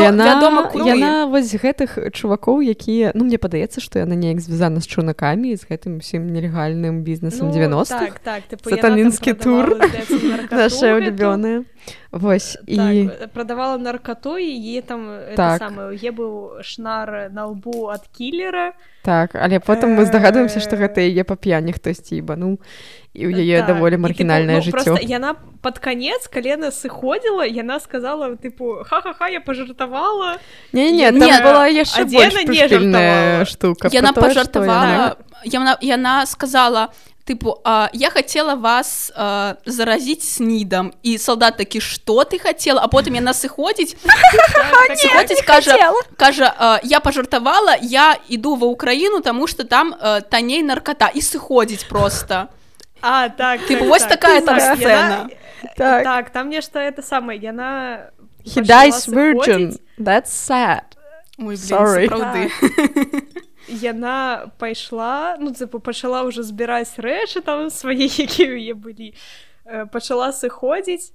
яна 0.00 0.42
яна 0.88 1.26
вось 1.26 1.52
гэтых 1.54 2.10
чувакоў 2.12 2.64
якія 2.64 3.12
ну 3.14 3.24
мне 3.24 3.36
падаецца 3.38 3.80
што 3.80 3.98
яна 4.00 4.14
неяк 4.14 4.40
звязана 4.40 4.80
з 4.80 4.86
чунакамі 4.88 5.54
з 5.56 5.68
гэтым 5.68 6.00
усім 6.00 6.32
нелегальным 6.32 7.02
бізнесам 7.02 7.42
Ну, 7.42 7.52
90-х 7.52 7.98
так, 7.98 8.18
так, 8.18 8.42
типу, 8.42 8.70
Сатанінскі 8.70 9.32
тур. 9.32 9.76
наша 10.50 10.94
гэту. 11.00 11.12
Улюбёная 11.42 11.64
Вось 12.12 12.58
і 12.66 12.76
Так, 12.76 13.32
прадавала 13.32 13.78
наркоту 13.78 14.38
і 14.38 14.44
яе 14.44 14.82
там 14.82 15.08
это 15.10 15.36
Так. 15.36 15.58
самае 15.58 15.96
е 15.96 16.10
быў 16.12 16.62
шнар 16.62 17.30
на 17.32 17.46
лбу 17.46 17.88
ад 17.88 18.04
кілера 18.12 18.72
так 19.02 19.34
але 19.34 19.58
потым 19.58 19.96
мы 19.96 20.04
здагадваемся 20.04 20.60
што 20.60 20.76
Э. 20.76 20.86
гэта 20.86 21.00
яе 21.00 21.24
па 21.24 21.36
п'яні 21.36 21.72
хтосьці 21.72 22.20
ібануў 22.20 22.58
і 23.14 23.26
ў 23.26 23.32
яе 23.32 23.58
Так, 23.64 23.66
даволі 23.74 23.94
і, 23.94 23.98
маргінальнае 23.98 24.60
ну, 24.60 24.62
жыццё. 24.62 24.98
яна 25.00 25.34
пад 25.62 25.78
канец 25.78 26.28
калена 26.28 26.70
сыходзіла 26.70 27.48
яна 27.48 27.80
сказала 27.80 28.36
тыпу 28.36 28.84
ха-ха-ха 28.84 29.28
я 29.28 29.40
пажартавала 29.40 30.38
не 30.72 30.90
не 30.92 31.10
Не, 31.10 31.18
там 31.18 31.44
была 31.44 31.66
яшчэ 31.68 32.04
штука 33.48 33.88
яна 33.92 34.12
пажартавала 34.12 35.16
яна 35.44 35.78
яна 35.80 36.26
сказала 36.26 36.92
тыпу 37.24 37.60
а, 37.64 37.88
я 37.92 38.10
хотела 38.10 38.54
вас 38.54 39.12
а, 39.14 39.54
заразіць 39.66 40.22
снідам 40.22 40.92
і 41.02 41.18
салдат 41.18 41.56
такі 41.56 41.80
что 41.80 42.24
ты 42.24 42.38
хотела 42.38 42.80
а 42.82 42.88
потым 42.88 43.14
яна 43.14 43.32
сыходзіць 43.32 43.96
сыходзіць 44.98 45.42
кажа 45.46 45.92
кажа 46.16 46.54
а, 46.58 46.80
я 46.82 47.00
пажартавала 47.00 47.76
я 47.80 48.16
іду 48.28 48.56
ва 48.56 48.66
ўкраіну 48.66 49.20
таму 49.20 49.46
что 49.46 49.64
там 49.64 49.94
а, 50.00 50.20
танней 50.20 50.62
наркота 50.62 51.10
і 51.14 51.20
сыходзіць 51.22 51.84
просто 51.88 52.48
а 53.02 53.28
так 53.28 53.66
Типу, 53.66 53.80
так, 53.80 53.88
вось 53.88 54.02
так, 54.02 54.20
такая 54.20 54.40
там 54.40 54.58
так, 54.58 54.78
сцэна. 54.78 54.88
яна- 54.88 55.28
Так. 55.76 56.04
так 56.04 56.30
там 56.30 56.48
нешта 56.50 56.80
это 56.80 57.02
самае 57.02 57.38
яна 57.38 58.10
He 58.44 58.60
dies 58.60 59.06
virgin. 59.06 59.78
That's 59.98 60.26
sad. 60.34 60.82
Ой, 61.38 61.54
блин, 61.54 61.56
Sorry. 61.56 62.08
сапраўды. 62.08 62.50
яна 63.68 64.50
пайшла 64.58 65.36
ну 65.38 65.52
пачала 65.80 66.22
ўжо 66.26 66.42
збіраць 66.42 66.98
рэчы 66.98 67.42
там 67.42 67.70
свае 67.70 68.08
якія 68.26 68.48
ў 68.50 68.58
яе 68.58 68.74
былі. 68.74 69.14
Пачала 69.92 70.32
сыходзіць 70.32 71.12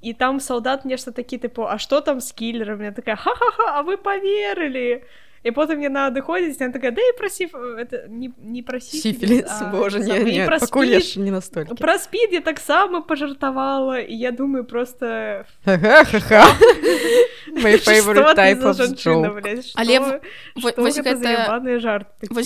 і 0.00 0.14
там 0.14 0.40
салдат 0.40 0.84
нешта 0.84 1.12
такі 1.12 1.38
тыпу 1.38 1.66
а 1.66 1.78
што 1.78 2.00
там 2.00 2.20
з 2.20 2.32
кілерам? 2.32 2.82
Я 2.82 2.92
такая 2.92 3.16
ха-ха-ха 3.16 3.78
а 3.78 3.82
вы 3.82 3.96
поверылі 3.96 5.02
і 5.42 5.50
потым 5.56 5.80
яна 5.80 6.12
адыходзіць 6.12 6.60
яна 6.60 6.72
такая 6.72 6.90
да 6.92 7.00
і 7.00 7.16
прасі 7.16 7.48
это 7.80 8.04
не, 8.08 8.28
не 8.42 8.62
прасі 8.62 8.98
Сифилис, 9.00 9.48
боже, 9.72 10.00
не, 10.00 10.18
не, 10.20 10.44
пакуль 10.46 10.92
яшчэ 10.92 11.20
не 11.20 11.30
настолькі. 11.30 11.74
Пра 11.74 11.98
спід 11.98 12.28
я 12.32 12.40
таксама 12.40 13.00
пажартавала 13.00 13.98
і 13.98 14.14
я 14.14 14.30
думаю 14.32 14.64
просто 14.64 15.06
Ха-ха-ха. 15.64 16.44
My 17.56 17.76
favorite 17.88 18.36
type 18.36 18.62
of 18.62 18.76
joke. 18.94 19.72
Але 19.74 19.98
в- 19.98 20.20
вось 20.76 20.98
гэта 20.98 21.16
за 21.16 21.28
гэта- 21.28 21.48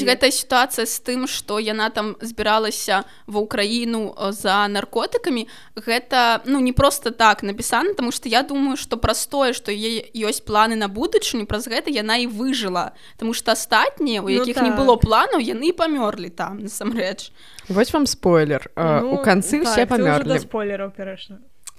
гэтая 0.07 0.31
сітуацыя 0.31 0.87
з 0.87 1.01
тым, 1.03 1.27
што 1.27 1.59
яна 1.61 1.91
там 1.91 2.17
збіралася 2.21 3.05
ва 3.27 3.41
ўкраіну 3.41 4.15
э, 4.15 4.33
за 4.33 4.69
наркотыкамі, 4.69 5.47
гэта 5.77 6.41
ну 6.47 6.61
не 6.61 6.73
проста 6.73 7.11
так 7.11 7.43
напісана, 7.43 7.95
таму 7.95 8.13
што 8.13 8.29
я 8.29 8.43
думаю, 8.43 8.77
што 8.77 8.97
праз 8.97 9.27
тое, 9.27 9.53
што 9.53 9.73
е- 9.73 10.07
ёсць 10.15 10.41
планы 10.47 10.77
на 10.77 10.89
будучыню, 10.89 11.47
праз 11.47 11.67
гэта 11.67 11.91
яна 11.91 12.17
і 12.23 12.27
выжыла. 12.27 12.84
Таму 13.17 13.33
што 13.35 13.53
астатнія, 13.53 14.21
у 14.21 14.25
Ну 14.25 14.31
якіх 14.31 14.57
не 14.63 14.71
так. 14.71 14.79
было 14.79 14.97
планаў, 14.97 15.41
яны 15.41 15.71
і 15.71 15.73
памёрлі 15.73 16.29
там 16.31 16.59
насамрэч. 16.59 17.31
Вось 17.69 17.93
вам 17.93 18.07
спойлер. 18.07 18.71
А, 18.77 19.01
У 19.01 19.17
Ну, 19.17 19.23
канцы 19.25 19.63
все 19.65 19.87
так, 19.87 19.89
да 19.89 19.97
памёрлі. 19.97 20.39
спойлераў 20.39 20.91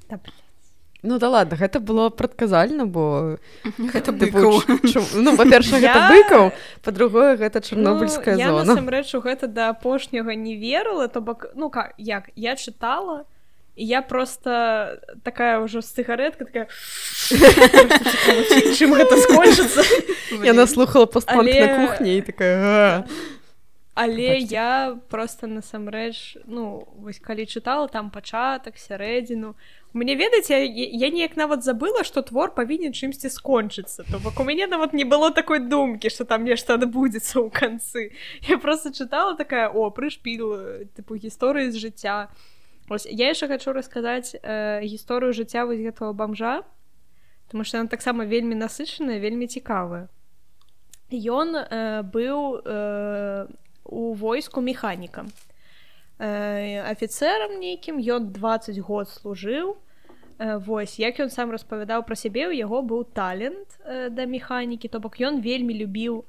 Та, 0.10 0.16
блядь. 0.18 0.34
Ну 1.08 1.20
да 1.20 1.30
ладно, 1.30 1.56
гэта 1.56 1.80
было 1.80 2.10
прадказальна, 2.10 2.86
бо 2.88 3.38
Гэта 3.78 4.10
быкаў. 4.12 4.66
чу- 4.90 5.22
ну 5.22 5.38
па-першае 5.38 5.80
гэта 5.82 6.02
Я- 6.02 6.10
быкаў, 6.10 6.52
па-другое 6.82 7.38
гэта 7.38 7.62
чарнобыльская 7.62 8.34
ну, 8.34 8.40
я 8.42 8.48
зона. 8.50 8.64
насамрэч 8.74 9.14
у 9.16 9.22
гэта 9.22 9.46
да 9.48 9.70
апошняга 9.70 10.34
не 10.34 10.56
верыла 10.58 11.08
то 11.08 11.22
бок 11.22 11.46
ну 11.56 11.70
как 11.70 11.94
як 11.98 12.30
я 12.36 12.56
чытала 12.56 13.26
і 13.76 13.86
я 13.86 14.02
просто 14.02 15.00
такая 15.24 15.60
ўжо 15.60 15.82
з 15.82 15.92
цыгаретка 15.92 16.46
такая 16.48 16.68
чым 18.80 18.96
гэта 18.96 19.16
скончыцца 19.20 19.84
Яна 20.44 20.68
слухала 20.68 21.06
пастпанк 21.06 21.48
на 21.48 21.88
кухні 21.88 22.18
і 22.18 22.22
такая 22.22 23.04
але 23.96 24.38
я 24.40 24.98
просто 25.10 25.48
насамрэч 25.48 26.38
ну 26.46 26.88
вось 27.00 27.20
калі 27.20 27.48
чытала 27.48 27.88
там 27.88 28.12
пачатак 28.12 28.76
сярэдзіну. 28.76 29.56
Мне 29.96 30.16
ведаеце 30.20 30.68
я, 30.68 30.68
я 30.68 31.10
неяк 31.10 31.40
нават 31.40 31.64
забыла 31.64 32.04
што 32.04 32.20
твор 32.20 32.52
павінен 32.52 32.92
чымсьці 32.92 33.32
скончыцца. 33.32 34.04
То 34.12 34.20
бок 34.20 34.36
у 34.40 34.44
мяне 34.44 34.68
нават 34.68 34.92
не 34.92 35.08
было 35.08 35.32
такой 35.32 35.64
думкі 35.64 36.12
што 36.12 36.28
там 36.28 36.44
нешта 36.44 36.76
адбудзецца 36.76 37.40
ў 37.40 37.48
канцы. 37.48 38.12
Я 38.44 38.60
просто 38.60 38.92
чытала 38.92 39.40
такая 39.40 39.72
о 39.72 39.88
прышпіл 39.96 40.92
тыпу 40.92 41.16
гісторыі 41.16 41.72
з 41.72 41.80
жыцця 41.80 42.28
Ось, 42.88 43.08
я 43.10 43.34
яшчэ 43.34 43.48
хачу 43.50 43.74
расказаць 43.74 44.38
э, 44.38 44.86
гісторыю 44.86 45.34
жыцця 45.34 45.66
вось 45.66 45.82
гэтага 45.82 46.14
бамжа 46.14 46.62
Таму 47.50 47.66
што 47.66 47.82
яна 47.82 47.90
таксама 47.90 48.30
вельмі 48.30 48.54
насычаная 48.54 49.18
вельмі 49.18 49.50
цікавая 49.50 50.06
Ён 51.10 51.58
э, 51.58 52.06
быў 52.06 52.62
э, 52.62 53.48
у 53.90 54.14
войску 54.14 54.62
механікам 54.62 55.34
э, 56.22 56.86
афіцэрам 56.86 57.58
нейкім 57.58 57.98
ён 57.98 58.30
20 58.30 58.78
год 58.86 59.10
служыў 59.10 59.82
э, 60.38 60.62
Вось 60.62 61.02
як 61.02 61.18
ён 61.18 61.34
сам 61.34 61.50
распавядаў 61.50 62.06
пра 62.06 62.14
сябе 62.14 62.46
у 62.50 62.54
яго 62.54 62.86
быў 62.86 63.02
талент 63.18 63.82
э, 63.82 64.14
да 64.14 64.30
механікі 64.30 64.94
то 64.94 65.02
бок 65.02 65.18
ён 65.18 65.42
вельмі 65.42 65.74
любіў 65.74 66.22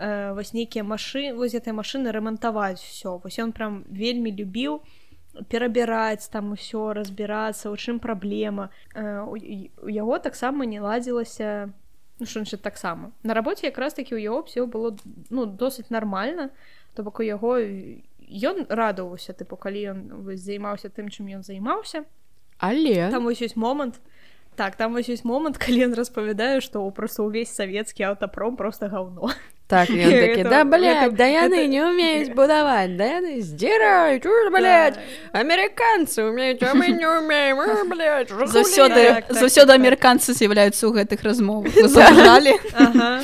э, 0.00 0.32
вось 0.32 0.56
нейкія 0.56 0.88
машыны 0.88 1.36
вось 1.36 1.52
гэтай 1.52 1.76
машыны 1.76 2.16
рамантаваць 2.16 2.80
все 2.80 3.20
вось 3.20 3.36
ён 3.36 3.52
прям 3.52 3.84
вельмі 3.92 4.32
любіў 4.32 4.80
перабіраць 5.48 6.28
там 6.28 6.52
усё 6.52 6.92
разбірацца 6.92 7.70
у 7.70 7.76
чым 7.76 7.98
праблема 7.98 8.70
э, 8.94 9.22
у, 9.22 9.36
яго 9.88 10.18
таксама 10.18 10.66
не 10.66 10.80
ладзілася 10.80 11.70
ну, 12.18 12.26
що 12.26 12.40
значит 12.40 12.62
таксама 12.62 13.12
на 13.22 13.34
рабоце 13.34 13.66
якраз 13.66 13.94
таки 13.94 14.14
у 14.14 14.18
яго 14.18 14.42
все 14.42 14.66
было 14.66 14.96
ну 15.30 15.46
досыць 15.46 15.90
нармальна 15.90 16.50
то 16.94 17.02
бок 17.02 17.20
у 17.20 17.22
яго 17.22 17.58
ён 18.28 18.66
радаваўся 18.68 19.32
тыпу 19.32 19.56
калі 19.56 19.82
ён 19.94 19.98
займаўся 20.36 20.88
тым 20.88 21.08
чым 21.08 21.28
ён 21.28 21.42
займаўся 21.42 22.04
Але. 22.58 23.10
Там 23.10 23.22
вось 23.22 23.38
ёсць 23.38 23.56
момант 23.56 24.00
так 24.56 24.74
там 24.74 24.92
вось 24.92 25.08
ёсць 25.08 25.24
момант 25.24 25.58
калі 25.62 25.86
ён 25.86 25.94
распавядае 25.94 26.60
што 26.60 26.82
просто 26.90 27.22
ўвесь 27.22 27.54
савецкі 27.54 28.02
аўтапром 28.10 28.56
просто 28.58 28.90
гаўно 28.90 29.30
так 29.68 29.90
ён 29.92 30.10
такі 30.10 30.42
да 30.48 30.64
блядь, 30.64 31.14
да 31.14 31.26
яны 31.28 31.66
не 31.74 31.84
умеюць 31.84 32.32
будаваць 32.32 32.96
да 32.96 33.20
яны 33.20 33.38
здзіраюць 33.44 34.24
уж 34.24 34.48
блядь, 34.50 34.96
амерыканцы 35.36 36.24
умеюць 36.24 36.62
а 36.64 36.72
мы 36.74 36.88
не 36.88 37.06
умеем 37.06 37.60
а, 37.60 37.84
блядь, 37.84 38.32
жахулі». 38.32 38.48
Заўсёды 38.48 39.02
Так, 39.12 39.26
так, 39.28 39.36
заўсёды 39.36 39.68
так, 39.68 39.76
так. 39.76 39.80
амерыканцы 39.84 40.32
з'яўляюцца 40.32 40.82
ў 40.88 40.92
гэтых 41.04 41.20
размовах. 41.22 41.72
Вы? 41.76 42.58
Ага. 42.74 43.22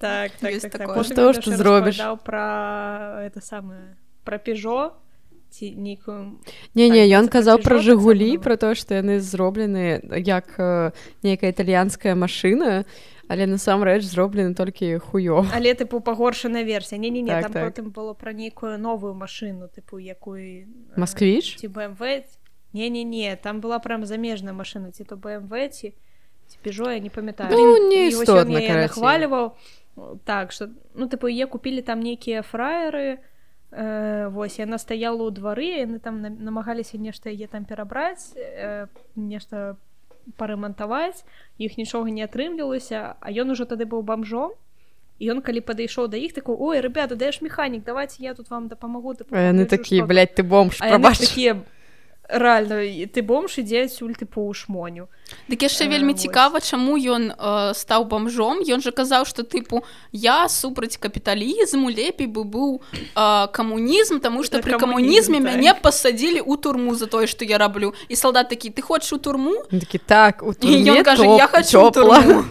так 0.00 0.32
так, 0.40 0.50
Ёсць 0.52 0.62
так, 0.62 0.72
так. 0.72 0.80
такое. 0.88 0.96
Потым 0.96 1.12
Што 1.12 1.32
ж 1.32 1.36
ты 1.44 1.50
зробіш? 1.56 1.96
распавядаў 2.00 2.16
пра 2.24 2.46
это 3.28 3.40
самае 3.40 3.96
пра 4.24 4.38
пежо 4.38 4.92
ці 5.54 5.70
нейкую 5.70 6.40
не 6.74 6.88
не 6.90 7.04
Так, 7.06 7.14
ён 7.20 7.28
казаў 7.28 7.62
про 7.62 7.76
пра 7.76 7.84
жыгулі 7.84 8.38
пра 8.42 8.56
тое 8.56 8.74
што 8.74 8.98
яны 8.98 9.20
зроблены 9.20 10.00
як 10.18 10.48
э, 10.58 10.90
нейкая 11.22 11.52
італьянская 11.54 12.14
машына 12.18 12.84
але 13.28 13.46
насамрэч 13.46 14.02
зроблены 14.04 14.54
толькі 14.54 14.98
хуё 14.98 15.44
але 15.54 15.74
тыпу 15.74 16.00
пагоршана 16.00 16.62
версія 16.64 17.00
не 17.00 17.10
не 17.10 17.22
не 17.22 17.30
Так, 17.30 17.42
там 17.42 17.52
так. 17.52 17.64
потым 17.64 17.90
было 17.90 18.14
пра 18.14 18.32
нейкую 18.32 18.78
новую 18.78 19.14
машыну 19.14 19.68
тыпу 19.68 19.98
якую 19.98 20.64
э, 20.64 20.66
Москвіч? 20.96 21.56
ці 21.56 21.68
бмв 21.68 22.00
не 22.72 22.88
не 22.90 23.04
не 23.04 23.36
там 23.36 23.60
была 23.60 23.78
прям 23.78 24.04
замежная 24.06 24.52
машына 24.52 24.90
ці 24.90 25.04
то 25.04 25.16
бмв 25.16 25.68
ці 25.70 25.94
ці 26.46 26.58
пежо 26.62 26.90
я 26.92 26.98
не 27.00 27.10
памятаю 27.10 27.50
Ну, 27.50 27.88
не 27.90 28.10
нахваліваў 28.68 29.52
так 30.24 30.52
что 30.52 30.68
ну 30.94 31.06
тыпу 31.06 31.28
е 31.28 31.46
купілі 31.46 31.82
там 31.82 32.00
нейкія 32.00 32.42
фраеры 32.42 33.18
э, 33.72 34.28
вось 34.28 34.58
яна 34.58 34.78
стаяла 34.78 35.22
ў 35.22 35.30
двары 35.30 35.86
яны 35.86 35.98
там 35.98 36.20
на- 36.20 36.30
намагаліся 36.30 36.98
нешта 36.98 37.30
яе 37.30 37.46
там 37.46 37.64
перабраць 37.64 38.34
э, 38.36 38.86
нешта 39.16 39.76
парэмантаваць 40.36 41.24
іх 41.58 41.78
нічога 41.78 42.10
не 42.10 42.24
атрымлівалася 42.24 43.16
а 43.20 43.26
ён 43.30 43.54
ужо 43.54 43.64
тады 43.64 43.84
быў 43.84 44.02
бамжом 44.02 44.52
і 45.18 45.30
ён 45.30 45.40
калі 45.46 45.60
падышоў 45.60 46.08
да 46.10 46.18
іх 46.18 46.34
такой 46.34 46.56
ой 46.58 46.80
ребята 46.80 47.14
даеш 47.14 47.40
механік 47.40 47.84
давайте 47.84 48.22
я 48.24 48.34
тут 48.34 48.50
вам 48.50 48.68
дапамагу 48.68 49.14
яны 49.14 49.24
пагляджу, 49.28 49.70
такі 49.70 49.96
што 49.96 50.02
тут». 50.02 50.08
блядь, 50.08 50.34
ты 50.34 50.42
бомж 50.42 50.78
такія 50.78 51.62
рэальна 52.28 52.82
ты 53.06 53.22
бомж 53.22 53.58
ідзе 53.62 53.86
адсюль 53.86 54.18
ты 54.18 54.26
по 54.26 54.50
шмоню. 54.52 55.06
Дык 55.48 55.62
яшчэ 55.62 55.84
Э, 55.84 55.88
вельмі 55.88 56.14
цікава 56.14 56.60
чаму 56.60 56.96
ён 56.96 57.32
э, 57.32 57.74
стаў 57.74 58.04
бомжом. 58.04 58.64
Ён 58.64 58.80
жа 58.80 58.90
казаў 58.90 59.24
што 59.28 59.42
тыпу 59.44 59.84
я 60.12 60.48
супраць 60.48 60.96
капіталізму 60.96 61.90
лепей 61.90 62.26
бы 62.26 62.44
быў 62.44 62.80
э, 62.80 63.48
камунізм 63.52 64.20
таму 64.20 64.42
што 64.42 64.58
пры 64.58 64.78
камунізм, 64.80 64.80
камунізме 64.80 65.38
так. 65.38 65.44
мяне 65.44 65.74
пасадзілі 65.74 66.40
ў 66.40 66.56
турму 66.56 66.94
за 66.94 67.06
тое 67.06 67.26
што 67.26 67.44
я 67.44 67.58
раблю 67.58 67.92
і 68.08 68.16
салдат 68.16 68.48
такі 68.48 68.70
ты 68.70 68.82
хочаш 68.82 69.12
у 69.12 69.18
турму 69.18 69.54
такі 69.70 69.98
так 69.98 70.42
у 70.42 70.52
ён 70.52 71.04
кажа 71.04 71.24
я 71.24 71.46
хочу 71.46 71.90
турму 71.90 72.44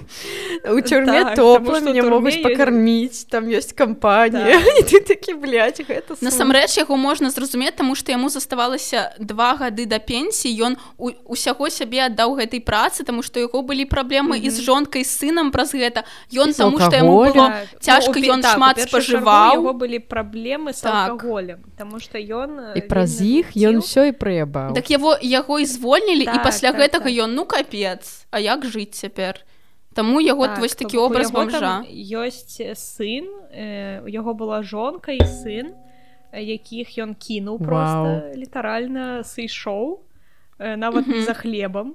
у 0.75 0.79
тюрьме 0.81 1.23
Так, 1.23 1.35
топла 1.35 1.79
мяне 1.79 2.01
ў 2.01 2.09
могуць 2.09 2.33
ёсць- 2.39 2.43
пакарміць 2.43 3.25
там 3.29 3.47
ёсць 3.51 3.73
кампанія 3.75 4.59
Так. 4.59 4.79
і 4.79 4.83
ты 4.89 4.99
такі 5.03 5.33
блядь, 5.33 5.81
гэта 5.83 6.15
насамрэч 6.21 6.77
яго 6.79 6.95
можна 6.97 7.29
зразумець 7.29 7.75
таму 7.75 7.95
што 7.95 8.11
яму 8.11 8.29
заставалася 8.29 9.11
два 9.19 9.55
гады 9.59 9.85
да 9.85 9.99
пенсіі 9.99 10.55
ён 10.63 10.77
у, 10.97 11.11
усяго 11.27 11.67
сябе 11.69 12.07
аддаў 12.07 12.39
гэтай 12.39 12.63
працы 12.63 13.03
таму 13.03 13.21
што 13.23 13.39
яго 13.43 13.61
былі 13.61 13.83
праблемы 13.85 14.39
і 14.39 14.49
з 14.49 14.63
жонкай 14.63 15.03
сынам 15.03 15.51
праз 15.51 15.75
гэта 15.75 16.07
ён 16.31 16.49
І 16.49 16.53
таму 16.53 16.79
што 16.79 16.95
яму 16.95 17.17
было 17.27 17.67
цяжка, 17.83 18.15
ён 18.19 18.39
шмат 18.43 18.79
спажываў. 18.87 19.59
яго 19.59 19.73
былі 19.73 19.99
праблемы 19.99 20.71
з 20.73 20.81
Так. 20.81 21.11
алкаголем 21.11 21.59
Таму 21.77 21.99
што 21.99 22.17
ён 22.17 22.71
і 22.75 22.81
праз 22.87 23.19
іх 23.19 23.51
ён 23.55 23.83
ўсё 23.83 24.07
і 24.09 24.13
прыябаў 24.15 24.73
Так 24.79 24.87
яго 24.89 25.17
яго 25.19 25.59
і 25.59 25.65
звольнілі 25.65 26.23
і 26.23 26.39
Так, 26.39 26.43
пасля 26.43 26.71
так, 26.71 26.79
гэтага 26.81 27.11
так. 27.11 27.19
ён 27.27 27.35
ну 27.35 27.43
капец 27.45 28.23
А 28.31 28.39
як 28.39 28.63
жыць 28.65 28.95
цяпер 28.95 29.43
Таму 29.93 30.19
яго 30.21 30.47
Так, 30.47 30.59
вось 30.59 30.75
такі 30.75 30.97
образ 30.97 31.31
бомжа 31.31 31.83
ёсць 31.87 32.61
сын 32.75 33.25
э, 33.53 34.01
у 34.03 34.07
яго 34.07 34.33
была 34.33 34.63
жонка 34.63 35.11
і 35.11 35.21
сын 35.25 35.73
якіх 36.33 36.97
ён 36.97 37.13
кінуў 37.13 37.57
Вау. 37.59 37.67
просто 37.67 38.37
літаральна 38.37 39.21
сышоў 39.23 40.01
э, 40.59 40.75
нават 40.75 41.07
не 41.07 41.21
Мгм. 41.21 41.25
за 41.25 41.33
хлебам 41.33 41.93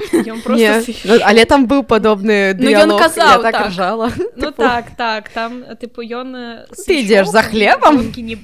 просто 0.44 0.92
ну, 1.04 1.18
але 1.24 1.44
там 1.44 1.66
быў 1.66 1.82
падобны 1.84 2.54
Ну, 2.58 2.70
ён 2.70 2.96
казаў, 2.98 3.36
я 3.36 3.38
так 3.42 3.52
так. 3.52 3.66
ржала 3.68 4.10
Ну 4.16 4.50
Типу, 4.50 4.62
так 4.62 4.90
так 4.96 5.28
там 5.28 5.64
тыпу 5.76 6.00
ён 6.02 6.64
Ты 6.86 7.02
ідзеш 7.02 7.28
за 7.28 7.42
хлебам? 7.42 8.12
не 8.16 8.38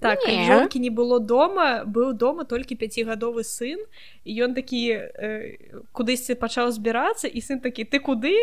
так 0.00 0.18
Не. 0.26 0.46
жонкі 0.46 0.78
не 0.80 0.90
было 0.90 1.18
дома 1.20 1.82
быў 1.84 2.12
дома 2.12 2.44
толькі 2.44 2.74
пяцігадовы 2.78 3.42
сын 3.44 3.78
і 4.24 4.30
ён 4.46 4.54
такі 4.54 4.94
э, 4.94 5.58
кудысьці 5.92 6.34
пачаў 6.38 6.70
збірацца 6.70 7.26
і 7.26 7.40
сын 7.40 7.60
такі 7.60 7.84
ты 7.84 7.98
куды 7.98 8.34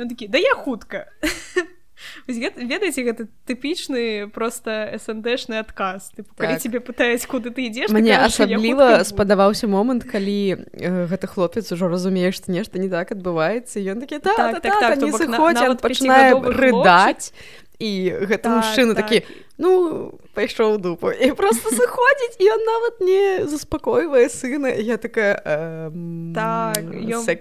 ён 0.00 0.08
такі 0.08 0.28
да 0.28 0.38
я 0.38 0.54
хутка 0.54 1.06
гэта- 2.26 2.64
ведаеце 2.64 3.02
гэта 3.04 3.28
тыпічны 3.46 4.28
просто 4.30 4.96
сндшны 4.98 5.60
адказ 5.60 6.10
тыпу, 6.16 6.34
Так. 6.36 6.58
тебе 6.60 6.80
пытаюць 6.80 7.26
куды 7.26 7.50
ты 7.50 7.68
ідзеш 7.68 7.90
Мне 7.90 8.16
кажаш, 8.16 8.40
«Я 8.40 8.46
хутка 8.46 8.54
асабліва 8.56 8.86
буду». 8.98 9.04
спадабаўся 9.04 9.66
момант 9.68 10.04
калі 10.04 10.64
э, 10.72 11.06
гэты 11.06 11.26
хлопец 11.26 11.70
ужо 11.72 11.88
разумее 11.88 12.32
што 12.32 12.52
нешта 12.52 12.78
не 12.78 12.88
так 12.88 13.12
адбываецца 13.12 13.78
ён 13.80 14.00
такі 14.00 14.18
та, 14.18 14.34
Так, 14.36 14.62
так, 14.62 14.80
так, 14.80 15.80
пачынае 15.80 16.34
рыдаць 16.40 17.32
і 17.78 17.90
гэты 18.30 18.42
Так, 18.48 18.52
мужчына 18.62 18.94
так. 18.94 19.06
такі 19.06 19.22
ну 19.62 20.10
пайшоў 20.34 20.78
дупу. 20.82 21.12
І 21.14 21.30
просто 21.38 21.70
сыходзіць 21.78 22.36
і 22.42 22.44
ён 22.50 22.60
нават 22.66 22.94
не 23.00 23.46
заспакойвае 23.46 24.26
сына 24.28 24.74
я 24.74 24.96
такая 24.98 25.38
эм, 25.46 26.32
так 26.34 26.82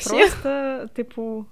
просто 0.05 0.89
тыпу 0.93 1.45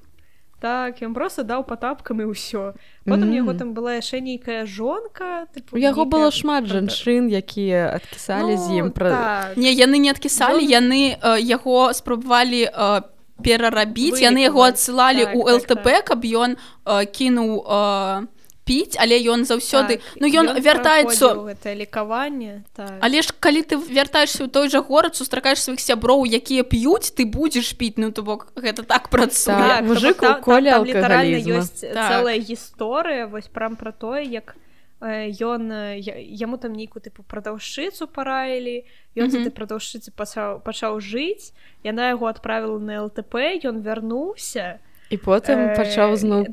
так 0.60 1.00
ён 1.02 1.14
просто 1.16 1.44
даў 1.48 1.64
патапкам 1.64 2.20
і 2.20 2.36
ўсё 2.36 2.76
потым 3.08 3.32
Мм. 3.32 3.40
яго 3.40 3.52
там 3.56 3.72
была 3.74 3.96
яшчэ 3.96 4.20
нейкая 4.20 4.68
жонка 4.68 5.48
У 5.72 5.80
яго 5.80 6.04
нейкая 6.04 6.12
было 6.12 6.32
шмат 6.36 6.68
правда- 6.68 6.74
жанчын 6.84 7.32
якія 7.32 7.96
адкісалі 7.96 8.58
з 8.60 8.66
ім 8.84 8.86
Ну, 8.86 8.92
пра 8.92 9.10
так. 9.10 9.58
Не 9.58 9.72
яны 9.72 9.98
не 10.04 10.12
адкісалі 10.12 10.60
Ён- 10.60 10.84
яны 10.84 11.16
э, 11.16 11.40
яго 11.40 11.94
спрабавалі 11.96 12.68
э, 12.68 13.02
перарабіць 13.40 14.20
яны 14.20 14.44
яго 14.52 14.68
адсылалі 14.68 15.32
Так, 15.32 15.36
у 15.36 15.44
так, 15.48 15.56
ЛТП 15.64 15.88
каб 16.04 16.22
ён 16.28 16.58
э, 16.86 17.06
кінуў 17.08 17.64
э, 17.64 18.28
піць 18.70 18.96
але 19.02 19.18
ён 19.34 19.50
заўсёды 19.50 19.98
Так, 19.98 20.22
ну 20.22 20.30
ён 20.30 20.54
вяртаецца 20.62 21.26
праходзіў 21.34 21.50
гэта 21.50 21.74
лікаванне 21.82 22.54
так. 22.78 22.94
Але 23.02 23.26
ж 23.26 23.34
калі 23.42 23.66
ты 23.66 23.82
вяртаешься 23.82 24.46
ў 24.46 24.50
той 24.54 24.70
жа 24.70 24.86
горад 24.86 25.18
сустракаеш 25.18 25.66
сваіх 25.66 25.82
сяброў 25.82 26.30
якія 26.30 26.62
п'юць 26.62 27.10
ты 27.18 27.26
будзеш 27.26 27.74
піць 27.74 27.98
ну 27.98 28.14
то 28.14 28.22
бок 28.22 28.54
гэта 28.54 28.86
так 28.86 29.10
працуе 29.10 29.58
Так, 29.58 29.82
то 29.82 29.86
мужик 29.90 30.22
алкагалізма. 30.24 31.58
ёсць 31.58 31.82
Так. 31.82 32.10
цэлая 32.14 32.38
гісторыя 32.38 33.26
вось 33.26 33.50
прям 33.50 33.76
пра 33.76 33.92
тое 33.92 34.22
як 34.24 34.56
э, 35.02 35.32
ён 35.42 35.72
э, 35.72 35.98
я- 35.98 36.20
яму 36.46 36.58
там 36.58 36.74
нейкую 36.74 37.02
тыпу 37.02 37.24
прадаўшчыцу 37.24 38.08
параілі 38.08 38.86
ён 39.16 39.28
mm 39.28 39.48
-hmm. 39.48 39.50
прадаўшчыцы 39.56 40.12
пачаў 40.16 40.62
пачаў 40.62 41.00
жыць 41.00 41.54
яна 41.84 42.10
яго 42.14 42.28
адправіла 42.28 42.80
на 42.80 43.02
ЛТП 43.08 43.64
ён 43.64 43.82
вярнуўся 43.82 44.80
і 45.10 45.18
потым 45.18 45.74
пачаў 45.76 46.16
зноў 46.16 46.46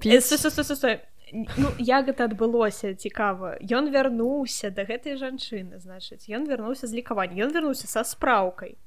Ну, 1.32 1.72
як 1.78 2.06
гэта 2.06 2.30
адбылося 2.30 2.94
цікава. 2.94 3.58
Ён 3.58 3.90
вярнуўся 3.90 4.70
да 4.70 4.86
гэтай 4.86 5.18
жанчыны 5.18 5.82
значыць 5.82 6.30
ён 6.30 6.46
вярнуўся 6.46 6.86
з 6.86 6.94
лікавання 7.02 7.50
ён 7.50 7.50
вярнуўся 7.50 7.90
са 7.90 8.06
спраўкай. 8.06 8.78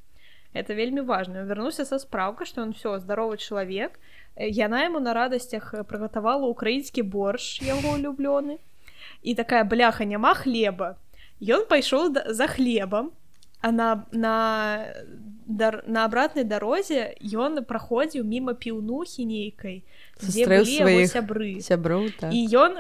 Это 0.56 0.72
вельмі 0.74 1.04
важна. 1.04 1.44
Ён 1.44 1.52
вярнуўся 1.52 1.84
са 1.84 2.00
спраўкай 2.00 2.48
што 2.48 2.64
ён 2.64 2.72
все 2.72 2.96
здаровы 3.04 3.36
чалавек. 3.38 4.00
Яна 4.40 4.88
яму 4.88 5.04
на 5.04 5.12
радасцях 5.12 5.76
прыгатавала 5.84 6.48
ўкраінскі 6.48 7.04
борщ 7.04 7.60
яго 7.60 8.00
улюблёны 8.00 8.56
і 9.24 9.36
такая 9.36 9.68
бляха 9.68 10.08
няма 10.08 10.32
хлеба. 10.32 10.96
Ён 11.44 11.68
пайшоў 11.68 12.16
за 12.16 12.48
хлебам 12.48 13.12
а 13.62 13.72
на 13.72 14.06
на 14.12 14.94
дар, 15.46 15.84
на 15.88 16.06
абратнай 16.06 16.44
дарозе 16.44 17.16
ён 17.34 17.64
праходзіў 17.66 18.24
міма 18.24 18.54
піўнухі 18.54 19.26
нейкай 19.26 19.84
яго 20.22 21.06
сябры. 21.08 21.60
сяброў 21.60 22.12
так. 22.20 22.34
і 22.34 22.40
ён 22.56 22.80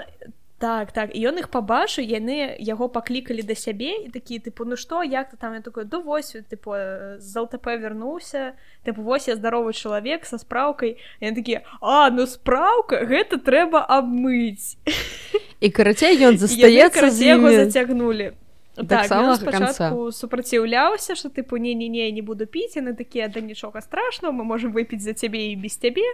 так 0.60 0.92
так 0.92 1.16
і 1.16 1.20
ён 1.32 1.40
іх 1.40 1.48
пабачыў 1.52 2.04
яны 2.04 2.56
яго 2.60 2.88
паклікалі 2.92 3.44
да 3.44 3.56
сябе 3.56 4.06
і 4.06 4.10
такі 4.12 4.40
тыпу 4.44 4.68
ну 4.68 4.76
што 4.76 5.04
як 5.04 5.32
ты 5.32 5.38
там 5.40 5.56
я 5.56 5.62
такой 5.62 5.86
да 5.86 6.00
вось 6.00 6.36
тыпу 6.52 6.76
з 7.20 7.32
ЛТП 7.40 7.80
вярнуўся 7.80 8.56
тыпу 8.84 9.02
вось 9.02 9.28
я 9.28 9.36
здаровы 9.36 9.74
чалавек 9.74 10.28
са 10.28 10.38
спраўкай 10.38 11.00
я 11.20 11.32
такі 11.32 11.64
а 11.82 12.12
ну 12.12 12.28
спраўка 12.28 13.04
гэта 13.08 13.40
трэба 13.40 13.84
абмыць 13.88 14.76
і 15.60 15.68
карацей 15.72 16.20
ён 16.28 16.38
застаецца 16.38 17.10
з 17.10 17.24
так, 18.88 19.10
да 19.10 19.38
канца. 19.38 19.74
спачатку 19.74 20.12
супраціўляўся 20.12 21.16
што 21.16 21.30
тыпу 21.30 21.58
не 21.58 21.74
не 21.74 21.88
не 21.90 22.12
не 22.12 22.22
буду 22.22 22.46
піць 22.46 22.78
яны 22.78 22.96
такія 22.96 23.28
да 23.28 23.42
нічога 23.42 23.82
страшного 23.82 24.34
мы 24.34 24.44
можем 24.44 24.72
выпіць 24.72 25.02
за 25.02 25.14
цябе 25.14 25.52
і 25.52 25.56
без 25.56 25.78
цябе 25.78 26.06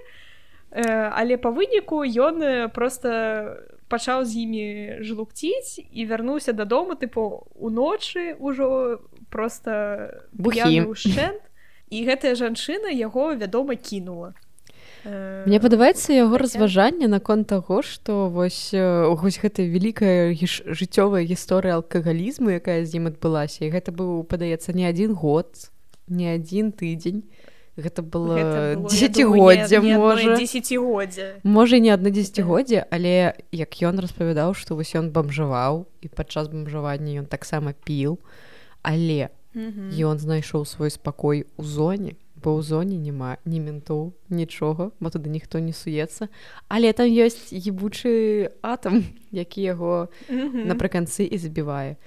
Э, 0.76 1.10
але 1.16 1.38
па 1.38 1.56
выніку 1.56 2.04
ён 2.04 2.68
просто 2.76 3.56
пачаў 3.88 4.26
з 4.28 4.44
імі 4.44 4.66
жлукціць 5.08 5.80
і 5.80 6.02
вярнуўся 6.04 6.52
дадому 6.52 7.00
тыпу 7.00 7.48
уночы 7.56 8.36
ўжо 8.44 9.00
просто 9.32 10.12
Бухі. 10.36 10.84
і 11.88 11.98
гэтая 12.04 12.36
жанчына 12.36 12.92
яго 12.92 13.40
вядома 13.40 13.80
кінула 13.80 14.36
Мне 15.06 15.60
падабаецца 15.62 16.14
яго 16.14 16.38
разважанне 16.42 17.08
наконт 17.08 17.48
таго 17.48 17.82
што 17.86 18.28
вось 18.30 18.74
вось 18.74 19.38
гэта 19.38 19.62
вялікая 19.62 20.34
жыццёвая 20.34 21.22
гісторыя 21.22 21.78
алкагалізму 21.78 22.50
якая 22.50 22.82
з 22.86 22.98
ім 22.98 23.14
адбылася. 23.14 23.66
І 23.66 23.70
гэта 23.70 23.94
быў 23.94 24.26
падаецца 24.26 24.74
не 24.74 24.90
адзін 24.90 25.14
год 25.14 25.70
не 26.10 26.34
адзін 26.34 26.72
тыдзень. 26.74 27.24
Гэта 27.78 28.02
было 28.02 28.40
Гэта 28.40 28.48
было, 28.48 28.72
я 28.72 28.76
думаю, 28.76 28.88
дзесяцігоддзя 28.88 29.80
не- 29.84 29.88
не 29.88 29.94
адно 29.94 30.06
можа. 30.08 30.36
дзесяцігоддзя 30.40 31.26
можа 31.44 31.76
не 31.80 31.90
адно 31.92 32.10
дзесяцігоддзе 32.10 32.88
але 32.90 33.36
як 33.52 33.70
ён 33.84 34.00
распавядаў 34.00 34.56
што 34.56 34.76
вось 34.80 34.96
ён 34.96 35.12
бамжаваў 35.12 35.86
і 36.02 36.08
падчас 36.08 36.48
бамжавання 36.48 37.22
ён 37.22 37.26
таксама 37.28 37.74
піў. 37.86 38.18
Але 38.82 39.30
ён 40.02 40.18
знайшоў 40.20 40.66
свой 40.66 40.90
спакой 40.90 41.46
у 41.58 41.64
зоне 41.64 42.16
бо 42.46 42.54
ў 42.54 42.62
зоне 42.62 43.02
няма 43.02 43.42
ні 43.50 43.58
ментоў 43.66 44.14
нічога 44.30 44.94
бо 45.02 45.10
туды 45.10 45.34
ніхто 45.34 45.58
не 45.58 45.74
суецца 45.74 46.30
але 46.70 46.94
там 46.94 47.10
ёсць 47.10 47.50
ебучы 47.50 48.54
атам 48.62 49.02
які 49.34 49.66
яго 49.66 50.14
Мгм. 50.30 50.70
напрыканцы 50.70 51.26
і 51.26 51.38
забівае 51.42 51.98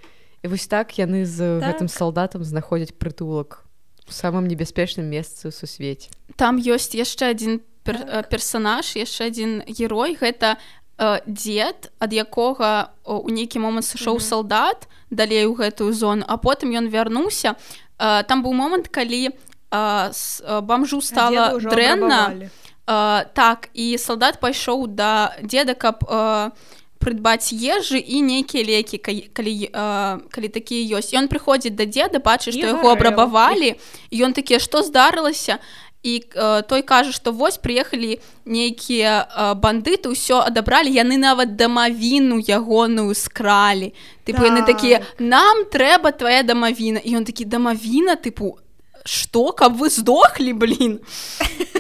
і 0.43 0.47
вось 0.47 0.71
так 0.71 0.95
яны 1.03 1.27
з 1.27 1.59
Так. 1.59 1.75
гэтым 1.75 1.89
салдатам 1.91 2.47
знаходзяць 2.47 2.95
прытулак 2.95 3.67
у 4.07 4.13
самым 4.15 4.47
небяспечным 4.47 5.11
месцы 5.11 5.51
ў 5.51 5.53
сусвеце 5.53 6.15
там 6.39 6.63
ёсць 6.63 6.95
яшчэ 6.95 7.35
адзін 7.35 7.59
пер, 7.83 7.99
э, 8.07 8.23
персонаж 8.31 8.95
яшчэ 8.95 9.27
адзін 9.35 9.51
герой 9.67 10.15
гэта 10.15 10.57
э, 10.99 11.19
дзед 11.27 11.91
ад 11.99 12.13
якога 12.15 12.95
у 13.03 13.27
нейкі 13.27 13.59
момант 13.59 13.91
сышоў 13.91 14.23
Мгм. 14.23 14.27
салдат 14.31 14.87
далей 15.11 15.45
у 15.51 15.55
гэтую 15.59 15.91
зону 15.93 16.23
а 16.29 16.39
потым 16.39 16.71
ён 16.71 16.87
вярнуўся 16.87 17.57
э, 17.99 18.23
там 18.29 18.47
быў 18.47 18.53
момант 18.55 18.89
калі 18.89 19.35
э, 19.71 20.11
с, 20.13 20.43
э, 20.45 20.61
бамжу 20.61 21.01
Дзеда 21.01 21.07
стала 21.07 21.61
дрэнна 21.61 22.51
так 22.89 23.69
і 23.75 23.99
салдат 24.01 24.41
пайшоў 24.41 24.89
да 24.89 25.37
дзеда 25.45 25.75
каб 25.77 26.01
э, 26.09 26.51
прыдбаць 26.99 27.53
ежы 27.53 28.01
і 28.01 28.23
нейкія 28.23 28.65
лекі 28.65 28.99
калі, 28.99 29.29
калі, 29.33 29.55
э, 29.69 30.19
калі 30.33 30.49
такія 30.49 30.99
ёсць 30.99 31.13
ён 31.13 31.29
прыходзіць 31.29 31.77
да 31.77 31.85
дзеда 31.85 32.19
бачыць 32.19 32.57
што 32.57 32.67
яго 32.75 32.89
абрабавалі 32.93 33.77
ён 34.13 34.33
такія 34.33 34.59
што 34.59 34.83
здарылася 34.83 35.61
і 36.03 36.23
э, 36.23 36.63
той 36.63 36.83
кажа 36.83 37.13
што 37.13 37.33
вось 37.33 37.59
прыехалі 37.59 38.19
нейкія 38.45 39.27
э, 39.27 39.55
бандыты 39.55 40.09
ўсё 40.15 40.41
адабралі 40.47 40.89
яны 40.89 41.19
нават 41.19 41.57
дамавіну 41.61 42.39
ягоную 42.41 43.15
скралі 43.15 43.93
тыпу 44.25 44.49
яны 44.49 44.65
такія 44.65 45.03
нам 45.19 45.69
трэба 45.69 46.17
твоя 46.17 46.43
дамавіна 46.43 47.05
і 47.05 47.21
ён 47.21 47.29
такі 47.29 47.45
дамавіна 47.45 48.17
тыпу 48.17 48.57
что 49.05 49.53
каб 49.53 49.77
вы 49.77 49.91
здохлі 49.91 50.53
блин? 50.53 51.01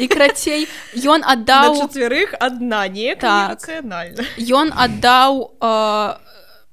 І 0.00 0.06
крацей 0.08 0.68
ён 0.94 1.22
аддаў 1.26 1.74
чацвярых 1.88 2.34
адна 2.40 2.88
не 2.88 3.14
Так. 3.16 3.58
ён 4.38 4.72
аддаў 4.76 5.54
э, 5.60 6.14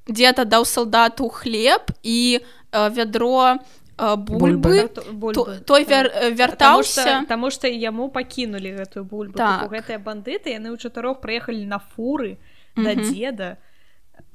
дзед 0.08 0.40
аддаў 0.40 0.66
салдату 0.66 1.30
хлеб 1.30 1.82
і 2.04 2.40
э, 2.72 2.90
вядро 2.94 3.58
э, 3.98 4.16
бульбы. 4.16 4.88
То- 5.34 5.60
той 5.66 5.84
вяр, 5.84 6.08
э, 6.14 6.30
вяртаўся 6.36 7.26
Таму 7.28 7.50
што 7.50 7.68
яму 7.68 8.10
пакінулі 8.10 8.76
гэтую 8.78 9.04
бульбу. 9.06 9.38
Так. 9.38 9.72
гэтыя 9.72 9.98
бандыты 10.00 10.54
яны 10.54 10.70
ў 10.74 10.78
чатырох 10.78 11.22
прыехалі 11.22 11.66
на 11.66 11.80
фуры 11.96 12.38
да 12.76 12.94
Мгм. 12.94 13.02
дзеда 13.14 13.58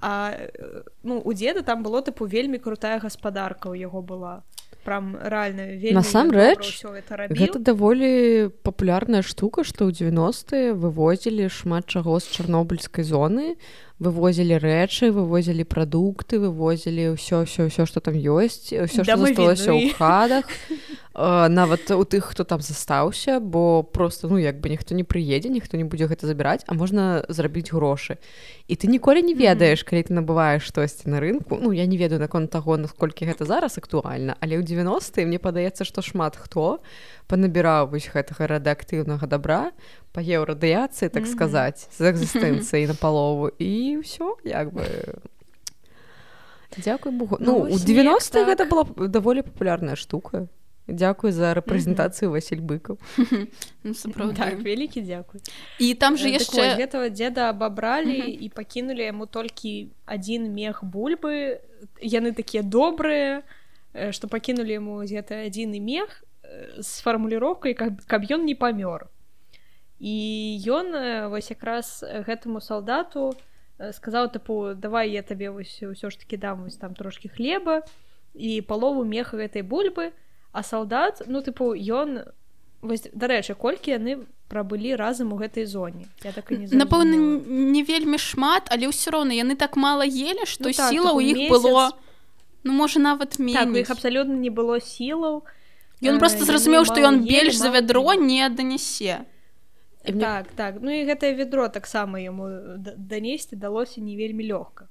А 0.03 0.33
э, 0.33 0.83
ну 1.03 1.21
у 1.25 1.33
дзеда 1.33 1.63
там 1.63 1.83
было 1.83 2.01
тыпу 2.03 2.25
вельмі 2.27 2.59
крутая 2.59 2.99
гаспадарка 2.99 3.69
ў 3.69 3.77
яго 3.85 4.01
была 4.01 4.43
прям 4.85 5.17
рэальна 5.17 5.67
Насамрэч, 5.95 6.85
гэта 7.31 7.59
даволі 7.59 8.51
папулярная 8.65 9.23
штука, 9.23 9.65
што 9.65 9.89
ў 9.89 9.95
90-е 9.97 10.73
вывозілі 10.75 11.49
шмат 11.53 11.87
чаго 11.87 12.19
з 12.21 12.31
чарнобыльскай 12.33 13.05
зоны, 13.05 13.57
вывозілі 14.01 14.57
рэчы, 14.57 15.13
вывозілі 15.13 15.69
прадукты, 15.69 16.41
вывозілі 16.41 17.15
ўсё 17.15 17.45
ўсё 17.45 17.69
ўсё, 17.69 17.85
што 17.85 18.01
там 18.01 18.17
ёсць, 18.17 18.73
ўсё, 18.73 19.05
што 19.05 19.17
засталося 19.17 19.71
ў 19.77 19.93
хатах. 19.93 20.49
Э, 21.13 21.49
Нават 21.49 21.91
у 21.91 22.05
тых, 22.05 22.33
хто 22.33 22.45
там 22.45 22.61
застаўся, 22.61 23.41
бо 23.41 23.83
просто 23.83 24.29
ну 24.29 24.39
як 24.39 24.61
бы 24.61 24.71
ніхто 24.71 24.95
не 24.95 25.05
прыедзе, 25.05 25.51
ніхто 25.51 25.77
не 25.77 25.85
будзе 25.85 26.07
гэта 26.07 26.25
забіраць, 26.25 26.65
а 26.67 26.75
можна 26.75 27.27
зрабіць 27.29 27.73
грошы. 27.75 28.17
І 28.69 28.75
ты 28.79 28.89
ніколі 28.89 29.21
не 29.23 29.35
ведаеш, 29.35 29.83
калі 29.85 30.03
ты 30.07 30.15
набываеш 30.15 30.65
штосьці 30.65 31.11
на 31.11 31.21
рынку. 31.21 31.59
Ну 31.61 31.73
я 31.73 31.85
не 31.87 31.99
ведаю 31.99 32.21
наконт 32.21 32.51
таго, 32.51 32.79
наколькі 32.79 33.27
гэта 33.27 33.45
зараз 33.45 33.77
актуальна, 33.77 34.37
але 34.41 34.57
ў 34.57 34.65
90-е 34.65 35.27
мне 35.27 35.39
падаецца, 35.39 35.85
што 35.85 36.01
шмат 36.01 36.41
хто 36.41 36.81
панабіраў 37.29 37.91
вось 37.91 38.09
гэтага 38.09 38.47
радыактыўнага 38.47 39.27
дабра 39.27 39.71
паеў 40.13 40.45
радыяцыі 40.45 41.09
так 41.09 41.23
Мгм. 41.25 41.33
сказаць 41.33 41.89
з 41.99 42.11
экзістэнцыяй 42.11 42.87
на 42.91 42.95
палову 42.95 43.51
і 43.59 44.03
ўсё 44.03 44.37
як 44.45 44.73
бы 44.75 44.85
Дзякуй 46.77 47.13
Богу 47.13 47.37
Ну, 47.41 47.47
ну 47.53 47.59
у 47.59 47.71
вось 47.71 47.83
90 47.83 48.35
неяк 48.39 48.49
гэта 48.49 48.65
так. 48.67 48.71
была 48.71 49.09
даволі 49.09 49.43
папулярная 49.43 49.97
штука 49.97 50.47
Дзякуй 50.91 51.31
за 51.31 51.55
рэпрэзентацыю 51.55 52.31
Васіль 52.31 52.61
быкаў 52.63 52.99
Ну, 53.85 53.95
сапраўды. 53.95 54.35
так 54.37 54.59
вялікі 54.63 55.03
дзякуй 55.03 55.41
і 55.79 55.95
там 55.95 56.17
же 56.17 56.29
Э, 56.29 56.33
так 56.33 56.41
яшчэ 56.43 56.63
вось, 56.63 56.79
гэтага 56.79 57.09
дзеда 57.11 57.51
абабралі 57.51 58.19
Мгм. 58.19 58.43
і 58.43 58.49
пакінулі 58.49 59.03
яму 59.03 59.27
толькі 59.27 59.91
адзін 60.07 60.51
мех 60.55 60.83
бульбы 60.85 61.59
яны 62.03 62.35
такія 62.35 62.63
добрыя 62.63 63.43
э, 63.95 64.11
што 64.13 64.27
пакінулі 64.29 64.73
яму 64.73 65.03
гэта 65.07 65.47
адзіны 65.47 65.79
мех 65.81 66.25
э, 66.43 66.83
з 66.83 67.01
фармуліроўкай 67.03 67.75
каб, 67.75 68.03
каб 68.07 68.23
ён 68.27 68.43
не 68.47 68.55
памёр 68.55 69.07
і 70.01 70.17
ён 70.65 70.97
э, 70.97 71.29
вось 71.29 71.53
якраз 71.53 72.01
гэтаму 72.01 72.65
салдату 72.65 73.37
э, 73.77 73.93
сказаў 73.93 74.33
тыпу 74.33 74.73
давай 74.75 75.13
я 75.13 75.23
табе 75.23 75.53
вось 75.53 75.77
ўсё 75.77 76.09
ж 76.09 76.17
таки 76.17 76.41
дам 76.41 76.65
вось 76.65 76.81
там 76.81 76.97
трошки 76.97 77.29
хлеба 77.29 77.85
і 78.33 78.65
палову 78.65 79.05
меха 79.05 79.37
гэтай 79.37 79.61
бульбы 79.61 80.17
а 80.53 80.65
салдат 80.65 81.23
ну 81.29 81.45
тыпу 81.45 81.77
ён 81.77 82.33
вось 82.81 83.13
дарэчы 83.13 83.53
колькі 83.55 84.01
яны 84.01 84.25
прабылі 84.49 84.97
разам 84.97 85.33
у 85.33 85.37
гэтай 85.37 85.69
зоне? 85.69 86.09
Я 86.25 86.33
так 86.33 86.51
не 86.51 86.65
напэўна 86.73 87.15
не 87.47 87.85
вельмі 87.85 88.17
шмат 88.17 88.73
але 88.73 88.89
ўсё 88.89 89.13
роўна 89.13 89.37
яны 89.37 89.53
так 89.53 89.77
мала 89.77 90.09
ели 90.09 90.49
што 90.49 90.65
Ну 90.65 90.73
так, 90.73 90.89
сіла 90.89 91.13
ў 91.13 91.21
іх 91.29 91.37
месяц. 91.45 91.53
было 91.53 91.93
ну 92.65 92.73
можа 92.73 93.05
нават 93.05 93.37
так, 93.37 93.69
іх 93.77 93.91
абсалютна 93.93 94.33
не 94.33 94.49
было 94.49 94.81
сілаў. 94.81 95.45
Ён 96.01 96.17
э, 96.17 96.19
просто 96.19 96.49
зразумеў 96.49 96.89
што 96.89 97.05
ён 97.05 97.21
елі, 97.21 97.29
бельш 97.29 97.61
за 97.61 97.69
вядро 97.69 98.17
не 98.17 98.49
данясе 98.49 99.29
мне- 100.05 100.21
так 100.21 100.47
так 100.57 100.75
ну 100.81 100.91
і 100.91 101.05
гэтае 101.05 101.35
ведро 101.37 101.69
таксама 101.69 102.21
яму 102.21 102.49
д- 102.79 102.95
данесці 102.97 103.57
далося 103.57 104.01
не 104.01 104.17
вельмі 104.17 104.45
лёгка 104.49 104.89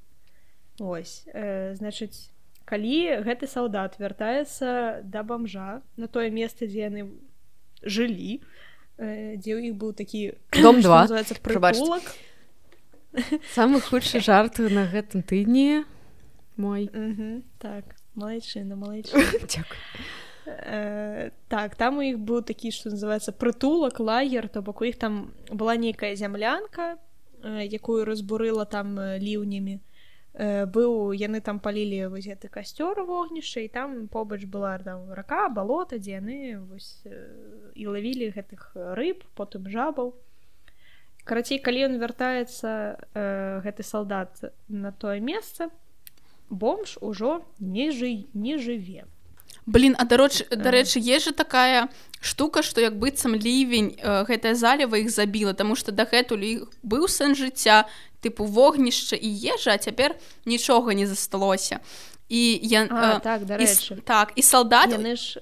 ось 0.80 1.26
э, 1.34 1.74
значыць 1.76 2.30
калі 2.66 3.26
гэты 3.26 3.48
салдат 3.48 3.98
вяртаецца 4.00 5.02
да 5.04 5.24
бамжа 5.24 5.82
на 5.98 6.08
тое 6.08 6.30
месца 6.30 6.68
дзе 6.70 6.86
яны 6.90 7.10
жылі 7.84 8.42
э, 9.02 9.36
дзе 9.42 9.52
ў 9.58 9.72
іх 9.72 9.76
быў 9.76 9.94
такі 9.98 10.34
Дом 10.62 10.82
два. 10.82 11.08
прытулак. 11.42 12.04
самы 13.56 13.82
худшы 13.82 14.20
жарт 14.22 14.60
на 14.60 14.86
гэтым 14.86 15.24
тыдні 15.26 15.84
мой 16.58 16.90
Мгм, 16.94 17.42
так 17.58 17.96
малайчына 18.16 18.76
малайчына. 18.76 19.24
Э, 20.50 21.32
так 21.48 21.76
там 21.76 21.98
у 21.98 22.02
іх 22.02 22.18
быў 22.20 22.42
такі 22.42 22.72
што 22.72 22.90
называется 22.90 23.32
прытулак 23.32 24.00
лагер 24.00 24.50
то 24.50 24.62
бок 24.62 24.82
у 24.82 24.90
іх 24.90 24.98
там 24.98 25.34
была 25.50 25.76
нейкая 25.76 26.16
зямлянка 26.16 26.98
э, 27.44 27.68
якую 27.68 28.06
разбурыла 28.06 28.66
там 28.66 29.00
э, 29.00 29.20
ліўнямі 29.20 29.80
Э, 30.40 30.66
быў 30.66 31.12
яны 31.18 31.42
там 31.42 31.58
палілі 31.60 32.14
вось 32.14 32.28
гэты 32.30 32.48
касцёр 32.48 33.02
вогнішча 33.04 33.60
і 33.60 33.68
там 33.68 34.08
побач 34.08 34.46
была 34.46 34.78
там 34.78 35.12
рака 35.12 35.50
балота 35.50 35.98
дзе 35.98 36.22
яны 36.22 36.62
вось 36.70 37.02
э, 37.04 37.74
і 37.76 37.88
лавілі 37.92 38.30
гэтых 38.38 38.72
рыб 38.96 39.26
потым 39.34 39.66
жабаў. 39.68 40.14
Карацей 41.26 41.60
калі 41.60 41.92
ён 41.92 41.98
вяртаецца 42.00 42.70
э, 42.70 43.60
гэты 43.66 43.84
салдат 43.84 44.54
на 44.70 44.94
тое 44.94 45.20
месца 45.20 45.74
бомж 46.48 46.96
ужо 47.02 47.42
не 47.60 47.90
жы 47.90 48.30
не 48.32 48.56
жыве 48.62 49.10
блин 49.66 49.96
а 49.98 50.06
дароч 50.06 50.44
дарэчы 50.50 51.00
есть 51.00 51.26
же 51.26 51.32
такая 51.32 51.90
штука 52.22 52.64
что 52.64 52.82
як 52.82 52.98
быццам 53.00 53.36
лівень 53.36 53.96
э, 53.98 54.26
гэтая 54.26 54.56
заліва 54.56 54.98
іх 54.98 55.10
забіла 55.10 55.54
тому 55.54 55.76
что 55.76 55.92
дагэтуль 55.92 56.44
іх 56.44 56.60
быў 56.84 57.08
сэн 57.08 57.36
жыцця 57.36 57.86
тыпу 58.22 58.46
вогнішча 58.46 59.16
і 59.16 59.30
ежа 59.56 59.74
а 59.74 59.78
цяпер 59.78 60.16
нічога 60.46 60.94
не 60.94 61.08
засталося. 61.08 61.80
І 62.30 62.60
я 62.64 62.88
А, 62.92 63.18
э, 63.18 63.22
так 63.22 63.42
і, 63.62 63.96
так 64.06 64.32
і 64.36 64.42
салдат 64.42 64.92
яны 64.92 65.16
ж 65.16 65.40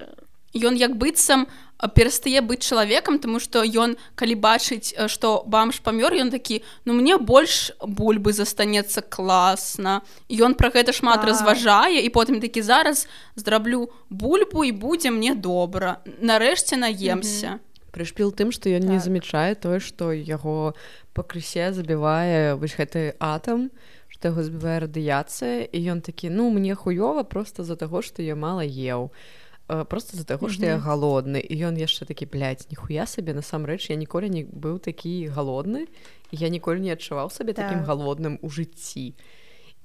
ён 0.54 0.76
як 0.76 0.96
быццам 0.96 1.46
перастае 1.86 2.40
быць 2.42 2.66
чалавекам 2.66 3.18
тому 3.22 3.38
что 3.38 3.62
ён 3.62 3.94
калі 4.18 4.34
бачыць 4.34 4.90
э, 4.98 5.06
што 5.06 5.46
бамж 5.46 5.78
памёр 5.86 6.10
ён 6.10 6.34
такі 6.34 6.66
ну 6.84 6.92
мне 6.98 7.18
больш 7.18 7.70
бульбы 7.78 8.34
застанецца 8.34 9.06
класна 9.06 10.02
ён 10.26 10.58
пра 10.58 10.74
гэта 10.74 10.90
шмат 10.90 11.22
Так. 11.22 11.30
разважае 11.30 12.02
і 12.02 12.10
потым 12.10 12.42
такі 12.42 12.66
зараз 12.66 13.06
зраблю 13.38 13.94
бульбу 14.10 14.66
і 14.66 14.72
будзе 14.74 15.14
мне 15.14 15.38
добра 15.38 16.02
нарэшце 16.18 16.74
наемся. 16.74 17.62
Прышпіл 17.94 18.34
тым 18.34 18.50
што 18.50 18.66
ён 18.74 18.82
не 18.82 18.98
Так. 18.98 19.06
замячае 19.06 19.54
тое 19.54 19.78
што 19.78 20.10
яго 20.10 20.74
пакрысе 21.14 21.70
забівае 21.70 22.58
вось 22.58 22.74
гэты 22.74 23.14
атам 23.22 23.70
што 24.10 24.34
яго 24.34 24.42
збівае 24.42 24.90
радыяцыя 24.90 25.62
і 25.70 25.78
ён 25.94 26.02
такі 26.02 26.26
ну 26.26 26.50
мне 26.50 26.74
хуёва 26.74 27.22
просто 27.22 27.62
з-за 27.62 27.78
таго 27.78 28.02
што 28.02 28.18
я 28.18 28.34
мала 28.34 28.66
еў 28.66 29.14
Э, 29.14 29.38
просто 29.68 30.16
з-за 30.16 30.24
таго 30.24 30.48
што 30.48 30.64
я 30.64 30.78
галодны 30.80 31.40
і 31.44 31.54
ён 31.68 31.76
яшчэ 31.76 32.08
такі 32.08 32.24
блядь, 32.24 32.64
ніхуя 32.72 33.04
сабе 33.04 33.36
насамрэч 33.36 33.92
я 33.92 33.96
ніколі 34.00 34.32
не 34.32 34.42
быў 34.48 34.80
такі 34.80 35.28
галодны 35.28 35.88
я 36.32 36.48
ніколі 36.48 36.80
не 36.80 36.92
адчуваў 36.96 37.28
сабе 37.28 37.52
такім 37.52 37.84
Так. 37.84 37.88
галодным 37.92 38.40
у 38.40 38.48
жыцці 38.48 39.12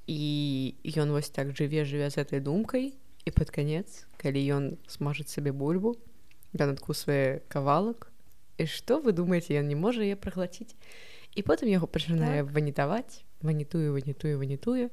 і 0.08 0.22
ён 0.96 1.12
вось 1.12 1.30
так 1.30 1.52
жыве 1.52 1.84
жыве 1.84 2.08
з 2.08 2.16
гэтай 2.24 2.40
думкай 2.40 2.96
і 3.28 3.30
пад 3.32 3.52
канец 3.52 4.08
калі 4.16 4.40
ён 4.56 4.64
смажыць 4.88 5.28
сабе 5.28 5.52
бульбу 5.52 6.00
ён 6.56 6.80
адкусвае 6.80 7.44
кавалак 7.52 8.08
і 8.56 8.64
што 8.72 9.04
вы 9.04 9.12
думаеце 9.12 9.60
ён 9.60 9.68
не 9.68 9.76
можа 9.76 10.00
яе 10.00 10.16
праглаціць 10.16 10.80
і 11.36 11.44
потым 11.44 11.68
яго 11.68 11.92
пачынае 11.92 12.48
Так. 12.48 12.56
ванітаваць 12.56 13.28
ванітуе 13.44 13.92
ванітуе 13.92 14.40
ванітуе 14.40 14.88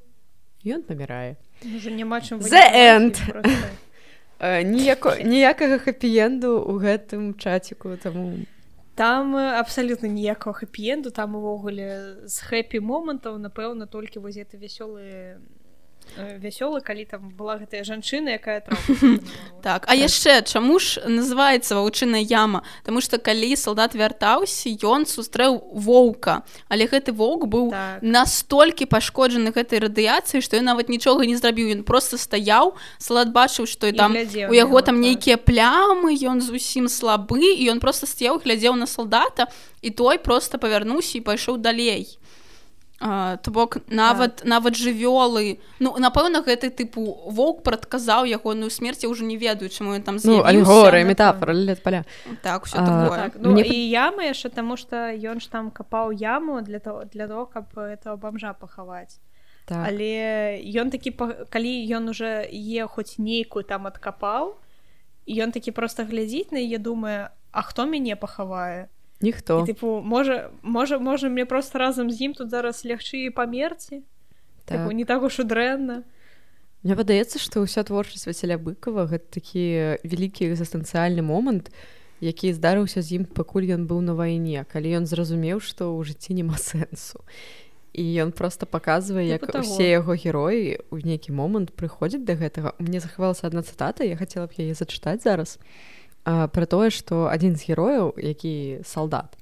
ён 0.67 0.83
памірае 0.83 1.39
няма 1.63 2.19
чым 2.19 2.43
The 2.43 2.65
end. 2.75 3.15
Э, 3.31 3.89
ніяко 4.41 5.13
ніякага 5.21 5.77
хэпі-энду 5.77 6.57
ў 6.57 6.73
гэтым 6.81 7.37
чаціку 7.37 7.93
таму 8.01 8.41
там 8.97 9.37
абсалютна 9.37 10.09
ніякага 10.09 10.65
хэпі-энду 10.65 11.13
там 11.13 11.37
увогуле 11.37 12.25
з 12.25 12.37
хэпі 12.49 12.81
момантаў 12.81 13.37
напэўна 13.37 13.85
толькі 13.85 14.25
вось 14.25 14.41
это 14.41 14.57
вясёлыя 14.57 15.37
вясёлы 16.17 16.81
калі 16.81 17.05
там 17.05 17.29
была 17.29 17.57
гэтая 17.57 17.83
жанчына 17.83 18.35
якая 18.35 18.63
так 19.65 19.85
а 19.87 19.95
яшчэ 19.95 20.43
чаму 20.43 20.79
ж 20.79 20.99
называется 21.07 21.75
ваўчыная 21.75 22.21
яма 22.21 22.63
Таму 22.83 23.01
что 23.01 23.17
калі 23.17 23.55
солдат 23.55 23.95
вяртаўся 23.95 24.69
ён 24.83 25.05
сустрэў 25.05 25.61
воўка. 25.73 26.43
Але 26.67 26.87
гэты 26.87 27.13
воўк 27.13 27.45
быў 27.45 27.71
так. 27.71 28.01
настолькі 28.01 28.85
пашкоджаны 28.85 29.51
гэтай 29.53 29.79
радыяцыі 29.79 30.41
што 30.41 30.57
ён 30.57 30.65
нават 30.65 30.89
нічога 30.89 31.25
не 31.25 31.37
зрабіў. 31.37 31.71
Ён 31.71 31.83
просто 31.83 32.17
стаяў 32.17 32.75
салат 32.97 33.29
бачыў 33.31 33.67
што 33.67 33.87
і 33.87 33.93
там 33.93 34.15
у 34.15 34.53
яго 34.53 34.81
там 34.81 35.01
нейкія 35.01 35.37
плямы 35.37 36.17
ён 36.17 36.41
зусім 36.41 36.89
слабы 36.89 37.55
і 37.55 37.63
ён 37.71 37.79
просто 37.79 38.05
стаяў 38.05 38.41
глядзеў 38.41 38.75
на 38.75 38.87
солдата 38.87 39.47
і 39.81 39.89
той 39.89 40.17
просто 40.17 40.57
павярнуўся 40.57 41.17
і 41.17 41.25
пайшоў 41.25 41.57
далей 41.57 42.17
то 43.01 43.51
бок 43.51 43.77
нават 43.87 44.35
так. 44.37 44.45
нават 44.45 44.77
жывёлы. 44.77 45.57
Ну 45.79 45.97
напэўна 45.97 46.45
гэты 46.45 46.69
тыпу 46.69 47.01
воўк 47.33 47.63
прадказаў 47.65 48.29
ягоную 48.29 48.69
смерць 48.69 49.01
ўжо 49.09 49.25
не 49.25 49.37
ведаю 49.41 49.73
чаму 49.73 49.97
ён 49.97 50.05
там 50.05 50.17
ну, 50.23 50.45
горы 50.63 51.03
метафора 51.03 51.51
лет 51.51 51.81
поля 51.81 52.05
так, 52.43 52.69
а, 52.75 53.09
так 53.09 53.41
ну, 53.41 53.57
мне... 53.57 53.65
і 53.65 53.73
ямы 53.89 54.29
яшчэ 54.29 54.53
таму 54.53 54.77
что 54.77 55.09
ён 55.09 55.41
ж 55.41 55.49
там 55.49 55.71
капаў 55.71 56.13
яму 56.13 56.61
для 56.61 56.77
того 56.77 57.09
для 57.09 57.27
того 57.27 57.45
каб 57.45 57.73
этого 57.73 58.15
бомжа 58.17 58.53
пахаваць. 58.53 59.17
Так. 59.65 59.81
але 59.87 60.61
ён 60.61 60.93
такі 60.93 61.09
калі 61.49 61.73
ён 61.97 62.09
уже 62.09 62.45
е 62.45 62.85
хоць 62.85 63.17
нейкую 63.17 63.65
там 63.65 63.89
адкапаў 63.89 64.61
ён 65.25 65.49
такі 65.49 65.71
просто 65.71 66.05
глядзіць 66.05 66.53
на 66.53 66.61
яе 66.61 66.77
думае 66.77 67.33
А 67.51 67.61
хто 67.61 67.85
мяне 67.85 68.15
пахавае 68.15 68.87
ніхто 69.21 69.65
типу 69.65 70.01
можа 70.01 70.49
можа 70.61 70.99
можа 70.99 71.29
мне 71.29 71.45
просто 71.45 71.79
разам 71.79 72.11
з 72.11 72.21
ім 72.21 72.33
тут 72.33 72.49
зараз 72.49 72.85
лягчы 72.85 73.27
і 73.27 73.29
памерці 73.29 74.03
так. 74.65 74.93
не 74.93 75.05
так 75.05 75.23
уж 75.23 75.39
і 75.39 75.43
дрэнна 75.43 76.03
Мне 76.81 76.97
падаецца 76.97 77.37
што 77.37 77.61
ўся 77.61 77.85
творчасць 77.85 78.25
васяля 78.25 78.57
быкова 78.57 79.05
гэта 79.05 79.37
такі 79.37 80.01
вялікі 80.01 80.49
экзістэнцыяльны 80.49 81.21
момант 81.21 81.69
які 82.21 82.53
здарыўся 82.53 83.01
з 83.01 83.21
ім 83.21 83.25
пакуль 83.25 83.69
ён 83.73 83.85
быў 83.89 84.01
на 84.01 84.13
вайне 84.17 84.65
калі 84.65 85.01
ён 85.01 85.05
зразумеў 85.05 85.61
што 85.61 85.93
ў 85.93 86.09
жыцці 86.09 86.37
няма 86.37 86.57
сэнсу. 86.57 87.21
І 87.91 88.05
ён 88.23 88.31
просто 88.31 88.65
паказвае 88.65 89.27
як 89.27 89.43
усе 89.51 89.89
яго 89.91 90.15
героі 90.15 90.79
ў 90.93 91.03
нейкі 91.03 91.35
момант 91.35 91.73
прыходзяць 91.75 92.23
да 92.23 92.37
гэтага. 92.39 92.77
Мне 92.79 93.03
захавалася 93.03 93.49
адна 93.49 93.65
цытата 93.65 94.07
я 94.07 94.15
хацела 94.15 94.47
б 94.47 94.55
яе 94.57 94.77
зачытаць 94.77 95.25
зараз 95.25 95.59
пра 96.25 96.65
тое 96.65 96.89
што 96.89 97.27
адзін 97.29 97.55
з 97.55 97.71
герояў 97.71 98.13
які 98.17 98.81
салдат 98.85 99.37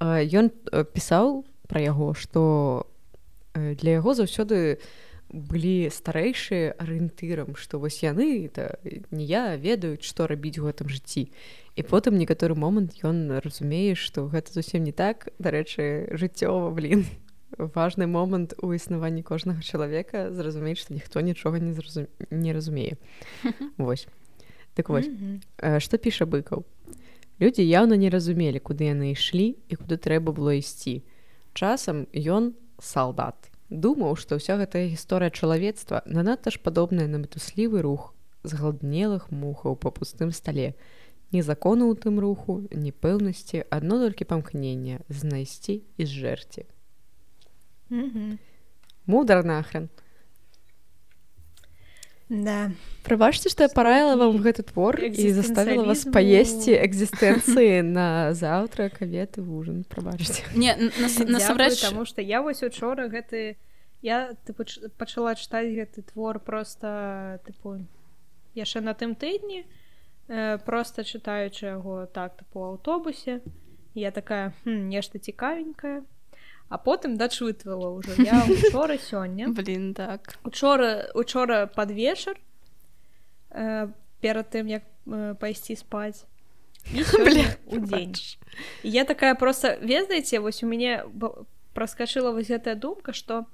ён 0.00 0.50
пісаў 0.92 1.44
пра 1.68 1.80
яго 1.80 2.14
што 2.14 2.86
для 3.54 4.00
яго 4.00 4.14
заўсёды 4.14 4.78
былі 5.30 5.90
старэйшыя 5.90 6.74
арыентырам 6.78 7.54
што 7.54 7.78
вось 7.78 8.02
яны 8.02 8.50
это 8.50 8.78
не 9.10 9.24
я 9.24 9.54
ведаюць 9.56 10.02
што 10.02 10.26
рабіць 10.26 10.58
у 10.58 10.66
гэтым 10.66 10.90
жыцці. 10.90 11.30
І 11.78 11.82
потым 11.86 12.18
некаторы 12.18 12.58
момант 12.58 12.98
ён 13.06 13.38
разумее 13.38 13.94
што 13.94 14.26
гэта 14.26 14.50
зусім 14.50 14.84
не 14.84 14.92
так. 14.92 15.30
Дарэчы 15.38 16.10
жыццёва 16.18 16.74
блин 16.74 17.06
важны 17.58 18.10
момант 18.10 18.54
у 18.58 18.74
існаванні 18.74 19.22
кожнага 19.22 19.62
чалавека 19.62 20.30
зразумець 20.34 20.82
што 20.82 20.94
ніхто 20.94 21.22
нічога 21.22 21.62
не 21.62 21.72
зразу... 21.74 22.06
не 22.30 22.52
разумее. 22.52 22.98
Восьось 23.78 24.10
Так 24.74 24.88
вось 24.88 25.08
mm 25.08 25.40
-hmm. 25.60 25.80
што 25.80 25.98
піша 25.98 26.24
быкаў 26.24 26.64
Людзі 27.40 27.64
яўна 27.68 27.96
не 27.96 28.10
разумелі 28.10 28.60
куды 28.60 28.84
яны 28.92 29.12
ішлі 29.12 29.56
і 29.68 29.76
куды 29.76 29.96
трэба 29.96 30.32
было 30.32 30.52
ісці 30.58 31.02
часам 31.54 32.06
ён 32.14 32.52
салдат 32.78 33.50
думаў 33.70 34.16
што 34.16 34.36
ўся 34.36 34.58
гэтая 34.58 34.90
гісторыя 34.90 35.30
чалавецтва 35.30 36.02
на 36.06 36.22
надта 36.22 36.50
ж 36.50 36.58
падобная 36.58 37.06
на 37.06 37.22
мытуслівы 37.22 37.82
рух 37.82 38.14
згладнелых 38.42 39.30
мухаў 39.30 39.76
па 39.76 39.90
пустым 39.94 40.32
стале 40.32 40.74
ні 41.32 41.42
закону 41.46 41.86
ў 41.86 41.94
тым 42.02 42.18
руху 42.18 42.66
ні 42.74 42.90
пэўнасці 42.90 43.64
адно 43.70 44.02
толькі 44.02 44.26
памкнення 44.26 45.00
знайсці 45.08 45.82
і 45.96 46.02
зжэрці 46.06 46.66
mm 47.90 48.08
-hmm. 48.10 48.38
мудар 49.06 49.44
нахрен 49.44 49.88
Да. 52.30 52.70
Прабачце, 53.02 53.50
што 53.50 53.66
я 53.66 53.70
параіла 53.74 54.14
вам 54.14 54.38
гэты 54.38 54.62
твор 54.62 55.02
і 55.02 55.32
заставіла 55.34 55.82
вас 55.90 56.06
паесці 56.06 56.78
экзістэнцыі 56.78 57.82
на 57.82 58.30
заўтра 58.38 58.86
каветы 58.86 59.42
вужын 59.42 59.82
прабачце 59.82 60.46
не 60.54 60.70
насамрэч 61.26 61.82
таму 61.82 62.06
што 62.06 62.22
я 62.22 62.38
вось 62.46 62.62
учора 62.62 63.10
гэты 63.10 63.58
я 64.06 64.38
тыпу, 64.46 64.62
пачала 64.94 65.34
чытаць 65.34 65.74
гэты 65.74 66.06
твор 66.06 66.38
просто 66.38 67.42
тыпу 67.50 67.82
яшчэ 68.54 68.78
на 68.78 68.94
тым 68.94 69.18
тыдні 69.18 69.66
э, 70.30 70.62
просто 70.62 71.02
чытаючы 71.02 71.66
яго 71.74 72.06
так 72.06 72.38
тыпу 72.38 72.62
аўтобусе 72.70 73.42
я 73.98 74.14
такая 74.14 74.54
нешта 74.62 75.18
цікавенькая 75.18 76.06
а 76.70 76.78
потым 76.78 77.18
дачытвала 77.18 77.90
ўжо. 77.98 78.14
Я 78.16 78.46
учора 78.46 78.96
сёння. 78.96 79.48
Блин 79.58 79.92
так. 79.92 80.38
Учора 80.44 81.10
учора 81.14 81.66
под 81.66 81.90
вечар 81.90 82.38
э, 83.50 83.90
перад 84.22 84.50
тым 84.54 84.70
як 84.70 84.86
э, 85.06 85.34
пайсці 85.34 85.74
спаць. 85.74 86.24
У 87.66 87.76
дзень 87.76 88.14
я 88.82 89.04
такая 89.04 89.34
просто 89.34 89.76
ведаеце 89.82 90.38
вось 90.40 90.62
у 90.62 90.66
мяне 90.66 91.04
проскачыла 91.74 92.32
вось 92.32 92.48
гэтая 92.48 92.74
думка 92.74 93.12
что 93.12 93.46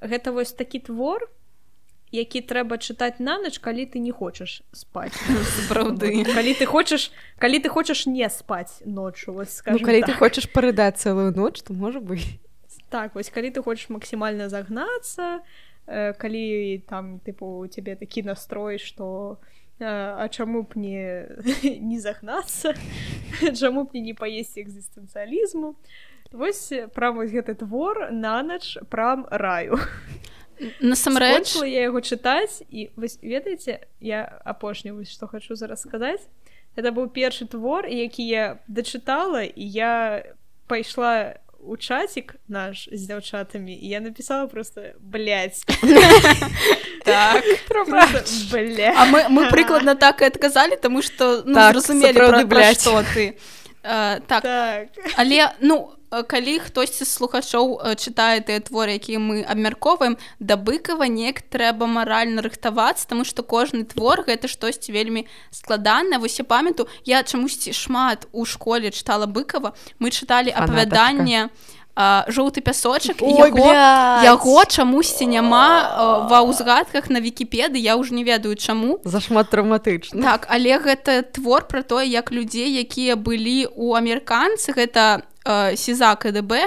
гэта 0.00 0.32
вось 0.32 0.52
такі 0.52 0.80
твор 0.80 1.28
які 2.16 2.40
трэба 2.40 2.80
чытаць 2.80 3.20
на 3.20 3.36
ноч 3.42 3.58
калі 3.60 3.84
ты 3.84 4.00
не 4.00 4.12
хочаш 4.12 4.62
спаць 4.72 5.12
сапраўды 5.56 6.24
калі 6.24 6.56
ты 6.56 6.64
хочаш 6.64 7.12
калі 7.38 7.60
ты 7.60 7.68
хочаш 7.68 8.06
не 8.08 8.28
спаць 8.32 8.80
ночу 8.84 9.36
вось 9.36 9.60
ну, 9.66 9.78
калі 9.78 10.00
так. 10.00 10.08
ты 10.10 10.12
хочаш 10.16 10.48
парыдаць 10.48 10.96
цэлую 11.04 11.36
ноч 11.36 11.60
то 11.62 11.76
можа 11.76 12.00
быть 12.00 12.40
так 12.88 13.14
вось 13.14 13.30
калі 13.30 13.52
ты 13.52 13.62
хочаш 13.62 13.90
максімальна 13.90 14.48
загнацца 14.48 15.44
э, 15.86 16.12
калі 16.16 16.80
там 16.88 17.20
тыпу 17.20 17.60
у 17.60 17.66
цябе 17.68 17.96
такі 17.96 18.22
настрой 18.22 18.78
что 18.78 19.38
э, 19.78 19.84
а 19.84 20.28
чаму 20.28 20.62
б 20.62 20.80
не 20.80 21.28
не 21.80 22.00
загнацца 22.00 22.74
чаму 23.60 23.84
б 23.84 23.88
мне 23.92 24.00
не 24.00 24.14
паесці 24.14 24.64
экзістэнцыялізму 24.64 25.76
вось 26.32 26.72
прам 26.94 27.16
вось 27.16 27.30
гэты 27.30 27.54
твор 27.54 28.10
на 28.10 28.42
ноч 28.42 28.78
прам 28.90 29.26
раю 29.30 29.78
насамрэч 30.80 31.56
я 31.64 31.88
яго 31.88 32.00
чытаць 32.00 32.62
і 32.70 32.90
вось 32.96 33.18
ведаеце 33.22 33.86
я 34.00 34.40
апошні 34.44 34.92
вось 34.92 35.12
што 35.12 35.26
хочу 35.26 35.56
зараз 35.56 35.82
сказаць 35.82 36.24
это 36.76 36.92
быў 36.92 37.08
першы 37.08 37.46
твор 37.46 37.86
які 37.86 38.26
я 38.26 38.58
дачытала 38.68 39.42
і 39.42 39.64
я 39.64 40.24
пайшла 40.66 41.36
у 41.66 41.76
чатик 41.76 42.36
наш 42.48 42.88
з 42.92 43.06
дзяўчатамі 43.06 43.74
і 43.74 43.88
я 43.88 44.00
написала 44.00 44.46
просто 44.46 44.94
так. 47.04 47.44
А 48.96 49.04
мы 49.06 49.28
мы 49.28 49.50
прыкладна 49.50 49.94
так 49.94 50.22
і 50.22 50.24
адказалі 50.24 50.76
тому 50.76 51.02
что 51.02 51.42
ну, 51.46 51.54
так, 51.54 51.74
разумелі 51.74 52.18
что 52.74 53.02
ты. 53.14 53.34
Uh, 53.82 54.20
так. 54.26 54.42
так. 54.42 54.88
Але 55.16 55.52
ну 55.60 55.95
калі 56.10 56.58
хтосьці 56.58 57.04
з 57.04 57.10
слухачоў 57.10 57.82
чытае 57.98 58.40
тыя 58.46 58.60
творы 58.62 58.96
якія 58.96 59.18
мы 59.18 59.42
абмяркоўваем 59.42 60.16
да 60.38 60.56
быкава 60.56 61.10
неяк 61.10 61.42
трэба 61.50 61.86
маральна 61.86 62.42
рыхтавацца 62.42 63.08
тому 63.08 63.24
что 63.24 63.42
кожны 63.42 63.84
твор 63.84 64.22
гэта 64.22 64.48
штосьці 64.48 64.92
вельмі 64.92 65.26
складана. 65.50 66.18
Вось 66.18 66.38
я 66.38 66.44
памяту 66.44 66.88
я 67.04 67.22
чамусьці 67.22 67.72
шмат 67.72 68.26
у 68.32 68.44
школе 68.44 68.90
чытала 68.90 69.26
быкава. 69.26 69.74
Мы 69.98 70.10
чыталі 70.10 70.50
апавяданне 70.50 71.50
жоўты 71.96 72.60
пясочак 72.60 73.22
яго, 73.24 73.72
яго 74.20 74.64
чамусьці 74.68 75.24
няма 75.26 76.28
ва 76.28 76.44
ўзгадках 76.44 77.08
на 77.08 77.24
вікіпеды 77.24 77.80
я 77.80 77.96
ўж 77.96 78.12
не 78.12 78.20
ведаю 78.20 78.52
чаму. 78.54 79.00
Зашмат 79.04 79.48
траўматычна 79.48 80.20
так 80.20 80.44
але 80.52 80.76
гэта 80.76 81.24
твор 81.24 81.64
пра 81.64 81.80
тое 81.80 82.04
як 82.04 82.30
людзей 82.30 82.68
якія 82.84 83.16
былі 83.16 83.72
у 83.72 83.96
амерыканцы 83.96 84.76
гэта 84.76 85.24
сеза 85.76 86.14
кДб 86.14 86.58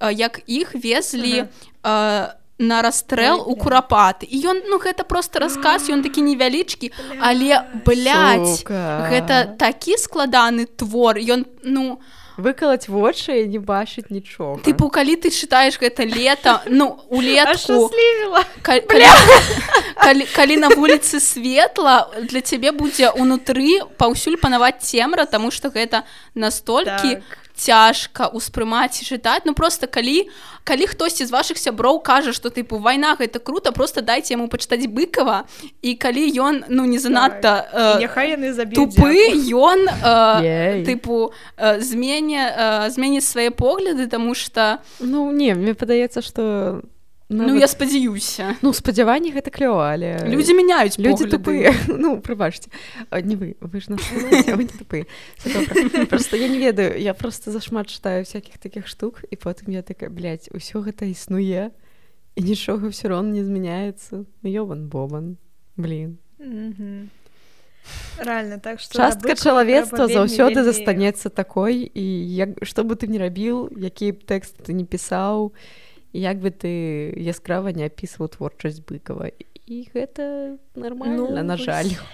як 0.00 0.40
іх 0.46 0.74
везлі 0.74 1.44
ага. 1.82 2.36
на 2.58 2.82
расстрэл 2.82 3.42
у 3.46 3.56
курапаты 3.56 4.26
і 4.26 4.36
ён 4.54 4.62
ну 4.70 4.78
гэта 4.78 5.04
просто 5.04 5.42
расказ 5.42 5.90
ён 5.90 6.02
такі 6.02 6.22
невялічкі 6.22 6.92
але 7.20 7.64
блядь, 7.84 8.64
гэта 8.64 9.56
такі 9.58 9.98
складаны 9.98 10.66
твор. 10.66 11.18
Ён 11.18 11.46
ну 11.62 11.98
у 11.98 12.00
выкалаць 12.36 12.88
вочы 12.88 13.44
не 13.46 13.58
бачыць 13.58 14.08
нічога 14.08 14.62
тыпу 14.64 14.88
калі 14.88 15.16
ты 15.20 15.28
чытаеш 15.30 15.76
гэта 15.80 16.06
лета 16.08 16.62
ну 16.66 16.98
улетку 17.08 17.90
калі, 18.62 20.26
калі 20.32 20.56
на 20.56 20.68
вуліцы 20.72 21.20
светла 21.20 22.08
для 22.22 22.40
цябе 22.40 22.72
будзе 22.72 23.12
унутры 23.12 23.84
паўсюль 23.98 24.40
панаваць 24.40 24.80
цемра 24.80 25.26
тому 25.26 25.50
что 25.50 25.68
гэта 25.68 26.04
настолькі 26.34 27.20
так. 27.20 27.41
Цяжка 27.62 28.26
ўспрымаць 28.34 28.98
і 28.98 29.06
чытаць 29.06 29.46
ну 29.46 29.54
просто 29.54 29.86
калі 29.86 30.26
калі 30.66 30.86
хтосьці 30.90 31.26
з 31.26 31.30
вашых 31.30 31.58
сяброў 31.62 32.02
кажа 32.02 32.34
что 32.34 32.50
тыпу 32.50 32.82
вайна 32.82 33.14
гэта 33.14 33.38
круто 33.38 33.70
просто 33.70 34.02
дайце 34.02 34.34
яму 34.34 34.50
пачытаць 34.50 34.90
быкова 34.90 35.46
і 35.82 35.94
калі 35.94 36.26
ён 36.42 36.54
ну 36.68 36.84
не 36.84 36.98
занадта 36.98 37.54
Так. 37.72 37.98
І 37.98 38.02
няхай 38.02 38.34
яны 38.34 38.52
заб'юць 38.52 38.74
тупы 38.74 39.14
ён 39.54 39.86
Ей. 40.42 40.82
тыпу 40.84 41.30
э, 41.56 41.78
змене 41.80 42.50
э, 42.50 42.90
зменіць 42.90 43.26
свае 43.26 43.50
погляды 43.50 44.06
тому 44.08 44.34
что 44.34 44.82
Ну 44.98 45.30
не 45.30 45.54
мне 45.54 45.74
падаецца 45.74 46.22
что 46.22 46.82
ну 47.32 47.56
я 47.56 47.66
спадзяюся 47.66 48.56
ну 48.62 48.72
спадзяванні 48.72 49.32
гэта 49.32 49.50
клёва 49.50 49.92
але 49.92 50.28
людзі 50.28 50.54
мяняюць 50.54 50.98
Людзі 50.98 51.26
тупыя 51.32 51.72
ну 51.88 52.20
прыбачце 52.20 52.68
не 53.24 53.36
вы 53.36 53.56
вы 53.60 53.80
ж 53.80 53.88
нас 53.88 54.00
слухаеце, 54.04 54.52
а 54.52 54.56
вы 54.56 54.64
не 54.68 54.74
тупыя 54.76 55.06
Всё 55.40 55.48
добра. 55.52 56.06
просто 56.06 56.36
я 56.36 56.48
не 56.48 56.58
ведаю 56.58 57.00
я 57.00 57.14
просто 57.14 57.50
зашмат 57.50 57.88
читаю 57.88 58.24
всяких 58.24 58.58
таких 58.58 58.86
штук 58.86 59.24
і 59.30 59.36
потым 59.36 59.72
я 59.72 59.82
такая 59.82 60.10
блядь, 60.10 60.48
усё 60.52 60.84
гэта 60.84 61.08
існуе 61.08 61.70
і 62.36 62.40
нічога 62.42 62.88
все 62.88 63.08
роўно 63.08 63.32
не 63.32 63.44
змяняецца 63.44 64.24
Ну, 64.42 64.46
ёбан 64.48 64.88
бобан 64.88 65.36
блин. 65.76 66.18
Мгм. 66.38 67.10
Реально, 68.18 68.60
так 68.60 68.78
что 68.80 68.96
частка 68.98 69.34
чалавецтва 69.34 70.06
заўсёды 70.06 70.62
застанецца 70.62 71.30
такой 71.30 71.90
і 71.94 72.04
як 72.34 72.62
што 72.62 72.84
бы 72.84 72.94
ты 72.94 73.06
не 73.08 73.18
рабіў 73.18 73.70
які 73.76 74.12
б 74.12 74.22
тэкст 74.22 74.62
ты 74.62 74.72
не 74.72 74.84
пісаў 74.84 75.50
і 75.50 75.91
як 76.12 76.38
бы 76.38 76.50
ты 76.50 77.12
яскрава 77.16 77.72
не 77.72 77.86
апісваў 77.86 78.28
творчасць 78.28 78.80
быкава 78.80 79.32
і 79.66 79.88
гэта 79.94 80.58
нормально 80.74 81.28
Ну, 81.30 81.42
на 81.42 81.56
жаль. 81.56 81.96
Ну, 81.96 82.06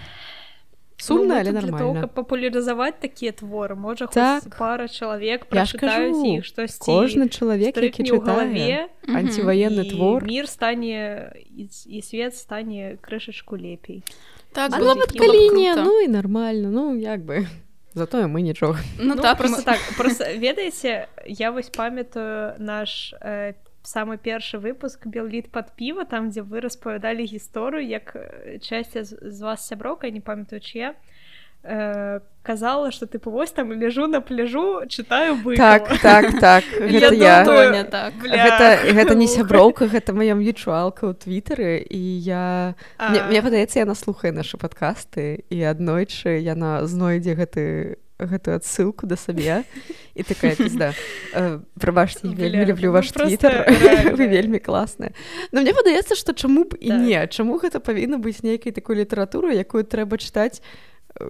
сумна 0.97 1.35
мы 1.35 1.39
але 1.39 1.51
нормально? 1.51 2.01
каб 2.01 2.13
папулярызаваць 2.13 2.99
такія 2.99 3.31
творы 3.31 3.75
можа 3.75 4.07
Так. 4.07 4.43
пара 4.57 4.87
чалавек 4.87 5.45
прачытаюць 5.47 6.23
іх 6.39 6.45
штосьці 6.45 6.83
кожны 6.91 7.29
чалавек 7.29 7.77
які 7.77 8.03
чытае 8.03 8.87
антиваенны 9.07 9.89
твор. 9.89 10.23
мір 10.27 10.47
стане 10.47 11.31
і, 11.55 11.69
і 11.87 12.01
свет 12.01 12.35
стане 12.35 12.97
крышачку 13.01 13.55
лепей. 13.55 14.03
Так 14.51 14.71
было 14.71 14.95
б 14.95 15.07
калі 15.17 15.49
не 15.55 15.75
ну 15.75 16.01
і 16.01 16.07
нормально 16.07 16.69
ну 16.71 16.95
як 16.97 17.21
бы. 17.21 17.47
Затое 17.95 18.27
мы 18.27 18.41
нічога 18.41 18.79
ну, 18.99 19.15
ну, 19.15 19.21
так 19.21 19.37
просто 19.37 19.61
мы- 19.61 19.65
так 19.65 19.79
просто 19.97 20.23
ведаеце 20.37 21.07
я 21.25 21.51
вось 21.51 21.69
памятаю 21.69 22.53
наш 22.59 23.13
э, 23.21 23.53
самы 23.83 24.17
першы 24.17 24.59
выпуск 24.59 25.07
белліт 25.07 25.51
под 25.51 25.71
піва 25.75 26.05
там 26.05 26.29
дзе 26.29 26.41
вы 26.41 26.59
распавядалі 26.59 27.23
гісторыю 27.23 27.85
як 27.87 28.15
э, 28.15 28.59
часці 28.59 29.03
з, 29.03 29.41
вас 29.41 29.67
сяброка 29.67 30.07
я 30.07 30.13
не 30.13 30.21
памятаю 30.21 30.59
чья 30.59 30.95
э, 31.63 32.19
казала 32.43 32.91
что 32.91 33.07
ты 33.07 33.19
вось 33.23 33.51
там 33.51 33.71
ляжу 33.71 34.07
на 34.07 34.21
пляжу 34.21 34.83
чытаю 34.87 35.35
бы 35.35 35.55
так 35.57 35.87
так 36.01 36.39
так 36.39 36.63
гэта 36.65 37.15
я. 37.15 37.43
думаю, 37.45 37.71
Тоня, 37.71 37.83
так. 37.83 38.13
гэта 38.19 38.93
гэта 38.93 39.15
не 39.15 39.27
сяброўка 39.35 39.87
гэта 39.87 40.13
моя 40.13 40.35
м'ючуалка 40.35 41.07
ў 41.07 41.13
твиттары 41.15 41.79
і 41.79 42.01
я 42.19 42.75
Мне, 42.99 43.23
мне 43.23 43.41
падаецца 43.41 43.79
яна 43.79 43.95
слухае 43.95 44.31
нашы 44.31 44.57
падкасты 44.57 45.45
і 45.49 45.57
аднойчы 45.63 46.39
яна 46.43 46.85
знойдзе 46.85 47.35
гэты 47.35 47.97
гэтую 48.19 48.59
адсылку 48.59 49.07
да 49.07 49.15
сабе 49.15 49.63
і 50.15 50.23
такая 50.23 50.55
пізда 50.55 50.91
прабачце 51.79 52.27
вельмі 52.27 52.65
люблю 52.67 52.91
ваш 52.91 53.11
твиттер. 53.15 53.63
вы 54.19 54.27
вельмі 54.27 54.59
класныя 54.59 55.15
но 55.51 55.61
мне 55.61 55.73
падаецца 55.73 56.15
што 56.19 56.35
чаму 56.35 56.67
б 56.67 56.75
і 56.79 56.91
не 56.91 57.27
чаму 57.31 57.59
гэта 57.63 57.79
павінна 57.79 58.19
быць 58.19 58.43
нейкай 58.43 58.75
такой 58.75 58.99
літаратуры 58.99 59.55
якую 59.55 59.87
трэба 59.87 60.19
чытаць 60.19 60.59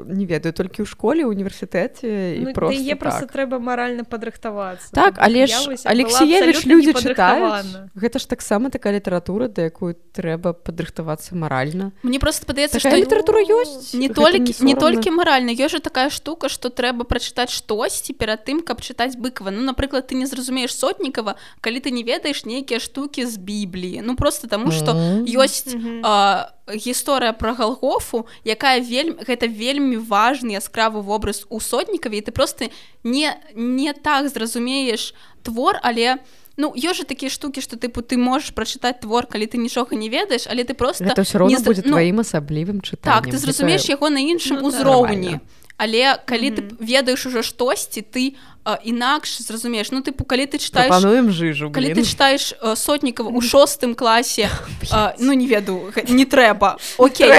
не 0.06 0.26
ведаю 0.26 0.54
толькі 0.54 0.84
ў 0.84 0.86
школе 0.86 1.26
універсітэце 1.26 2.36
і 2.38 2.44
ну, 2.46 2.54
просто 2.54 2.78
яе 2.78 2.96
просто 2.96 3.26
так. 3.26 3.32
трэба 3.34 3.58
маральна 3.60 4.04
падрыхтавацца 4.04 4.92
Так, 4.94 5.16
але 5.18 5.48
ж 5.48 5.56
Алексеевич 5.86 6.66
людзі 6.66 6.94
чытаюць. 6.94 7.90
Гэта 7.96 8.20
ж 8.20 8.28
таксама 8.28 8.70
такая 8.70 8.94
літаратура, 9.00 9.48
да 9.48 9.66
якую 9.66 9.96
трэба 10.14 10.54
падрыхтавацца 10.54 11.34
маральна. 11.36 11.92
мне 12.04 12.20
просто 12.20 12.46
падаецца 12.46 12.78
Такая 12.78 12.92
что 12.92 13.02
літаратура 13.02 13.40
ёсць. 13.42 13.96
не 13.98 14.10
толькі 14.10 14.52
не, 14.52 14.54
сорамна. 14.54 14.76
толькі 14.80 15.10
маральна 15.12 15.52
ёсць 15.58 15.72
жа 15.72 15.80
такая 15.80 16.10
штука 16.10 16.50
что 16.50 16.70
трэба 16.70 17.04
прачытаць 17.08 17.50
штосьці 17.50 18.14
перад 18.14 18.46
тым 18.46 18.62
каб 18.62 18.82
чытаць 18.86 19.16
быкова 19.18 19.50
ну 19.50 19.64
напрыклад 19.64 20.06
ты 20.12 20.16
не 20.16 20.26
зразумееш 20.30 20.76
сотнікава 20.76 21.36
калі 21.62 21.80
ты 21.80 21.90
не 21.92 22.04
ведаеш 22.04 22.46
нейкія 22.46 22.80
штукі 22.80 23.26
з 23.26 23.38
бібліі 23.38 24.02
ну 24.04 24.16
просто 24.16 24.48
таму 24.48 24.72
что 24.72 24.94
Мгм. 24.94 25.26
ёсць 25.26 25.74
Мгм. 25.74 26.02
а, 26.06 26.52
гісторыя 26.74 27.34
пра 27.34 27.54
галгофу 27.54 28.26
якая 28.46 28.80
вельмі 28.82 29.24
гэта 29.26 29.48
вельмі 29.48 29.98
важны 29.98 30.54
яскравы 30.58 31.02
вобраз 31.02 31.46
у 31.50 31.60
сотнікаве 31.60 32.18
і 32.18 32.22
ты 32.22 32.32
просто 32.32 32.70
не 33.04 33.34
не 33.56 33.94
так 33.94 34.30
зразумееш 34.30 35.14
твор 35.44 35.80
але 35.84 36.18
ну 36.58 36.74
ёсць 36.76 37.02
жа 37.02 37.04
такія 37.08 37.30
штукі 37.32 37.62
што 37.62 37.80
тыпу 37.80 38.04
ты 38.04 38.18
можаш 38.18 38.52
прачытаць 38.52 39.00
твор 39.02 39.26
калі 39.26 39.48
ты 39.48 39.58
нічога 39.58 39.96
не 39.96 40.10
ведаеш 40.10 40.48
але 40.48 40.64
ты 40.64 40.74
просто 40.74 41.06
Гэта 41.06 41.24
ўсё 41.24 41.40
роўно 41.40 41.58
не 41.58 41.64
будзе 41.64 41.82
ну, 41.86 41.96
тваім 41.96 42.20
асаблівым 42.20 42.82
чытаннем. 42.82 43.14
так 43.16 43.32
ты 43.32 43.38
зразумееш 43.38 43.90
яго 43.90 44.10
на 44.10 44.20
іншым 44.20 44.60
Ну, 44.60 44.68
узроўні 44.68 45.40
нармальна. 45.40 45.59
Але 45.80 46.20
калі 46.28 46.52
ты 46.52 46.62
Мгм. 46.62 46.78
ведаеш 46.84 47.26
ужо 47.26 47.42
штосьці 47.42 48.04
ты 48.04 48.36
а, 48.68 48.78
інакш 48.84 49.40
зразумееш. 49.42 49.92
Ну 49.92 50.04
тыпу 50.04 50.28
калі 50.28 50.46
ты 50.46 50.60
читаеш 50.60 50.92
Прапануем 50.92 51.32
жыжу, 51.32 51.72
калі 51.72 51.96
блін. 51.96 51.98
ты 51.98 52.04
читаеш 52.04 52.54
сотнікова 52.76 53.32
у 53.32 53.42
шостым 53.42 53.96
класе 53.96 54.52
а, 54.92 55.16
ну 55.18 55.32
не 55.34 55.48
веду 55.48 55.90
не 56.10 56.26
трэба. 56.26 56.78
Окей. 56.98 57.32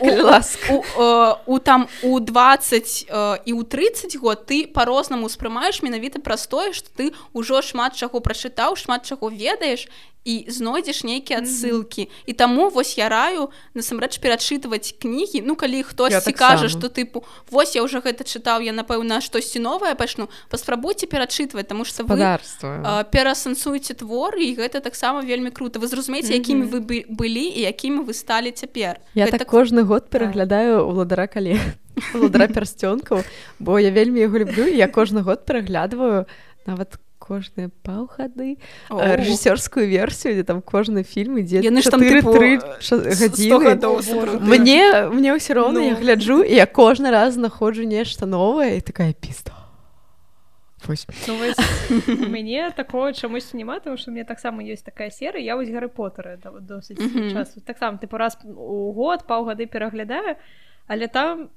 у, 0.00 0.06
калі 0.08 0.40
у, 0.70 0.82
э, 0.96 1.34
у 1.46 1.58
там 1.58 1.88
у 2.02 2.20
20 2.20 3.06
э, 3.08 3.38
і 3.44 3.52
у 3.52 3.62
30 3.62 4.16
год 4.16 4.46
ты 4.48 4.66
по-рознаму 4.66 5.26
успрымаеш 5.26 5.82
менавіта 5.82 6.18
праз 6.18 6.46
тое 6.46 6.72
што 6.72 6.88
ты 6.96 7.12
ўжо 7.36 7.60
шмат 7.60 7.94
чаго 7.94 8.20
прачытаў 8.24 8.76
шмат 8.80 9.04
чаго 9.04 9.28
ведаеш 9.28 9.88
і 10.24 10.46
знойдзеш 10.48 11.04
нейкія 11.04 11.38
адсылкі. 11.44 12.08
І 12.26 12.32
таму 12.32 12.68
вось 12.72 12.96
я 12.96 13.08
раю 13.08 13.50
насамрэч 13.76 14.18
перачытваць 14.24 14.96
кнігі. 14.96 15.44
Ну 15.44 15.52
калі 15.56 15.82
хтосьці 15.84 16.24
таксама. 16.32 16.56
кажа 16.56 16.68
што 16.72 16.88
тыпу 16.88 17.24
вось 17.50 17.76
я 17.76 17.84
ўжо 17.84 18.00
гэта 18.00 18.24
чытаў 18.24 18.64
я 18.64 18.72
напэўна 18.72 19.20
штосьці 19.20 19.60
новае 19.60 19.94
пачну 19.94 20.28
паспрабуйце 20.48 21.06
перачытваць 21.06 21.68
таму 21.68 21.84
што 21.84 22.04
вы 22.04 22.16
Гаспадарства. 22.16 23.04
э, 23.04 23.04
перасэнсуеце 23.12 23.94
творы 24.00 24.40
і 24.48 24.56
гэта 24.56 24.80
таксама 24.80 25.20
вельмі 25.20 25.50
круто 25.52 25.78
вы 25.78 25.86
зразумееце 25.86 26.32
якімі 26.32 26.64
вы 26.72 26.80
бы- 26.80 27.04
былі 27.08 27.44
і 27.44 27.60
якімі 27.68 28.04
вы 28.08 28.14
сталі 28.14 28.50
цяпер. 28.50 28.96
Я 29.14 29.26
Гэта 29.26 29.38
так 29.44 29.48
кожны 29.52 29.84
год 29.84 30.08
пераглядаю 30.08 30.88
уладара 30.88 31.26
калі 31.26 31.60
уладара 32.14 32.48
пярсцёнкаў, 32.48 33.22
бо 33.60 33.78
я 33.78 33.90
вельмі 33.90 34.20
яго 34.24 34.38
люблю 34.38 34.64
я 34.66 34.86
кожны 34.88 35.22
год 35.22 35.44
пераглядваю 35.46 36.24
нават 36.66 36.96
кожныя 37.24 37.70
паўгады 37.82 38.58
О. 38.92 39.00
рэжысёрскую 39.00 39.88
версію, 39.88 40.34
дзе 40.36 40.44
там 40.44 40.60
кожны 40.60 41.00
фільм 41.08 41.40
ідзе 41.40 41.64
Яны 41.64 41.80
ж 41.80 41.88
там, 41.88 42.00
тыпу, 42.04 42.36
3 42.36 42.60
100 42.84 43.00
гадзіны. 43.00 43.64
гадоў 43.64 43.96
О, 43.96 44.02
сапраўды. 44.04 44.44
Мне 44.44 45.08
мне 45.08 45.32
ўсё 45.32 45.56
роўна 45.56 45.80
я 45.80 45.96
Ну. 45.96 46.00
гляджу 46.04 46.42
і 46.44 46.52
я 46.52 46.66
кожны 46.68 47.08
раз 47.10 47.34
знаходжу 47.40 47.88
нешта 47.88 48.26
новае 48.28 48.76
і 48.76 48.80
такая 48.84 49.12
піста. 49.16 49.52
Ну, 50.86 50.92
мяне 52.28 52.70
такого 52.76 53.12
чамусь 53.12 53.54
няма 53.54 53.80
тому 53.80 53.96
что 53.96 54.10
у 54.10 54.14
меня 54.14 54.24
таксама 54.24 54.60
ёсць 54.62 54.84
такая 54.84 55.08
серыя 55.10 55.40
я 55.40 55.56
вось 55.56 55.70
гары 55.72 55.88
потары 55.88 56.36
досыць 56.60 57.00
Мгм. 57.00 57.32
часу 57.32 57.60
таксама 57.64 57.96
тыпу 57.96 58.18
раз 58.18 58.36
у 58.44 58.92
год 58.92 59.24
паўгады 59.26 59.64
пераглядаю 59.66 60.36
але 60.86 61.08
там 61.08 61.48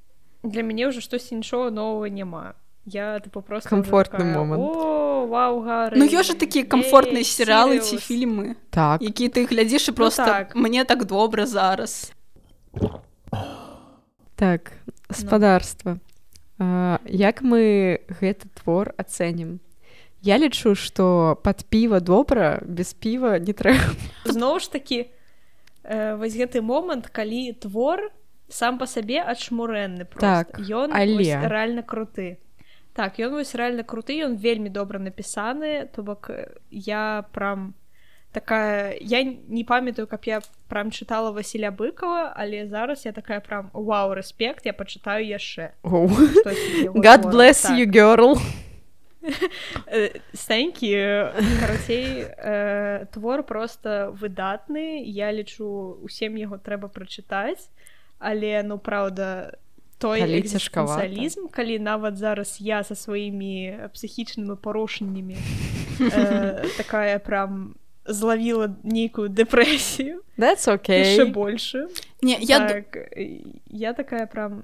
для 0.43 0.63
мяне 0.63 0.87
ўжо 0.87 1.01
штось 1.01 1.27
іншого 1.35 1.67
нового 1.71 2.07
няма 2.07 2.55
я 2.87 3.19
тыпу 3.19 3.41
просто 3.43 3.67
ўжо 3.67 3.83
Камфортны 3.83 4.17
такая, 4.23 4.37
момант. 4.39 4.63
«О, 4.63 5.27
вау 5.27 5.59
гары 5.61 5.99
Ну 5.99 6.07
ёсць 6.07 6.31
жа 6.31 6.35
такія 6.39 6.63
камфортныя 6.63 7.19
ей, 7.19 7.27
серыялы 7.27 7.79
ці 7.83 7.99
Сірыус». 7.99 8.07
фільмы 8.07 8.55
Так. 8.71 9.01
які 9.03 9.27
ты 9.27 9.43
глядзіш 9.45 9.89
і 9.89 9.91
просто 9.91 10.23
так. 10.25 10.55
мне 10.55 10.83
так 10.87 11.03
добра 11.05 11.45
зараз 11.45 12.11
Так, 14.35 14.71
спадарства. 15.11 15.97
А, 16.59 16.99
як 17.05 17.41
мы 17.41 17.99
гэты 18.21 18.47
твор 18.53 18.93
ацэнім? 18.97 19.59
Я 20.21 20.37
лічу, 20.37 20.75
што 20.75 21.37
пад 21.43 21.65
піва 21.69 21.99
добра, 21.99 22.59
без 22.65 22.93
піва 22.93 23.37
не 23.39 23.53
трэба. 23.53 23.93
зноў 24.25 24.59
ж 24.59 24.71
такі 24.71 25.09
э, 25.83 26.15
вось 26.17 26.33
гэты 26.37 26.61
момант 26.61 27.07
калі 27.09 27.53
твор 27.53 28.09
сам 28.49 28.77
па 28.77 28.85
сабе 28.87 29.21
адшмурэнны 29.21 30.05
Так, 30.19 30.57
ён 30.59 30.89
але- 30.93 31.45
рэальна 31.47 31.81
круты 31.85 32.37
так 32.97 33.21
ён 33.21 33.37
вось 33.37 33.53
рэальна 33.53 33.85
круты 33.85 34.17
ён 34.25 34.41
вельмі 34.41 34.73
добра 34.73 34.97
напісаны 34.97 35.85
то 35.93 36.01
бок 36.01 36.33
э, 36.33 36.57
я 36.73 37.29
прям 37.31 37.77
такая 38.33 38.97
я 38.99 39.21
не 39.23 39.63
памятаю 39.63 40.07
каб 40.07 40.25
я 40.25 40.41
прям 40.67 40.89
чытала 40.89 41.31
Васіля 41.31 41.69
быкова 41.69 42.33
але 42.35 42.65
зараз 42.67 43.05
я 43.05 43.11
такая 43.13 43.39
прям 43.39 43.69
вау 43.73 44.17
рэспект 44.17 44.65
я 44.65 44.73
пачытаю 44.73 45.21
яшчэ 45.21 45.77
яго 45.85 46.97
God 46.97 47.21
твора. 47.21 47.33
bless 47.33 47.61
Так. 47.61 47.77
you, 47.77 47.85
girl. 47.85 48.41
Стэнькі 50.33 50.89
карацей 51.59 52.25
э, 52.25 53.05
твор 53.13 53.43
просто 53.43 54.09
выдатны 54.17 55.03
я 55.05 55.31
лічу 55.31 55.99
усім 56.01 56.37
яго 56.37 56.57
трэба 56.57 56.87
прачытаць 56.89 57.69
але 58.19 58.63
ну 58.63 58.77
праўда 58.77 59.57
той 59.97 60.21
Калі 60.21 60.39
экзістэнцыялізм 60.41 61.49
калі 61.49 61.79
нават 61.79 62.17
зараз 62.17 62.57
я 62.61 62.83
са 62.83 62.95
сваімі 62.95 63.89
псіхічнымі 63.93 64.55
парушэннямі 64.61 65.37
э, 65.99 66.65
такая 66.77 67.19
прям 67.19 67.75
злавіла 68.05 68.77
нейкую 68.83 69.27
дэпрэсію 69.29 70.23
okay. 70.37 71.25
больше. 71.25 71.89
Не, 72.21 72.37
я 72.39 72.67
так, 72.67 72.95
э, 72.95 73.41
я 73.67 73.93
такая 73.93 74.27
прям 74.27 74.63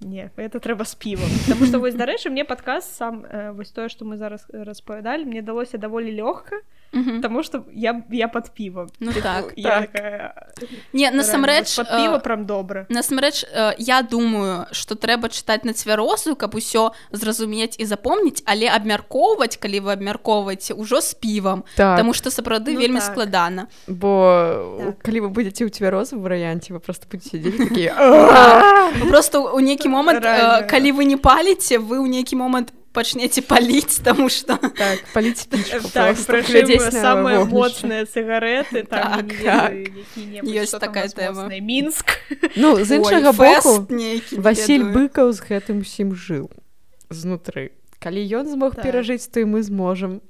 не 0.00 0.30
это 0.36 0.60
трэба 0.60 0.84
з 0.84 0.94
півам 0.94 1.30
потому 1.46 1.66
что 1.66 1.78
вось 1.78 1.94
дарэчы 1.94 2.30
мне 2.30 2.44
падказ 2.44 2.84
сам 2.84 3.24
э, 3.24 3.52
вось 3.52 3.70
тое 3.70 3.88
што 3.88 4.04
мы 4.04 4.16
зараз 4.16 4.46
распавядалі 4.52 5.24
мне 5.24 5.42
далося 5.42 5.78
даволі 5.78 6.12
лёгка 6.12 6.60
Мгм. 6.92 7.20
потому 7.20 7.42
что 7.42 7.64
я 7.74 8.02
я 8.10 8.28
под 8.28 8.50
півам 8.54 8.88
Ну 9.00 9.12
так, 9.22 9.52
я 9.56 9.80
так. 9.80 9.90
такая, 9.92 10.34
Не, 10.92 11.10
насамрэч, 11.10 11.76
под 11.76 11.86
э, 11.86 11.96
піва 11.96 12.18
прям 12.18 12.46
добра 12.46 12.86
Насамрэч 12.88 13.44
я 13.78 14.02
думаю 14.02 14.66
што 14.72 14.94
трэба 14.94 15.28
чытаць 15.28 15.64
на 15.64 15.72
цвярозу 15.72 16.36
каб 16.36 16.54
усё 16.54 16.90
зразумець 17.12 17.76
і 17.78 17.84
запомніць 17.84 18.42
але 18.46 18.68
абмяркоўваць 18.68 19.56
калі 19.56 19.80
вы 19.80 19.92
абмяркоўваеце 19.92 20.74
ўжо 20.74 21.00
з 21.00 21.14
півам 21.14 21.64
Так, 21.76 21.98
Таму 21.98 22.12
што 22.14 22.30
сапраўды 22.30 22.72
Ну 22.72 22.80
вельмі 22.80 23.00
так. 23.00 23.12
складана 23.12 23.66
бо 23.86 24.78
Так. 24.78 25.02
калі 25.02 25.20
вы 25.20 25.28
будзеце 25.28 25.64
ў 25.66 25.70
цвярозым 25.70 26.22
варыянце 26.22 26.72
вы 26.72 26.80
просто 26.80 27.06
будете 27.10 27.38
Ну, 27.98 29.06
просто 29.10 29.40
у 29.40 29.60
нейкі 29.60 29.88
момант 29.88 30.22
калі 30.70 30.92
вы 30.92 31.04
не 31.04 31.16
паліце 31.16 31.78
вы 31.78 31.98
ў 32.00 32.08
нейкі 32.08 32.36
момант 32.36 32.72
пачнеце 32.96 33.44
паліць 33.44 34.00
таму 34.06 34.32
што 34.32 34.56
так 34.56 35.04
паліць 35.12 35.44
так 35.52 35.62
самыя 36.90 37.44
моцныя 37.44 38.08
цыгареты 38.08 38.88
Так, 38.88 39.28
Ёсць 40.42 40.76
такая 40.80 41.08
тэма. 41.12 41.48
мінск 41.60 42.16
Ну 42.56 42.80
з 42.80 42.96
іншага 42.96 43.32
боку 43.36 43.86
нейкі, 43.92 44.40
Васіль 44.40 44.88
быкаў 44.96 45.32
з 45.36 45.40
гэтым 45.44 45.84
усім 45.84 46.16
жыў 46.16 46.48
знутры. 47.10 47.70
Калі 47.98 48.20
ён 48.24 48.48
змог 48.48 48.74
Так. 48.74 48.84
перажыць 48.84 49.28
то 49.30 49.40
і 49.40 49.44
мы 49.44 49.62
зможам. 49.62 50.20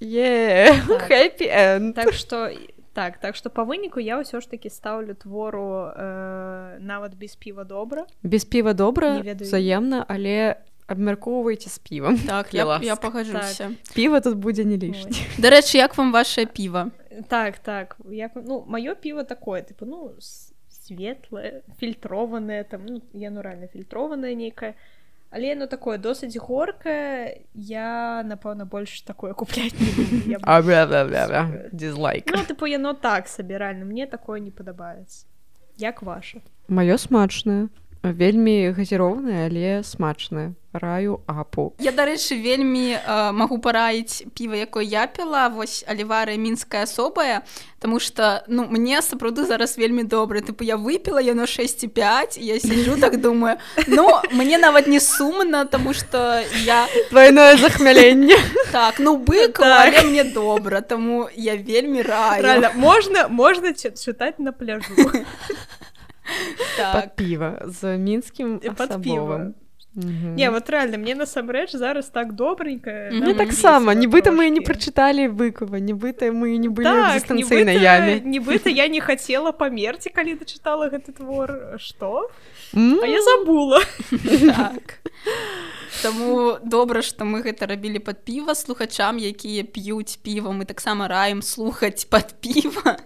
Е 0.00 0.72
Так. 0.88 1.02
хэппі 1.10 1.46
так 1.94 2.12
что 2.14 2.50
так 2.94 3.18
так 3.18 3.36
что 3.36 3.50
по 3.50 3.64
выніку 3.64 4.00
я 4.00 4.18
ўсё 4.20 4.40
ж 4.40 4.50
таки 4.50 4.68
ставлю 4.70 5.14
твору 5.14 5.92
э, 5.96 6.78
нават 6.80 7.14
без 7.14 7.36
піва 7.36 7.64
добра. 7.64 8.06
Без 8.22 8.44
піва 8.44 8.72
добра 8.72 9.22
взаемна 9.40 10.04
але 10.08 10.56
абмяркоўвайце 10.92 11.70
з 11.70 11.78
півам 11.78 12.18
так 12.26 12.54
я, 12.54 12.78
я 12.82 12.96
пагажуся 12.96 13.70
піва 13.94 14.20
тут 14.20 14.36
будзе 14.36 14.64
не 14.64 14.76
лішні 14.76 15.16
Дарэчы 15.38 15.80
як 15.80 15.96
вам 15.98 16.12
ваше 16.12 16.46
піва 16.46 16.90
так 17.28 17.58
так. 17.58 17.96
Як 18.10 18.32
ну 18.36 18.64
маё 18.68 18.94
піва 18.94 19.24
такое 19.24 19.62
типу 19.62 19.86
ну 19.86 20.12
светлае 20.68 21.62
фільтраванае 21.78 22.64
там 22.64 22.86
ну, 22.86 23.02
яно 23.12 23.42
рэальна 23.42 23.68
фільтраванае 23.68 24.34
нейкае 24.34 24.74
але 25.30 25.48
яно 25.48 25.66
такое 25.66 25.96
досыць 25.98 26.36
горкае 26.36 27.44
я 27.54 28.22
напэўна 28.28 28.64
больш 28.64 29.00
такое 29.02 29.32
купляць 29.32 29.72
дизлайк. 31.72 32.28
Ну 32.28 32.44
тыпу 32.44 32.66
яно 32.66 32.92
так 32.92 33.28
сабе 33.28 33.56
рэальна 33.56 33.84
мне 33.84 34.06
такое 34.06 34.40
не 34.40 34.50
падабаецца 34.50 35.26
як 35.78 36.02
ваше 36.02 36.42
маё 36.68 36.98
смачнае 36.98 37.68
вельмі 38.02 38.72
газіроўнае 38.76 39.46
але 39.46 39.82
смачнае 39.82 40.52
раю 40.72 41.20
апу. 41.26 41.74
Я 41.78 41.92
дарэчы 41.92 42.40
вельмі 42.40 42.96
э, 42.96 43.32
магу 43.32 43.58
параіць 43.58 44.24
піва 44.34 44.56
якое 44.56 44.84
я 44.84 45.06
піла. 45.06 45.48
Вось 45.48 45.84
аліварыя 45.86 46.36
мінская 46.38 46.82
асобая. 46.84 47.42
Таму 47.78 47.98
что 48.00 48.44
ну 48.46 48.66
мне 48.70 49.02
сапраўды 49.02 49.44
зараз 49.44 49.76
вельмі 49.76 50.02
добра 50.04 50.40
тыпу 50.40 50.62
я 50.64 50.76
выпіла 50.76 51.18
яно 51.20 51.42
6,5 51.42 52.38
я 52.38 52.60
сижу 52.60 52.96
так 53.00 53.20
думаю 53.20 53.56
Ну 53.86 54.08
мне 54.30 54.58
нават 54.58 54.86
не 54.86 55.00
сумна 55.00 55.64
тому 55.64 55.92
что 55.92 56.40
я 56.64 56.86
двойное 57.10 57.56
захмяленне 57.56 58.36
так 58.70 58.98
ну 58.98 59.16
бык 59.16 59.58
Так. 59.58 60.04
мне 60.04 60.24
добра 60.24 60.80
таму 60.80 61.28
я 61.34 61.56
вельмі 61.56 62.02
раю. 62.02 62.42
Рэальна, 62.42 62.70
можна 62.74 63.28
можна 63.28 63.68
чы- 63.74 63.92
чытаць 63.98 64.38
на 64.38 64.52
пляжу? 64.52 64.94
Так. 66.76 66.92
под 66.94 67.16
піва 67.16 67.62
з 67.66 67.98
мінскім 67.98 68.60
І 68.62 68.70
пад 68.70 68.90
асабовым. 68.90 69.54
Мгм. 69.94 70.36
Не 70.36 70.50
вот 70.50 70.70
реально 70.70 70.96
мне 70.98 71.14
насамрэч 71.14 71.70
зараз 71.76 72.08
так 72.08 72.32
добренько 72.32 72.90
Мгм. 73.12 73.20
Мне 73.24 73.34
таксама 73.34 73.92
нібыта 73.94 74.30
мы 74.32 74.48
не 74.48 74.60
прачыталі 74.60 75.28
выкува 75.28 75.76
нібыта 75.80 76.32
мы 76.32 76.56
не 76.56 76.68
былі 76.68 76.84
так, 76.84 77.30
нібыта- 77.30 77.76
яме 77.82 78.20
нібыта 78.24 78.70
я 78.70 78.88
не 78.88 79.00
хацела 79.00 79.52
памерці 79.52 80.08
калі 80.10 80.34
дачытала 80.40 80.88
гэты 80.88 81.12
твор 81.12 81.76
что 81.78 82.30
М, 82.74 83.00
а 83.02 83.06
я 83.06 83.20
забула 83.22 83.82
так. 84.56 84.98
Таму 86.02 86.56
добра, 86.64 87.02
што 87.02 87.24
мы 87.24 87.42
гэта 87.44 87.66
рабілі 87.68 87.98
пад 87.98 88.24
піва 88.24 88.54
слухачам, 88.54 89.18
якія 89.18 89.62
п'юць 89.62 90.16
піва, 90.24 90.50
мы 90.50 90.64
таксама 90.64 91.06
раім 91.06 91.42
слухаць 91.42 92.04
пад 92.08 92.34
піва. 92.40 92.96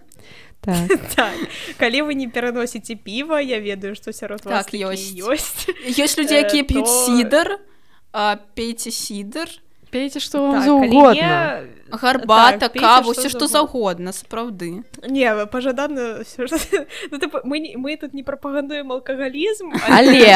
Так. 0.61 0.91
Так. 1.17 1.35
Калі 1.79 2.03
вы 2.03 2.15
не 2.15 2.29
пераносіце 2.29 2.97
піва 2.97 3.41
я 3.41 3.61
ведаю 3.61 3.95
што 3.95 4.13
сярод 4.13 4.45
вас 4.45 4.67
Так, 4.67 4.75
ёсць. 4.75 5.15
ёсць 5.21 5.69
Ёсць 5.99 6.19
людзі, 6.19 6.35
якія 6.35 6.65
п'юць 6.65 6.85
то- 6.91 7.07
сідар, 7.07 7.59
а, 8.13 8.37
пейце 8.55 8.91
сідар, 8.91 9.49
пейце 9.91 10.19
што 10.21 10.43
вам 10.43 10.55
Так, 10.59 10.65
заўгодна 10.65 11.63
калі 11.63 12.01
гарбата, 12.03 12.69
Так, 12.69 12.75
каву, 12.83 13.15
што 13.15 13.23
ўсё 13.23 13.29
што 13.31 13.47
заўгодна. 13.47 14.11
сапраўды. 14.11 14.83
не 15.07 15.23
не 15.31 15.47
пажадана 15.47 16.25
всё 16.27 16.47
ж- 16.51 16.59
ну, 17.13 17.19
типу, 17.19 17.39
мы 17.45 17.59
не- 17.63 17.77
мы 17.79 17.97
тут 17.97 18.13
не 18.15 18.23
прапагандуем 18.25 18.91
алкагалізм 18.93 19.71
Але. 19.89 20.35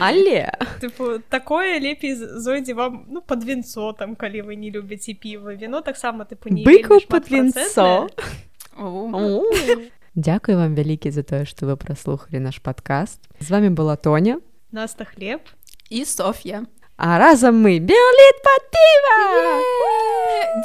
але 0.00 0.50
тыпу 0.80 1.20
такое 1.28 1.78
лепей 1.80 2.14
з- 2.14 2.40
зойдзе 2.40 2.74
вам 2.74 3.04
ну 3.10 3.20
под 3.20 3.44
вінцо 3.44 3.92
там 3.92 4.14
калі 4.16 4.42
вы 4.42 4.56
не 4.56 4.70
любіце 4.70 5.12
піва 5.14 5.54
віно 5.54 5.80
таксама 5.80 6.24
тыпу 6.24 6.48
не 6.50 6.64
быкаў 6.64 6.96
вельмі 6.96 7.06
под 7.08 7.30
вінцо 7.30 8.08
Дзякуй 10.16 10.54
вам 10.56 10.74
вялікі 10.74 11.10
за 11.10 11.22
тое 11.22 11.44
што 11.44 11.66
вы 11.66 11.76
праслухалі 11.76 12.40
наш 12.40 12.60
падкаст 12.60 13.20
з 13.40 13.50
вами 13.50 13.68
была 13.68 13.96
Тоня. 13.96 14.40
Наста 14.72 15.04
хлеб. 15.04 15.40
І 15.90 16.04
Соф'я. 16.04 16.66
а 16.96 17.18
разам 17.18 17.60
мы 17.60 17.78
беліт 17.78 18.38
пад 18.42 18.62
піва 18.72 19.16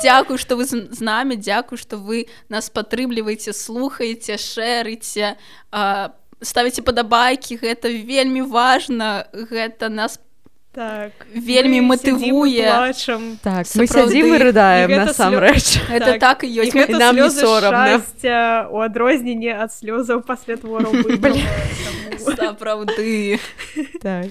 Дзякуй, 0.01 0.37
што 0.39 0.55
вы 0.55 0.65
з 0.65 1.01
намі, 1.03 1.35
дзякуй, 1.35 1.77
што 1.77 1.99
вы 1.99 2.31
нас 2.47 2.71
падтрымліваеце, 2.71 3.51
слухаеце, 3.51 4.39
шэрыце, 4.39 5.35
а, 5.71 6.15
ставіце 6.39 6.81
падабайкі, 6.81 7.59
гэта 7.59 7.91
вельмі 7.91 8.41
важна, 8.47 9.27
гэта 9.35 9.91
нас 9.91 10.15
так 10.71 11.11
Вельмі 11.35 11.81
матывуе. 11.81 12.63
плачам 12.63 13.37
так 13.43 13.67
мы 13.75 13.87
сядзім 13.87 14.35
і 14.35 14.37
рыдаем 14.39 14.91
насамрэч 15.03 15.83
Гэта 15.91 16.19
так 16.25 16.43
ёсць. 16.47 16.71
гэта 16.71 16.97
нам 16.97 17.15
не 17.15 17.27
слёзы 17.27 17.41
сорамна. 17.43 18.69
у 18.71 18.79
адрозненне 18.79 19.51
ад 19.51 19.71
слёзаў 19.75 20.23
пасля 20.23 20.55
твораў. 20.55 20.93
Сапраўды. 22.19 23.39
так 24.01 24.27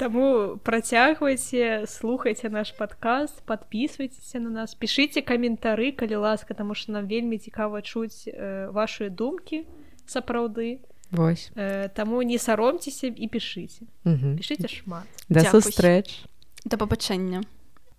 Таму 0.00 0.56
працягвайце 0.64 1.84
слухайце 1.86 2.48
наш 2.48 2.72
падкаст 2.72 3.42
подписывайтеся 3.44 4.40
на 4.40 4.48
нас 4.48 4.72
пішыце 4.74 5.20
каментары 5.20 5.92
калі 5.92 6.16
ласка 6.24 6.54
таму 6.54 6.72
што 6.74 6.92
нам 6.92 7.04
вельмі 7.06 7.36
цікава 7.36 7.82
чуць 7.82 8.24
э, 8.24 8.70
вашыя 8.72 9.10
думкі 9.10 9.66
сапраўды 10.06 10.80
вось 11.10 11.50
э, 11.56 11.88
таму 11.94 12.22
не 12.22 12.38
саромцеся 12.38 13.06
і 13.06 13.28
пішыце 13.28 13.82
Мгм. 14.04 14.38
пішыце 14.38 14.68
шмат 14.68 15.04
да 15.28 15.40
сустрэч 15.50 16.24
Да 16.64 16.76
пабачэння. 16.76 17.42